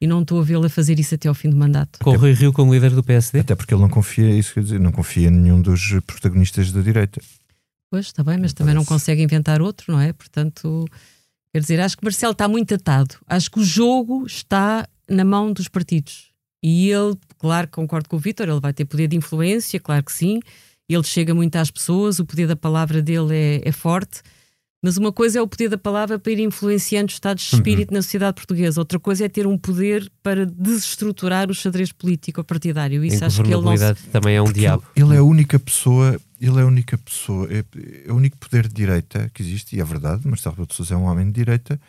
e 0.00 0.06
não 0.06 0.22
estou 0.22 0.38
a 0.38 0.42
vê-lo 0.42 0.66
a 0.66 0.68
fazer 0.68 1.00
isso 1.00 1.14
até 1.14 1.28
ao 1.28 1.34
fim 1.34 1.50
do 1.50 1.56
mandato. 1.56 1.98
Com 2.00 2.10
o 2.10 2.16
Rui 2.16 2.32
Rio 2.32 2.52
como 2.52 2.72
líder 2.72 2.90
do 2.90 3.02
PSD? 3.02 3.40
Até 3.40 3.54
porque 3.54 3.74
ele 3.74 3.82
não 3.82 3.88
confia, 3.88 4.30
isso 4.30 4.54
quer 4.54 4.62
dizer, 4.62 4.78
não 4.78 4.92
confia 4.92 5.28
em 5.28 5.30
nenhum 5.30 5.60
dos 5.60 5.98
protagonistas 6.06 6.70
da 6.70 6.82
direita. 6.82 7.20
Pois, 7.90 8.06
está 8.06 8.22
bem, 8.22 8.38
mas 8.38 8.52
também 8.52 8.74
não 8.74 8.84
consegue 8.84 9.22
inventar 9.22 9.60
outro, 9.60 9.92
não 9.92 10.00
é? 10.00 10.12
Portanto, 10.12 10.86
quer 11.52 11.60
dizer, 11.60 11.80
acho 11.80 11.96
que 11.96 12.04
Marcelo 12.04 12.32
está 12.32 12.48
muito 12.48 12.74
atado. 12.74 13.16
Acho 13.26 13.50
que 13.50 13.60
o 13.60 13.64
jogo 13.64 14.26
está 14.26 14.88
na 15.08 15.24
mão 15.24 15.52
dos 15.52 15.68
partidos 15.68 16.30
e 16.62 16.90
ele, 16.90 17.16
claro, 17.38 17.68
concordo 17.68 18.08
com 18.08 18.16
o 18.16 18.18
Vitor, 18.18 18.48
ele 18.48 18.60
vai 18.60 18.72
ter 18.72 18.84
poder 18.84 19.08
de 19.08 19.16
influência, 19.16 19.80
claro 19.80 20.04
que 20.04 20.12
sim. 20.12 20.40
Ele 20.88 21.02
chega 21.04 21.34
muito 21.34 21.56
às 21.56 21.70
pessoas, 21.70 22.18
o 22.18 22.26
poder 22.26 22.46
da 22.46 22.56
palavra 22.56 23.00
dele 23.00 23.34
é, 23.34 23.68
é 23.68 23.72
forte. 23.72 24.22
Mas 24.82 24.96
uma 24.96 25.12
coisa 25.12 25.38
é 25.38 25.42
o 25.42 25.46
poder 25.46 25.68
da 25.68 25.76
palavra 25.76 26.18
para 26.18 26.32
ir 26.32 26.40
influenciando 26.40 27.12
estados 27.12 27.44
de 27.44 27.54
espírito 27.54 27.90
uhum. 27.90 27.96
na 27.96 28.02
sociedade 28.02 28.34
portuguesa, 28.34 28.80
outra 28.80 28.98
coisa 28.98 29.26
é 29.26 29.28
ter 29.28 29.46
um 29.46 29.58
poder 29.58 30.10
para 30.22 30.46
desestruturar 30.46 31.50
o 31.50 31.54
xadrez 31.54 31.92
político 31.92 32.42
partidário. 32.42 33.04
Isso 33.04 33.22
acho 33.24 33.42
que 33.42 33.52
ele 33.52 33.62
não 33.62 33.74
também 34.10 34.36
é 34.36 34.40
um 34.40 34.46
Porque 34.46 34.60
diabo. 34.60 34.82
Ele 34.96 35.14
é 35.14 35.18
a 35.18 35.22
única 35.22 35.58
pessoa, 35.58 36.18
ele 36.40 36.58
é 36.58 36.62
a 36.62 36.66
única 36.66 36.96
pessoa, 36.96 37.46
é, 37.52 37.64
é 38.06 38.12
o 38.12 38.16
único 38.16 38.38
poder 38.38 38.66
de 38.66 38.74
direita 38.74 39.30
que 39.34 39.42
existe, 39.42 39.76
e 39.76 39.80
é 39.80 39.84
verdade, 39.84 40.26
Marcelo 40.26 40.54
Rebelo 40.54 40.68
de 40.68 40.74
Sousa 40.74 40.94
é 40.94 40.96
um 40.96 41.04
homem 41.04 41.26
de 41.26 41.32
direita, 41.32 41.80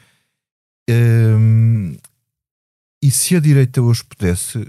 hum, 0.90 1.96
e 3.04 3.10
se 3.10 3.36
a 3.36 3.40
direita 3.40 3.82
hoje 3.82 4.04
pudesse 4.04 4.64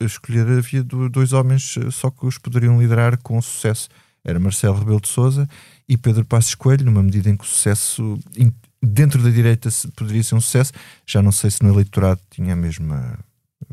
escolher, 0.00 0.46
havia 0.46 0.82
dois 0.82 1.32
homens 1.32 1.76
eh, 1.76 1.90
só 1.90 2.10
que 2.10 2.26
os 2.26 2.38
poderiam 2.38 2.80
liderar 2.80 3.18
com 3.22 3.40
sucesso. 3.40 3.88
Era 4.24 4.40
Marcelo 4.40 4.76
Rebelo 4.76 5.00
de 5.00 5.08
Souza 5.08 5.48
e 5.88 5.96
Pedro 5.96 6.24
Passos 6.24 6.56
Coelho, 6.56 6.84
numa 6.84 7.02
medida 7.02 7.30
em 7.30 7.36
que 7.36 7.44
o 7.44 7.46
sucesso 7.46 8.18
dentro 8.82 9.22
da 9.22 9.30
direita 9.30 9.68
poderia 9.94 10.22
ser 10.24 10.34
um 10.34 10.40
sucesso. 10.40 10.72
Já 11.06 11.22
não 11.22 11.30
sei 11.30 11.50
se 11.50 11.62
no 11.62 11.72
eleitorado 11.72 12.20
tinha 12.28 12.54
a 12.54 12.56
mesma, 12.56 13.18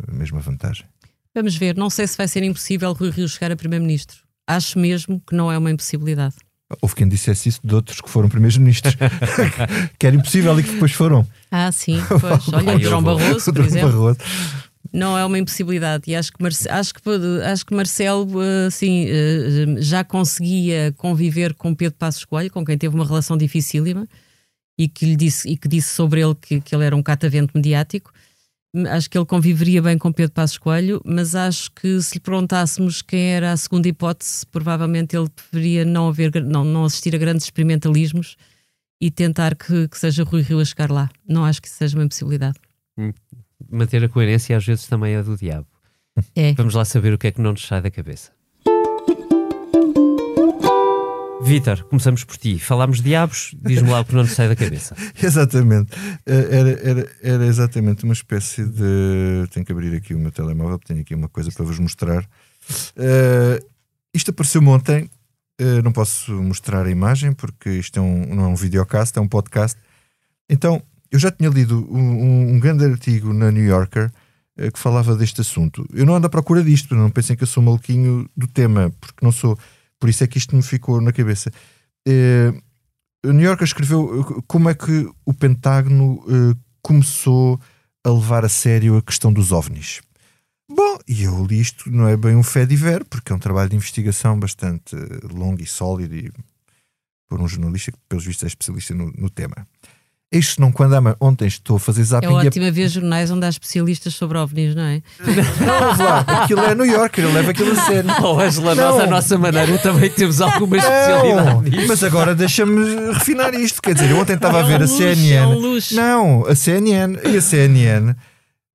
a 0.08 0.12
mesma 0.12 0.40
vantagem. 0.40 0.86
Vamos 1.34 1.56
ver. 1.56 1.76
Não 1.76 1.90
sei 1.90 2.06
se 2.06 2.16
vai 2.16 2.28
ser 2.28 2.44
impossível 2.44 2.94
Rui 2.94 3.10
Rio 3.10 3.28
chegar 3.28 3.52
a 3.52 3.56
Primeiro-Ministro. 3.56 4.22
Acho 4.48 4.78
mesmo 4.78 5.22
que 5.26 5.36
não 5.36 5.52
é 5.52 5.58
uma 5.58 5.72
impossibilidade. 5.72 6.36
Houve 6.82 6.96
quem 6.96 7.08
dissesse 7.08 7.50
isso 7.50 7.60
de 7.64 7.76
outros 7.76 8.02
que 8.02 8.10
foram 8.10 8.30
primeiros-ministros, 8.30 8.96
que 9.98 10.08
era 10.08 10.16
impossível 10.16 10.60
e 10.60 10.64
que 10.64 10.72
depois 10.72 10.92
foram. 10.92 11.28
Ah, 11.52 11.72
sim, 11.72 12.02
pois. 12.08 12.50
Olha, 12.54 12.78
o 12.78 12.80
João 12.82 13.04
Barroso, 13.04 13.54
por 13.54 13.66
exemplo. 13.66 13.92
Barroso. 13.92 14.20
Não 14.92 15.18
é 15.18 15.26
uma 15.26 15.40
impossibilidade. 15.40 16.12
E 16.12 16.16
acho 16.16 16.32
que, 16.32 16.42
Marce 16.42 16.70
acho 16.70 16.94
que, 16.94 17.02
acho 17.46 17.66
que 17.66 17.74
Marcelo 17.74 18.28
assim, 18.68 19.08
já 19.80 20.04
conseguia 20.04 20.94
conviver 20.98 21.54
com 21.56 21.74
Pedro 21.74 21.98
Passos 21.98 22.26
Coelho, 22.26 22.52
com 22.52 22.64
quem 22.64 22.78
teve 22.78 22.94
uma 22.94 23.06
relação 23.06 23.36
dificílima, 23.38 24.08
e 24.78 24.88
que, 24.88 25.06
lhe 25.06 25.16
disse, 25.16 25.50
e 25.50 25.58
que 25.58 25.68
disse 25.68 25.90
sobre 25.90 26.22
ele 26.22 26.36
que, 26.36 26.62
que 26.62 26.76
ele 26.76 26.86
era 26.86 26.96
um 26.96 27.02
catavento 27.02 27.54
mediático 27.56 28.12
acho 28.90 29.10
que 29.10 29.18
ele 29.18 29.26
conviveria 29.26 29.82
bem 29.82 29.98
com 29.98 30.12
Pedro 30.12 30.34
Passos 30.34 30.58
Coelho, 30.58 31.02
mas 31.06 31.36
acho 31.36 31.72
que 31.72 32.02
se 32.02 32.16
lhe 32.16 32.20
perguntássemos 32.20 33.02
quem 33.02 33.34
era 33.34 33.52
a 33.52 33.58
segunda 33.58 33.88
hipótese, 33.88 34.46
provavelmente 34.48 35.16
ele 35.16 35.30
preferia 35.30 35.86
não, 35.86 36.08
haver, 36.08 36.44
não, 36.44 36.64
não 36.64 36.86
assistir 36.86 37.16
a 37.16 37.18
grandes 37.18 37.46
experimentalismos 37.46 38.36
e 39.00 39.12
tentar 39.12 39.56
que, 39.56 39.88
que 39.88 39.98
seja 39.98 40.24
Rui 40.24 40.42
Rio 40.42 40.60
a 40.60 40.66
chegar 40.66 40.90
lá. 40.90 41.10
Não 41.28 41.46
acho 41.46 41.62
que 41.62 41.68
isso 41.68 41.78
seja 41.78 41.98
uma 41.98 42.06
impossibilidade. 42.06 42.58
Hum, 42.98 43.14
manter 43.70 44.04
a 44.04 44.10
coerência 44.10 44.58
às 44.58 44.66
vezes 44.66 44.88
também 44.88 45.14
é 45.14 45.22
do 45.22 45.38
diabo. 45.38 45.68
É. 46.36 46.54
Vamos 46.54 46.74
lá 46.74 46.86
saber 46.86 47.14
o 47.14 47.18
que 47.18 47.28
é 47.28 47.32
que 47.32 47.42
não 47.42 47.52
nos 47.52 47.66
sai 47.66 47.82
da 47.82 47.92
cabeça. 47.92 48.32
Vitor, 51.44 51.84
começamos 51.84 52.24
por 52.24 52.38
ti. 52.38 52.58
Falámos 52.58 52.98
de 52.98 53.04
diabos, 53.04 53.54
diz-me 53.62 53.90
lá 53.90 54.00
o 54.00 54.06
que 54.06 54.16
não 54.16 54.22
nos 54.24 54.32
sai 54.32 54.48
da 54.48 54.56
cabeça. 54.56 54.96
exatamente. 55.22 55.92
Eh, 56.26 56.48
era, 56.50 56.70
era, 56.90 57.12
era 57.22 57.46
exatamente 57.46 58.06
uma 58.06 58.14
espécie 58.14 58.66
de. 58.66 59.46
Tenho 59.52 59.66
que 59.66 59.72
abrir 59.72 59.94
aqui 59.94 60.14
o 60.14 60.20
meu 60.20 60.32
telemóvel, 60.32 60.80
tenho 60.80 61.02
aqui 61.02 61.14
uma 61.14 61.28
coisa 61.28 61.52
para 61.52 61.66
vos 61.66 61.78
mostrar. 61.80 62.24
Uh, 62.24 63.64
isto 64.14 64.32
apareceu-me 64.32 64.70
ontem. 64.70 65.10
Uh, 65.62 65.84
não 65.84 65.92
posso 65.92 66.32
mostrar 66.32 66.86
a 66.86 66.90
imagem 66.90 67.34
porque 67.34 67.70
isto 67.72 68.00
é 68.00 68.02
um, 68.02 68.26
não 68.34 68.46
é 68.46 68.48
um 68.48 68.56
videocast, 68.56 69.16
é 69.18 69.22
um 69.22 69.28
podcast. 69.28 69.78
Então, 70.50 70.82
eu 71.12 71.20
já 71.20 71.30
tinha 71.30 71.50
lido 71.50 71.88
um, 71.92 72.54
um 72.54 72.60
grande 72.60 72.86
artigo 72.86 73.34
na 73.34 73.52
New 73.52 73.66
Yorker 73.66 74.12
uh, 74.58 74.72
que 74.72 74.80
falava 74.80 75.16
deste 75.16 75.42
assunto. 75.42 75.86
Eu 75.94 76.06
não 76.06 76.16
ando 76.16 76.28
à 76.28 76.30
procura 76.30 76.64
disto, 76.64 76.96
não 76.96 77.10
pensem 77.10 77.36
que 77.36 77.44
eu 77.44 77.48
sou 77.48 77.62
maluquinho 77.62 78.30
do 78.36 78.48
tema, 78.48 78.94
porque 79.02 79.24
não 79.24 79.32
sou 79.32 79.60
por 80.04 80.10
isso 80.10 80.22
é 80.22 80.28
que 80.28 80.38
isto 80.38 80.54
me 80.54 80.62
ficou 80.62 81.00
na 81.00 81.14
cabeça. 81.14 81.50
Uh, 82.06 83.32
New 83.32 83.40
York 83.40 83.64
escreveu 83.64 84.20
eh, 84.20 84.44
como 84.46 84.70
é 84.70 84.74
que 84.74 85.10
o 85.24 85.34
Pentágono 85.34 86.16
uh, 86.16 86.60
começou 86.82 87.58
a 88.04 88.10
levar 88.10 88.44
a 88.44 88.50
sério 88.50 88.98
a 88.98 89.02
questão 89.02 89.32
dos 89.32 89.54
ovnis. 89.54 90.02
Bom, 90.70 90.98
e 91.08 91.24
eu 91.24 91.46
li 91.46 91.62
isto, 91.62 91.90
não 91.90 92.06
é 92.06 92.18
bem 92.18 92.36
um 92.36 92.44
fé 92.44 92.66
de 92.66 92.76
ver, 92.76 93.06
porque 93.06 93.32
é 93.32 93.36
um 93.36 93.40
trabalho 93.40 93.70
de 93.70 93.78
investigação 93.78 94.38
bastante 94.38 94.94
longo 95.32 95.64
e 95.64 95.66
sólido 95.66 96.14
e 96.14 96.30
por 97.30 97.40
um 97.40 97.48
jornalista 97.48 97.94
que, 97.94 97.98
pelos 98.10 98.26
vistos, 98.26 98.44
é 98.44 98.48
especialista 98.48 98.94
no, 98.94 99.10
no 99.14 99.30
tema. 99.30 99.66
Isto 100.34 100.60
não 100.60 100.72
quando 100.72 100.94
ama. 100.94 101.16
Ontem 101.20 101.46
estou 101.46 101.76
a 101.76 101.80
fazer 101.80 102.04
zapping. 102.04 102.26
É 102.26 102.30
ótimo 102.30 102.66
a... 102.66 102.72
ver 102.72 102.90
jornais 102.90 103.30
onde 103.30 103.46
há 103.46 103.50
especialistas 103.50 104.16
sobre 104.16 104.38
ovnis, 104.40 104.74
não 104.74 104.84
é? 104.84 105.02
Não, 105.20 106.06
lá, 106.06 106.20
aquilo 106.22 106.62
é 106.62 106.74
New 106.74 106.86
York, 106.86 107.22
ele 107.22 107.32
leva 107.32 107.52
aquilo 107.52 107.72
a 107.72 107.76
sério. 107.76 108.10
Oh, 108.24 108.40
Angela, 108.40 108.74
nós, 108.74 109.00
a 109.02 109.08
nossa 109.08 109.38
maneira, 109.38 109.78
também 109.78 110.10
temos 110.10 110.40
alguma 110.42 110.78
especialidade 110.78 111.70
não, 111.70 111.88
Mas 111.88 112.04
agora 112.04 112.34
deixa-me 112.34 113.12
refinar 113.12 113.54
isto. 113.54 113.82
Quer 113.82 113.94
dizer, 113.94 114.10
eu 114.12 114.18
ontem 114.18 114.34
estava 114.34 114.60
é 114.60 114.62
a 114.62 114.66
ver 114.66 114.82
a 114.82 114.88
CNN. 114.88 115.34
É 115.34 115.46
um 115.46 115.80
não, 115.92 116.46
a 116.48 116.56
CNN. 116.56 117.18
E 117.26 117.38
a 117.38 117.42
CNN 117.42 118.12
uh, 118.12 118.16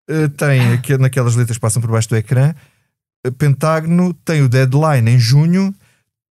eh, 0.09 0.29
tem, 0.37 0.99
naquelas 0.99 1.35
letras 1.35 1.57
que 1.57 1.61
passam 1.61 1.81
por 1.81 1.91
baixo 1.91 2.09
do 2.09 2.17
ecrã, 2.17 2.55
Pentágono 3.37 4.15
tem 4.25 4.43
o 4.43 4.49
deadline 4.49 5.11
em 5.11 5.19
junho 5.19 5.75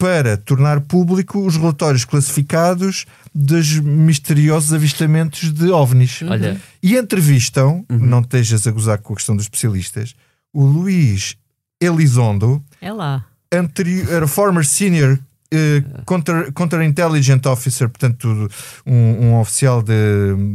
para 0.05 0.37
tornar 0.37 0.83
público 0.83 1.47
os 1.47 1.57
relatórios 1.57 2.05
classificados 2.05 3.07
dos 3.35 3.79
misteriosos 3.81 4.75
avistamentos 4.75 5.51
de 5.51 5.71
ovnis. 5.71 6.21
Olha. 6.29 6.61
E 6.83 6.95
entrevistam, 6.95 7.87
não 7.89 8.21
estejas 8.21 8.67
a 8.67 8.71
gozar 8.71 8.99
com 8.99 9.15
a 9.15 9.17
questão 9.17 9.35
dos 9.35 9.47
especialistas, 9.47 10.15
o 10.53 10.63
Luís 10.67 11.37
Elizondo, 11.81 12.63
É 12.83 12.93
lá. 12.93 13.25
anteri- 13.51 14.05
era 14.11 14.27
former 14.29 14.65
senior 14.67 15.19
eh, 15.51 15.83
counter, 16.05 16.53
counterintelligence 16.53 17.49
officer, 17.49 17.89
portanto, 17.89 18.51
um, 18.85 18.95
um 19.29 19.41
oficial 19.41 19.83
de, 19.83 19.95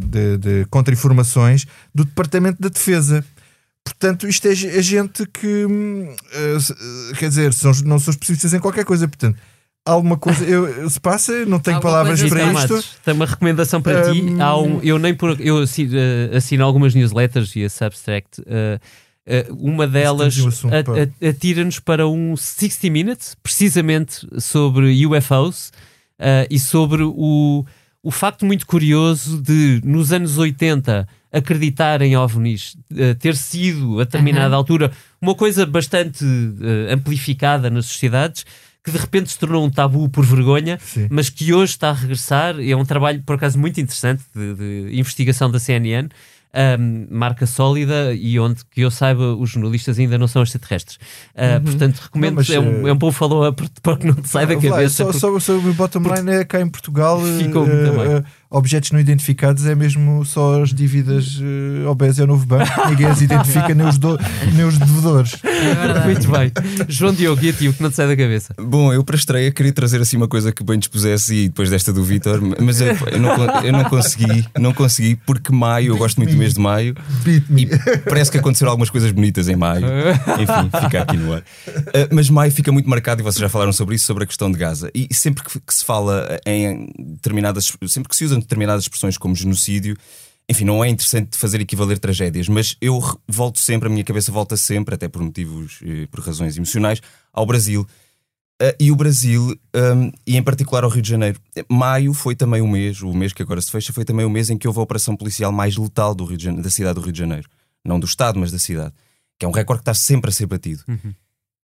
de, 0.06 0.38
de 0.38 0.66
contra-informações 0.70 1.66
do 1.96 2.06
Departamento 2.06 2.62
da 2.62 2.70
Defesa. 2.70 3.26
Portanto, 3.84 4.28
isto 4.28 4.48
é, 4.48 4.52
é 4.52 4.82
gente 4.82 5.26
que 5.28 5.66
eh, 6.34 6.58
quer 7.18 7.30
dizer, 7.30 7.54
são, 7.54 7.72
não 7.86 8.00
são 8.00 8.12
especialistas 8.12 8.54
em 8.54 8.60
qualquer 8.60 8.86
coisa. 8.86 9.08
Portanto, 9.08 9.38
alguma 9.86 10.18
coisa 10.18 10.46
eu, 10.46 10.90
se 10.90 11.00
passa, 11.00 11.46
não 11.46 11.60
tenho 11.60 11.78
Alguma 11.78 11.94
palavras 11.94 12.22
para 12.24 12.44
isto. 12.44 12.54
Matos, 12.54 12.98
Tenho 13.04 13.16
uma 13.16 13.26
recomendação 13.26 13.82
para 13.82 14.12
ti. 14.12 14.22
Hum. 14.22 14.42
Há 14.42 14.58
um, 14.58 14.80
eu 14.82 15.00
nem 15.00 15.14
por, 15.14 15.40
eu 15.42 15.58
assi- 15.60 15.90
eh, 15.92 16.36
assino 16.36 16.64
algumas 16.64 16.94
newsletters 16.94 17.56
e 17.56 17.64
a 17.64 17.70
Substact. 17.70 18.42
eh, 18.46 18.80
eh, 19.26 19.46
uma 19.52 19.88
delas 19.88 20.38
um 20.40 20.50
atira-nos 21.28 21.80
para 21.80 22.08
um 22.08 22.36
60 22.36 22.90
Minutes, 22.90 23.36
precisamente 23.44 24.28
sobre 24.40 25.06
UFOs 25.06 25.72
eh, 26.18 26.48
e 26.50 26.58
sobre 26.58 27.04
o, 27.04 27.66
o 28.02 28.12
facto 28.12 28.46
muito 28.46 28.66
curioso 28.66 29.42
de, 29.42 29.82
nos 29.84 30.12
anos 30.12 30.38
80, 30.38 31.08
acreditar 31.32 32.02
em 32.02 32.16
OVNIs, 32.18 32.76
eh, 32.96 33.14
ter 33.14 33.36
sido, 33.36 34.00
a 34.00 34.04
determinada 34.04 34.48
Aham. 34.48 34.56
altura, 34.56 34.92
uma 35.22 35.36
coisa 35.36 35.66
bastante 35.66 36.26
eh, 36.26 36.94
amplificada 36.94 37.70
nas 37.70 37.86
sociedades, 37.86 38.46
que 38.84 38.92
de 38.92 38.98
repente 38.98 39.30
se 39.32 39.38
tornou 39.38 39.64
um 39.66 39.70
tabu 39.70 40.10
por 40.10 40.26
vergonha, 40.26 40.80
Sim. 40.82 41.08
mas 41.12 41.30
que 41.30 41.54
hoje 41.54 41.74
está 41.74 41.90
a 41.90 41.94
regressar. 41.94 42.60
e 42.60 42.72
É 42.72 42.76
um 42.78 42.86
trabalho, 42.86 43.22
por 43.24 43.36
acaso, 43.36 43.60
muito 43.60 43.80
interessante 43.80 44.24
de, 44.36 44.54
de 44.90 44.98
investigação 45.00 45.52
da 45.52 45.60
CNN, 45.60 46.08
ahm, 46.54 47.06
marca 47.12 47.46
sólida 47.46 48.14
e 48.14 48.40
onde, 48.40 48.62
que 48.72 48.82
eu 48.82 48.90
saiba, 48.90 49.36
os 49.36 49.52
jornalistas 49.52 50.00
ainda 50.00 50.18
não 50.18 50.28
são 50.28 50.42
extraterrestres. 50.42 50.98
Ah, 51.36 51.60
Portanto, 51.64 52.00
recomendo, 52.00 52.32
Não, 52.32 52.38
mas, 52.38 52.50
é, 52.50 52.60
um, 52.60 52.88
eh, 52.88 52.90
é 52.90 52.94
um 52.94 52.98
bom 52.98 53.12
follow-up 53.12 53.70
para 53.84 53.98
que 53.98 54.08
não 54.08 54.16
te 54.16 54.30
sai 54.30 54.48
da 54.48 54.56
Vai, 54.56 54.70
cabeça. 54.70 54.96
Só, 54.96 55.04
porque- 55.06 55.20
só, 55.20 55.40
só 55.40 55.58
o 55.58 55.74
bottom 55.74 56.00
line 56.16 56.32
é 56.32 56.46
cá 56.46 56.60
em 56.62 56.70
Portugal. 56.70 57.22
Ficou 57.38 57.68
eh, 57.68 57.76
muito 57.86 58.00
bem. 58.00 58.24
Objetos 58.50 58.92
não 58.92 59.00
identificados 59.00 59.66
é 59.66 59.76
mesmo 59.76 60.26
só 60.26 60.62
as 60.62 60.74
dívidas 60.74 61.40
uh, 61.40 61.88
obesas 61.88 62.20
é 62.20 62.24
o 62.24 62.28
novo 62.28 62.46
banco. 62.46 62.70
Ninguém 62.90 63.06
as 63.06 63.22
identifica, 63.22 63.76
nem 63.76 63.88
os, 63.88 63.98
do, 63.98 64.20
nem 64.54 64.66
os 64.66 64.78
devedores. 64.78 65.36
Muito 66.04 66.32
bem. 66.32 66.52
João 66.88 67.14
Diogo, 67.14 67.44
e 67.44 67.50
a 67.50 67.54
ti, 67.54 67.68
o 67.68 67.74
que 67.74 67.84
não 67.84 67.90
te 67.90 67.96
sai 67.96 68.08
da 68.08 68.18
cabeça? 68.18 68.56
Bom, 68.60 68.92
eu 68.92 69.04
para 69.04 69.16
a 69.16 69.20
estreia 69.20 69.52
queria 69.52 69.72
trazer 69.72 70.02
assim 70.02 70.18
uma 70.18 70.28
coisa 70.28 70.52
que 70.52 70.64
bem 70.64 70.80
dispusesse 70.80 71.36
e 71.36 71.48
depois 71.50 71.70
desta 71.70 71.94
do 71.94 72.04
Vitor, 72.04 72.42
mas 72.60 72.82
eu, 72.82 72.88
eu 73.12 73.20
não, 73.20 73.62
eu 73.64 73.72
não 73.72 73.84
consegui, 73.86 74.46
não 74.58 74.74
consegui, 74.74 75.16
porque 75.16 75.54
maio, 75.54 75.94
eu 75.94 75.98
gosto 75.98 76.18
muito 76.18 76.32
do 76.32 76.38
mês 76.38 76.54
de 76.54 76.60
maio 76.60 76.96
Beat 77.24 77.44
me. 77.50 77.64
e 77.64 77.98
parece 78.00 78.32
que 78.32 78.38
aconteceram 78.38 78.72
algumas 78.72 78.90
coisas 78.90 79.12
bonitas 79.12 79.48
em 79.48 79.56
maio. 79.56 79.86
Enfim, 80.40 80.86
fica 80.86 81.02
aqui 81.02 81.18
no 81.18 81.34
ar. 81.34 81.42
Uh, 81.42 82.10
mas 82.12 82.30
maio 82.30 82.52
fica 82.52 82.72
muito 82.72 82.90
marcado, 82.90 83.22
e 83.22 83.24
vocês 83.24 83.40
já 83.40 83.50
falaram 83.50 83.72
sobre 83.72 83.96
isso, 83.96 84.06
sobre 84.06 84.24
a 84.24 84.28
questão 84.28 84.52
de 84.52 84.58
Gaza. 84.58 84.90
E 84.94 85.14
sempre 85.14 85.44
que, 85.44 85.60
que 85.60 85.74
se 85.74 85.86
fala 85.86 86.40
em 86.46 86.90
determinadas, 86.98 87.72
sempre 87.88 88.10
que 88.10 88.16
se 88.16 88.24
usam 88.40 88.42
determinadas 88.42 88.84
expressões 88.84 89.18
como 89.18 89.36
genocídio, 89.36 89.98
enfim, 90.50 90.66
não 90.66 90.84
é 90.84 90.90
interessante 90.90 91.38
fazer 91.38 91.62
equivaler 91.62 92.00
tragédias, 92.00 92.48
mas 92.48 92.76
eu 92.82 93.00
volto 93.28 93.60
sempre, 93.60 93.88
a 93.88 93.92
minha 93.92 94.04
cabeça 94.04 94.32
volta 94.32 94.58
sempre, 94.58 94.96
até 94.96 95.08
por 95.08 95.22
motivos, 95.22 95.80
eh, 95.86 96.08
por 96.10 96.22
razões 96.22 96.58
emocionais, 96.58 97.02
ao 97.32 97.46
Brasil. 97.46 97.88
Uh, 98.62 98.76
e 98.78 98.92
o 98.92 98.96
Brasil, 98.96 99.58
um, 99.74 100.12
e 100.28 100.36
em 100.36 100.44
particular 100.44 100.84
ao 100.84 100.90
Rio 100.90 101.02
de 101.02 101.10
Janeiro. 101.10 101.40
Maio 101.70 102.14
foi 102.14 102.36
também 102.36 102.62
o 102.62 102.68
mês, 102.68 103.02
o 103.02 103.14
mês 103.14 103.32
que 103.32 103.42
agora 103.42 103.62
se 103.62 103.72
fecha, 103.72 103.94
foi 103.94 104.04
também 104.04 104.26
o 104.26 104.30
mês 104.30 104.50
em 104.50 104.58
que 104.58 104.68
houve 104.68 104.82
a 104.82 104.84
operação 104.84 105.16
policial 105.16 105.50
mais 105.50 105.78
letal 105.78 106.14
do 106.14 106.26
Rio 106.26 106.36
de 106.36 106.44
Janeiro, 106.44 106.64
da 106.64 106.70
cidade 106.70 106.96
do 106.96 107.02
Rio 107.02 107.14
de 107.14 107.20
Janeiro. 107.20 107.48
Não 107.86 107.98
do 107.98 108.06
Estado, 108.06 108.38
mas 108.38 108.52
da 108.52 108.60
cidade. 108.60 108.94
Que 109.38 109.46
é 109.46 109.48
um 109.48 109.54
recorde 109.54 109.80
que 109.80 109.90
está 109.90 109.94
sempre 109.94 110.30
a 110.30 110.34
ser 110.34 110.46
batido. 110.46 110.84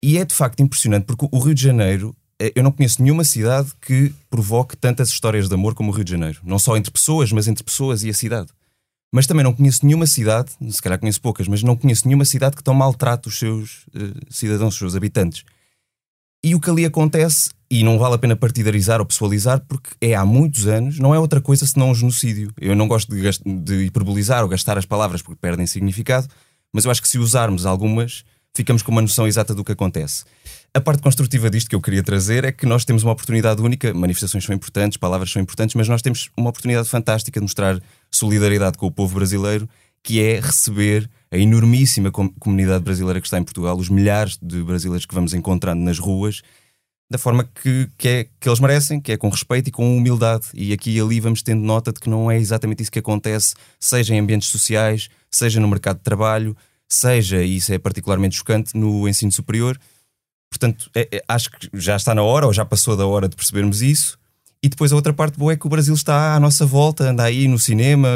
E 0.03 0.19
é 0.19 0.25
de 0.25 0.35
facto 0.35 0.59
impressionante, 0.59 1.05
porque 1.05 1.27
o 1.31 1.39
Rio 1.39 1.55
de 1.55 1.63
Janeiro, 1.63 2.15
eu 2.39 2.63
não 2.63 2.71
conheço 2.71 3.01
nenhuma 3.01 3.23
cidade 3.23 3.71
que 3.81 4.13
provoque 4.29 4.75
tantas 4.75 5.09
histórias 5.09 5.47
de 5.47 5.53
amor 5.53 5.73
como 5.73 5.91
o 5.91 5.95
Rio 5.95 6.03
de 6.03 6.11
Janeiro. 6.11 6.39
Não 6.43 6.59
só 6.59 6.75
entre 6.75 6.91
pessoas, 6.91 7.31
mas 7.31 7.47
entre 7.47 7.63
pessoas 7.63 8.03
e 8.03 8.09
a 8.09 8.13
cidade. 8.13 8.49
Mas 9.13 9.25
também 9.25 9.43
não 9.43 9.53
conheço 9.53 9.85
nenhuma 9.85 10.05
cidade, 10.05 10.51
se 10.69 10.81
calhar 10.81 10.99
conheço 10.99 11.21
poucas, 11.21 11.47
mas 11.47 11.63
não 11.63 11.75
conheço 11.75 12.05
nenhuma 12.07 12.25
cidade 12.25 12.55
que 12.55 12.63
tão 12.63 12.73
maltrate 12.73 13.29
os 13.29 13.39
seus 13.39 13.85
eh, 13.95 14.11
cidadãos, 14.29 14.73
os 14.73 14.79
seus 14.79 14.95
habitantes. 14.95 15.45
E 16.43 16.53
o 16.53 16.59
que 16.59 16.69
ali 16.69 16.85
acontece, 16.85 17.49
e 17.71 17.81
não 17.81 17.97
vale 17.97 18.15
a 18.15 18.17
pena 18.17 18.35
partidarizar 18.35 18.99
ou 18.99 19.05
pessoalizar, 19.05 19.63
porque 19.67 19.89
é 20.01 20.13
há 20.13 20.25
muitos 20.25 20.67
anos, 20.67 20.99
não 20.99 21.15
é 21.15 21.19
outra 21.19 21.39
coisa 21.39 21.65
senão 21.65 21.91
um 21.91 21.95
genocídio. 21.95 22.51
Eu 22.59 22.75
não 22.75 22.87
gosto 22.87 23.15
de, 23.15 23.21
de 23.63 23.85
hiperbolizar 23.85 24.43
ou 24.43 24.49
gastar 24.49 24.77
as 24.77 24.85
palavras 24.85 25.21
porque 25.21 25.39
perdem 25.39 25.65
significado, 25.65 26.27
mas 26.73 26.83
eu 26.83 26.91
acho 26.91 27.01
que 27.01 27.07
se 27.07 27.17
usarmos 27.17 27.65
algumas, 27.65 28.25
ficamos 28.53 28.83
com 28.83 28.91
uma 28.91 29.01
noção 29.01 29.25
exata 29.25 29.55
do 29.55 29.63
que 29.63 29.71
acontece. 29.71 30.25
A 30.75 30.81
parte 30.81 31.01
construtiva 31.01 31.49
disto 31.49 31.69
que 31.69 31.75
eu 31.75 31.79
queria 31.79 32.03
trazer 32.03 32.43
é 32.43 32.51
que 32.51 32.65
nós 32.65 32.83
temos 32.83 33.01
uma 33.01 33.13
oportunidade 33.13 33.61
única, 33.61 33.93
manifestações 33.93 34.43
são 34.43 34.53
importantes, 34.53 34.97
palavras 34.97 35.31
são 35.31 35.41
importantes, 35.41 35.73
mas 35.73 35.87
nós 35.87 36.01
temos 36.01 36.29
uma 36.35 36.49
oportunidade 36.49 36.89
fantástica 36.89 37.39
de 37.39 37.45
mostrar 37.45 37.81
solidariedade 38.11 38.77
com 38.77 38.85
o 38.85 38.91
povo 38.91 39.15
brasileiro, 39.15 39.69
que 40.03 40.21
é 40.21 40.37
receber 40.37 41.09
a 41.31 41.37
enormíssima 41.37 42.11
com- 42.11 42.27
comunidade 42.27 42.83
brasileira 42.83 43.21
que 43.21 43.27
está 43.27 43.39
em 43.39 43.43
Portugal, 43.45 43.77
os 43.77 43.87
milhares 43.87 44.37
de 44.41 44.61
brasileiros 44.63 45.05
que 45.05 45.15
vamos 45.15 45.33
encontrando 45.33 45.81
nas 45.81 45.97
ruas, 45.97 46.41
da 47.09 47.17
forma 47.17 47.49
que, 47.63 47.87
que, 47.97 48.09
é, 48.09 48.27
que 48.37 48.49
eles 48.49 48.59
merecem, 48.59 48.99
que 48.99 49.13
é 49.13 49.17
com 49.17 49.29
respeito 49.29 49.69
e 49.69 49.71
com 49.71 49.95
humildade. 49.95 50.47
E 50.53 50.73
aqui 50.73 50.91
e 50.91 50.99
ali 50.99 51.21
vamos 51.21 51.41
tendo 51.41 51.63
nota 51.63 51.93
de 51.93 52.01
que 52.01 52.09
não 52.09 52.29
é 52.29 52.37
exatamente 52.37 52.83
isso 52.83 52.91
que 52.91 52.99
acontece, 52.99 53.55
seja 53.79 54.13
em 54.13 54.19
ambientes 54.19 54.49
sociais, 54.49 55.07
seja 55.31 55.61
no 55.61 55.69
mercado 55.69 55.99
de 55.99 56.03
trabalho, 56.03 56.53
seja, 56.89 57.41
e 57.41 57.55
isso 57.55 57.71
é 57.71 57.77
particularmente 57.77 58.35
chocante, 58.35 58.77
no 58.77 59.07
ensino 59.07 59.31
superior. 59.31 59.79
Portanto, 60.57 60.89
é- 60.95 61.07
é- 61.11 61.23
acho 61.27 61.51
que 61.51 61.69
já 61.73 61.95
está 61.95 62.15
na 62.15 62.23
hora, 62.23 62.45
ou 62.45 62.53
já 62.53 62.63
passou 62.65 62.95
da 62.95 63.05
hora 63.05 63.27
de 63.27 63.35
percebermos 63.35 63.81
isso. 63.81 64.17
E 64.63 64.69
depois 64.69 64.91
a 64.91 64.95
outra 64.95 65.13
parte 65.13 65.37
boa 65.37 65.53
é 65.53 65.55
que 65.55 65.67
o 65.67 65.69
Brasil 65.69 65.93
está 65.93 66.33
à 66.33 66.39
nossa 66.39 66.65
volta, 66.65 67.03
anda 67.09 67.23
aí 67.23 67.47
no 67.47 67.59
cinema. 67.59 68.07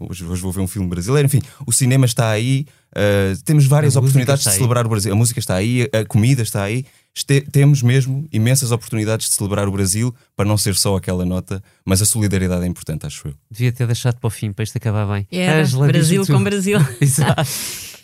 Hoje, 0.00 0.24
hoje 0.24 0.42
vou 0.42 0.50
ver 0.50 0.60
um 0.60 0.66
filme 0.66 0.88
brasileiro, 0.88 1.26
enfim, 1.26 1.40
o 1.64 1.72
cinema 1.72 2.04
está 2.06 2.30
aí. 2.30 2.66
uh, 2.96 3.36
temos 3.44 3.66
várias 3.66 3.94
A 3.94 4.00
oportunidades 4.00 4.42
de 4.42 4.48
está 4.48 4.50
aí. 4.52 4.56
celebrar 4.56 4.86
o 4.86 4.88
Brasil. 4.88 5.12
A 5.12 5.14
música 5.14 5.38
está 5.38 5.54
aí, 5.54 5.88
a 5.92 6.04
comida 6.06 6.42
está 6.42 6.62
aí. 6.62 6.84
Este- 7.14 7.42
temos 7.42 7.82
mesmo 7.82 8.26
imensas 8.32 8.72
oportunidades 8.72 9.28
de 9.28 9.34
celebrar 9.34 9.68
o 9.68 9.70
Brasil 9.72 10.14
para 10.34 10.46
não 10.46 10.56
ser 10.56 10.74
só 10.74 10.96
aquela 10.96 11.24
nota, 11.24 11.62
mas 11.84 12.00
a 12.02 12.06
solidariedade 12.06 12.64
é 12.64 12.66
importante, 12.66 13.06
acho 13.06 13.28
eu. 13.28 13.34
Devia 13.50 13.70
ter 13.70 13.86
deixado 13.86 14.18
para 14.18 14.26
o 14.26 14.30
fim 14.30 14.50
para 14.52 14.64
isto 14.64 14.76
acabar 14.78 15.06
bem. 15.06 15.26
Era 15.30 15.60
Ângela, 15.60 15.86
Brasil 15.86 16.26
com 16.26 16.42
Brasil. 16.42 16.78
Exato. 17.00 17.42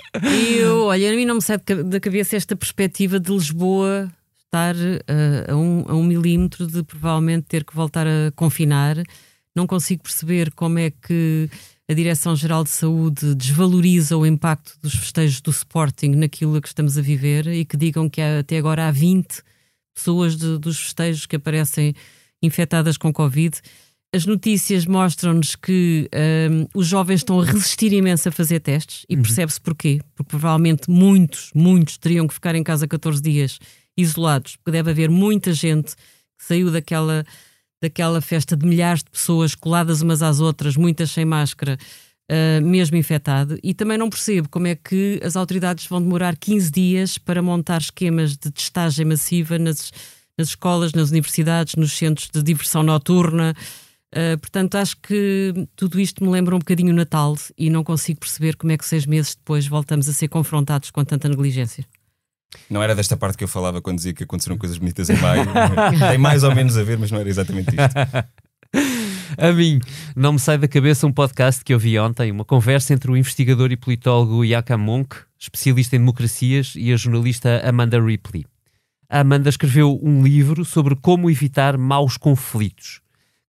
Eu, 0.58 0.84
olha, 0.86 1.10
a 1.12 1.16
mim 1.16 1.24
não 1.24 1.36
me 1.36 1.42
sai 1.42 1.58
da 1.58 1.98
cabeça 2.00 2.36
esta 2.36 2.54
perspectiva 2.54 3.18
de 3.18 3.30
Lisboa 3.32 4.12
estar 4.44 4.74
eh, 4.76 5.46
a, 5.50 5.56
um, 5.56 5.84
a 5.88 5.94
um 5.94 6.04
milímetro 6.04 6.66
de 6.66 6.82
provavelmente 6.82 7.46
ter 7.48 7.64
que 7.64 7.74
voltar 7.74 8.06
a 8.06 8.30
confinar. 8.36 8.96
Não 9.56 9.66
consigo 9.66 10.02
perceber 10.02 10.50
como 10.52 10.78
é 10.78 10.90
que 10.90 11.48
a 11.88 11.94
Direção-Geral 11.94 12.62
de 12.64 12.70
Saúde 12.70 13.34
desvaloriza 13.34 14.16
o 14.16 14.26
impacto 14.26 14.78
dos 14.82 14.94
festejos 14.94 15.40
do 15.40 15.50
Sporting 15.50 16.10
naquilo 16.10 16.60
que 16.60 16.68
estamos 16.68 16.98
a 16.98 17.02
viver 17.02 17.46
e 17.46 17.64
que 17.64 17.76
digam 17.76 18.08
que 18.08 18.20
há- 18.20 18.40
até 18.40 18.58
agora 18.58 18.88
há 18.88 18.90
20 18.90 19.42
pessoas 19.94 20.36
de- 20.36 20.58
dos 20.58 20.78
festejos 20.78 21.24
que 21.26 21.36
aparecem 21.36 21.94
infectadas 22.42 22.96
com 22.98 23.12
Covid. 23.12 23.58
As 24.14 24.26
notícias 24.26 24.84
mostram-nos 24.84 25.56
que 25.56 26.06
hum, 26.50 26.66
os 26.74 26.86
jovens 26.86 27.20
estão 27.20 27.40
a 27.40 27.44
resistir 27.46 27.94
imenso 27.94 28.28
a 28.28 28.32
fazer 28.32 28.60
testes 28.60 29.06
e 29.08 29.16
percebe-se 29.16 29.58
porquê. 29.58 30.00
Porque 30.14 30.28
provavelmente 30.28 30.90
muitos, 30.90 31.50
muitos 31.54 31.96
teriam 31.96 32.28
que 32.28 32.34
ficar 32.34 32.54
em 32.54 32.62
casa 32.62 32.86
14 32.86 33.22
dias 33.22 33.58
isolados, 33.96 34.56
porque 34.56 34.70
deve 34.70 34.90
haver 34.90 35.10
muita 35.10 35.54
gente 35.54 35.96
que 35.96 36.44
saiu 36.46 36.70
daquela, 36.70 37.24
daquela 37.82 38.20
festa 38.20 38.54
de 38.54 38.66
milhares 38.66 39.02
de 39.02 39.10
pessoas 39.10 39.54
coladas 39.54 40.02
umas 40.02 40.20
às 40.20 40.40
outras, 40.40 40.76
muitas 40.76 41.10
sem 41.10 41.24
máscara, 41.24 41.78
uh, 42.30 42.62
mesmo 42.62 42.98
infectado. 42.98 43.58
E 43.62 43.72
também 43.72 43.96
não 43.96 44.10
percebo 44.10 44.46
como 44.50 44.66
é 44.66 44.74
que 44.74 45.20
as 45.24 45.36
autoridades 45.36 45.86
vão 45.86 46.02
demorar 46.02 46.36
15 46.36 46.70
dias 46.70 47.16
para 47.16 47.40
montar 47.40 47.80
esquemas 47.80 48.36
de 48.36 48.50
testagem 48.50 49.06
massiva 49.06 49.58
nas, 49.58 49.90
nas 50.36 50.48
escolas, 50.48 50.92
nas 50.92 51.08
universidades, 51.08 51.76
nos 51.76 51.92
centros 51.96 52.28
de 52.30 52.42
diversão 52.42 52.82
noturna. 52.82 53.54
Uh, 54.12 54.38
portanto, 54.38 54.74
acho 54.74 54.98
que 54.98 55.54
tudo 55.74 55.98
isto 55.98 56.22
me 56.22 56.30
lembra 56.30 56.54
um 56.54 56.58
bocadinho 56.58 56.92
o 56.92 56.96
Natal 56.96 57.34
e 57.56 57.70
não 57.70 57.82
consigo 57.82 58.20
perceber 58.20 58.56
como 58.56 58.70
é 58.70 58.76
que 58.76 58.84
seis 58.84 59.06
meses 59.06 59.34
depois 59.34 59.66
voltamos 59.66 60.06
a 60.06 60.12
ser 60.12 60.28
confrontados 60.28 60.90
com 60.90 61.02
tanta 61.02 61.30
negligência. 61.30 61.86
Não 62.68 62.82
era 62.82 62.94
desta 62.94 63.16
parte 63.16 63.38
que 63.38 63.44
eu 63.44 63.48
falava 63.48 63.80
quando 63.80 63.96
dizia 63.96 64.12
que 64.12 64.24
aconteceram 64.24 64.58
coisas 64.58 64.76
bonitas 64.76 65.08
em 65.08 65.16
maio. 65.16 65.46
Tem 66.10 66.18
mais 66.18 66.42
ou 66.42 66.54
menos 66.54 66.76
a 66.76 66.82
ver, 66.82 66.98
mas 66.98 67.10
não 67.10 67.20
era 67.20 67.28
exatamente 67.28 67.70
isto. 67.70 68.32
A 69.38 69.50
mim, 69.50 69.80
não 70.14 70.34
me 70.34 70.38
sai 70.38 70.58
da 70.58 70.68
cabeça 70.68 71.06
um 71.06 71.12
podcast 71.12 71.64
que 71.64 71.72
eu 71.72 71.78
vi 71.78 71.98
ontem, 71.98 72.30
uma 72.30 72.44
conversa 72.44 72.92
entre 72.92 73.10
o 73.10 73.16
investigador 73.16 73.72
e 73.72 73.78
politólogo 73.78 74.44
Yakam 74.44 74.76
Monk, 74.76 75.16
especialista 75.38 75.96
em 75.96 76.00
democracias, 76.00 76.74
e 76.76 76.92
a 76.92 76.96
jornalista 76.98 77.66
Amanda 77.66 77.98
Ripley. 77.98 78.44
a 79.08 79.20
Amanda 79.20 79.48
escreveu 79.48 79.98
um 80.02 80.22
livro 80.22 80.66
sobre 80.66 80.94
como 80.94 81.30
evitar 81.30 81.78
maus 81.78 82.18
conflitos 82.18 83.00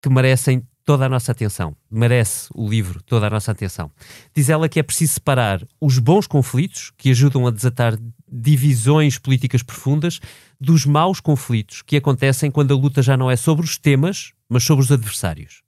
que 0.02 0.10
merecem 0.10 0.66
toda 0.84 1.06
a 1.06 1.08
nossa 1.08 1.30
atenção. 1.32 1.76
Merece 1.90 2.48
o 2.54 2.68
livro 2.68 3.00
toda 3.04 3.28
a 3.28 3.30
nossa 3.30 3.52
atenção. 3.52 3.90
Diz 4.34 4.48
ela 4.48 4.68
que 4.68 4.80
é 4.80 4.82
preciso 4.82 5.14
separar 5.14 5.66
os 5.80 5.98
bons 5.98 6.26
conflitos, 6.26 6.92
que 6.98 7.10
ajudam 7.10 7.46
a 7.46 7.50
desatar 7.50 7.96
divisões 8.28 9.18
políticas 9.18 9.62
profundas, 9.62 10.20
dos 10.60 10.84
maus 10.84 11.20
conflitos 11.20 11.82
que 11.82 11.96
acontecem 11.96 12.50
quando 12.50 12.72
a 12.72 12.76
luta 12.76 13.02
já 13.02 13.16
não 13.16 13.30
é 13.30 13.36
sobre 13.36 13.64
os 13.64 13.78
temas, 13.78 14.32
mas 14.48 14.64
sobre 14.64 14.84
os 14.84 14.90
adversários. 14.90 15.62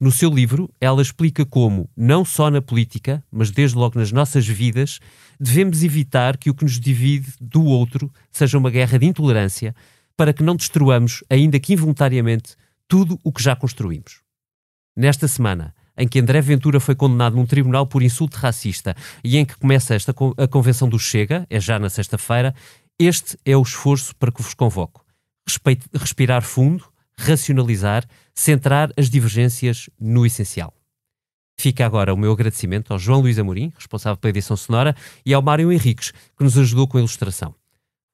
No 0.00 0.10
seu 0.10 0.28
livro, 0.28 0.68
ela 0.80 1.00
explica 1.00 1.46
como, 1.46 1.88
não 1.96 2.24
só 2.24 2.50
na 2.50 2.60
política, 2.60 3.24
mas 3.30 3.50
desde 3.50 3.76
logo 3.76 3.98
nas 3.98 4.10
nossas 4.10 4.46
vidas, 4.46 4.98
devemos 5.38 5.82
evitar 5.82 6.36
que 6.36 6.50
o 6.50 6.54
que 6.54 6.64
nos 6.64 6.80
divide 6.80 7.32
do 7.40 7.64
outro 7.64 8.12
seja 8.30 8.58
uma 8.58 8.70
guerra 8.70 8.98
de 8.98 9.06
intolerância, 9.06 9.74
para 10.16 10.32
que 10.32 10.42
não 10.42 10.56
destruamos, 10.56 11.22
ainda 11.30 11.58
que 11.58 11.72
involuntariamente, 11.72 12.56
tudo 12.88 13.18
o 13.22 13.32
que 13.32 13.42
já 13.42 13.54
construímos. 13.56 14.22
Nesta 14.96 15.26
semana, 15.26 15.74
em 15.96 16.06
que 16.06 16.20
André 16.20 16.40
Ventura 16.40 16.80
foi 16.80 16.94
condenado 16.94 17.36
num 17.36 17.46
tribunal 17.46 17.86
por 17.86 18.02
insulto 18.02 18.36
racista 18.36 18.96
e 19.22 19.36
em 19.36 19.44
que 19.44 19.56
começa 19.56 19.94
esta 19.94 20.14
a 20.36 20.48
convenção 20.48 20.88
do 20.88 20.98
Chega, 20.98 21.46
é 21.48 21.60
já 21.60 21.78
na 21.78 21.88
sexta-feira, 21.88 22.54
este 22.98 23.38
é 23.44 23.56
o 23.56 23.62
esforço 23.62 24.14
para 24.16 24.30
que 24.30 24.42
vos 24.42 24.54
convoco. 24.54 25.04
Respeite, 25.46 25.86
respirar 25.92 26.42
fundo, 26.42 26.84
racionalizar, 27.18 28.04
centrar 28.34 28.90
as 28.96 29.10
divergências 29.10 29.88
no 29.98 30.24
essencial. 30.24 30.72
Fica 31.56 31.86
agora 31.86 32.12
o 32.12 32.16
meu 32.16 32.32
agradecimento 32.32 32.92
ao 32.92 32.98
João 32.98 33.20
Luís 33.20 33.38
Amorim, 33.38 33.72
responsável 33.76 34.16
pela 34.16 34.30
edição 34.30 34.56
sonora, 34.56 34.96
e 35.24 35.32
ao 35.32 35.42
Mário 35.42 35.72
Henriques, 35.72 36.12
que 36.36 36.42
nos 36.42 36.58
ajudou 36.58 36.88
com 36.88 36.98
a 36.98 37.00
ilustração. 37.00 37.54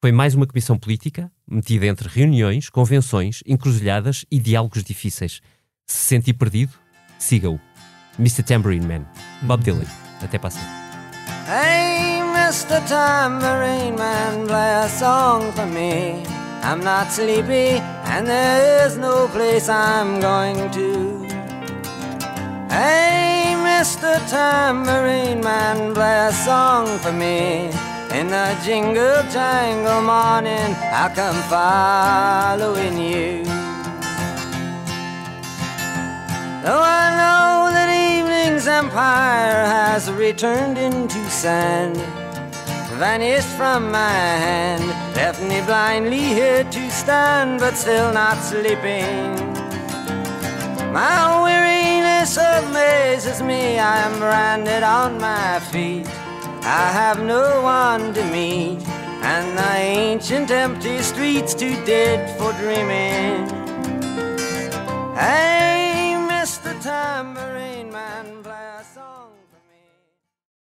Foi 0.03 0.13
mais 0.13 0.35
uma 0.35 0.47
comissão 0.47 0.79
política, 0.79 1.31
metida 1.47 1.85
entre 1.85 2.09
reuniões, 2.09 2.71
convenções, 2.71 3.43
encruzilhadas 3.47 4.25
e 4.31 4.39
diálogos 4.39 4.83
difíceis. 4.83 5.43
Se 5.87 6.07
sentir 6.07 6.33
perdido, 6.33 6.73
siga-o. 7.19 7.61
Mr. 8.19 8.43
Tambourine 8.43 8.87
Man, 8.87 9.07
Bob 9.43 9.63
Dylan. 9.63 9.85
Até 10.23 10.39
para. 10.39 10.55
Hey, 11.47 12.23
Mr. 12.23 12.81
Tambourine 12.89 13.95
Man, 13.99 14.47
play 14.47 14.85
a 14.85 14.89
song 14.89 15.53
for 15.53 15.67
me. 15.67 16.23
I'm 16.63 16.83
not 16.83 17.13
sleepy, 17.13 17.83
and 18.07 18.27
no 18.99 19.29
place 19.29 19.69
I'm 19.69 20.19
going 20.19 20.71
to. 20.71 21.27
Hey, 22.71 23.55
Mr. 23.55 24.19
Tambourine 24.31 25.43
Man, 25.43 25.93
play 25.93 26.29
a 26.29 26.33
song 26.33 26.87
for 27.01 27.13
me. 27.13 27.90
In 28.13 28.27
the 28.27 28.59
jingle 28.65 29.23
jangle 29.31 30.03
morning, 30.03 30.75
I'll 30.93 31.15
come 31.15 31.41
following 31.49 32.99
you. 32.99 33.45
Though 36.65 36.83
I 36.83 37.07
know 37.21 37.71
that 37.73 37.89
evening's 37.89 38.67
empire 38.67 39.65
has 39.65 40.11
returned 40.11 40.77
into 40.77 41.21
sand, 41.31 41.99
vanished 42.99 43.47
from 43.57 43.93
my 43.93 44.11
hand, 44.11 44.89
left 45.15 45.41
me 45.43 45.61
blindly 45.61 46.19
here 46.19 46.65
to 46.65 46.91
stand, 46.91 47.61
but 47.61 47.77
still 47.77 48.13
not 48.13 48.39
sleeping. 48.39 49.37
My 50.93 51.41
weariness 51.45 52.37
amazes 52.37 53.41
me, 53.41 53.79
I 53.79 53.99
am 53.99 54.19
branded 54.19 54.83
on 54.83 55.21
my 55.21 55.61
feet. 55.61 56.09
I 56.63 56.93
have 56.93 57.23
no 57.23 57.63
one 57.63 58.13
to 58.15 58.23
meet, 58.31 58.87
and 59.23 59.57
the 59.57 59.73
ancient 59.77 60.51
empty 60.51 60.99
streets 60.99 61.55
too 61.55 61.75
dead 61.87 62.39
for 62.39 62.53
dreaming. 62.53 63.49
Hey, 65.17 66.15
Mr. 66.29 66.79
Tambourine 66.83 67.91
Man. 67.91 68.40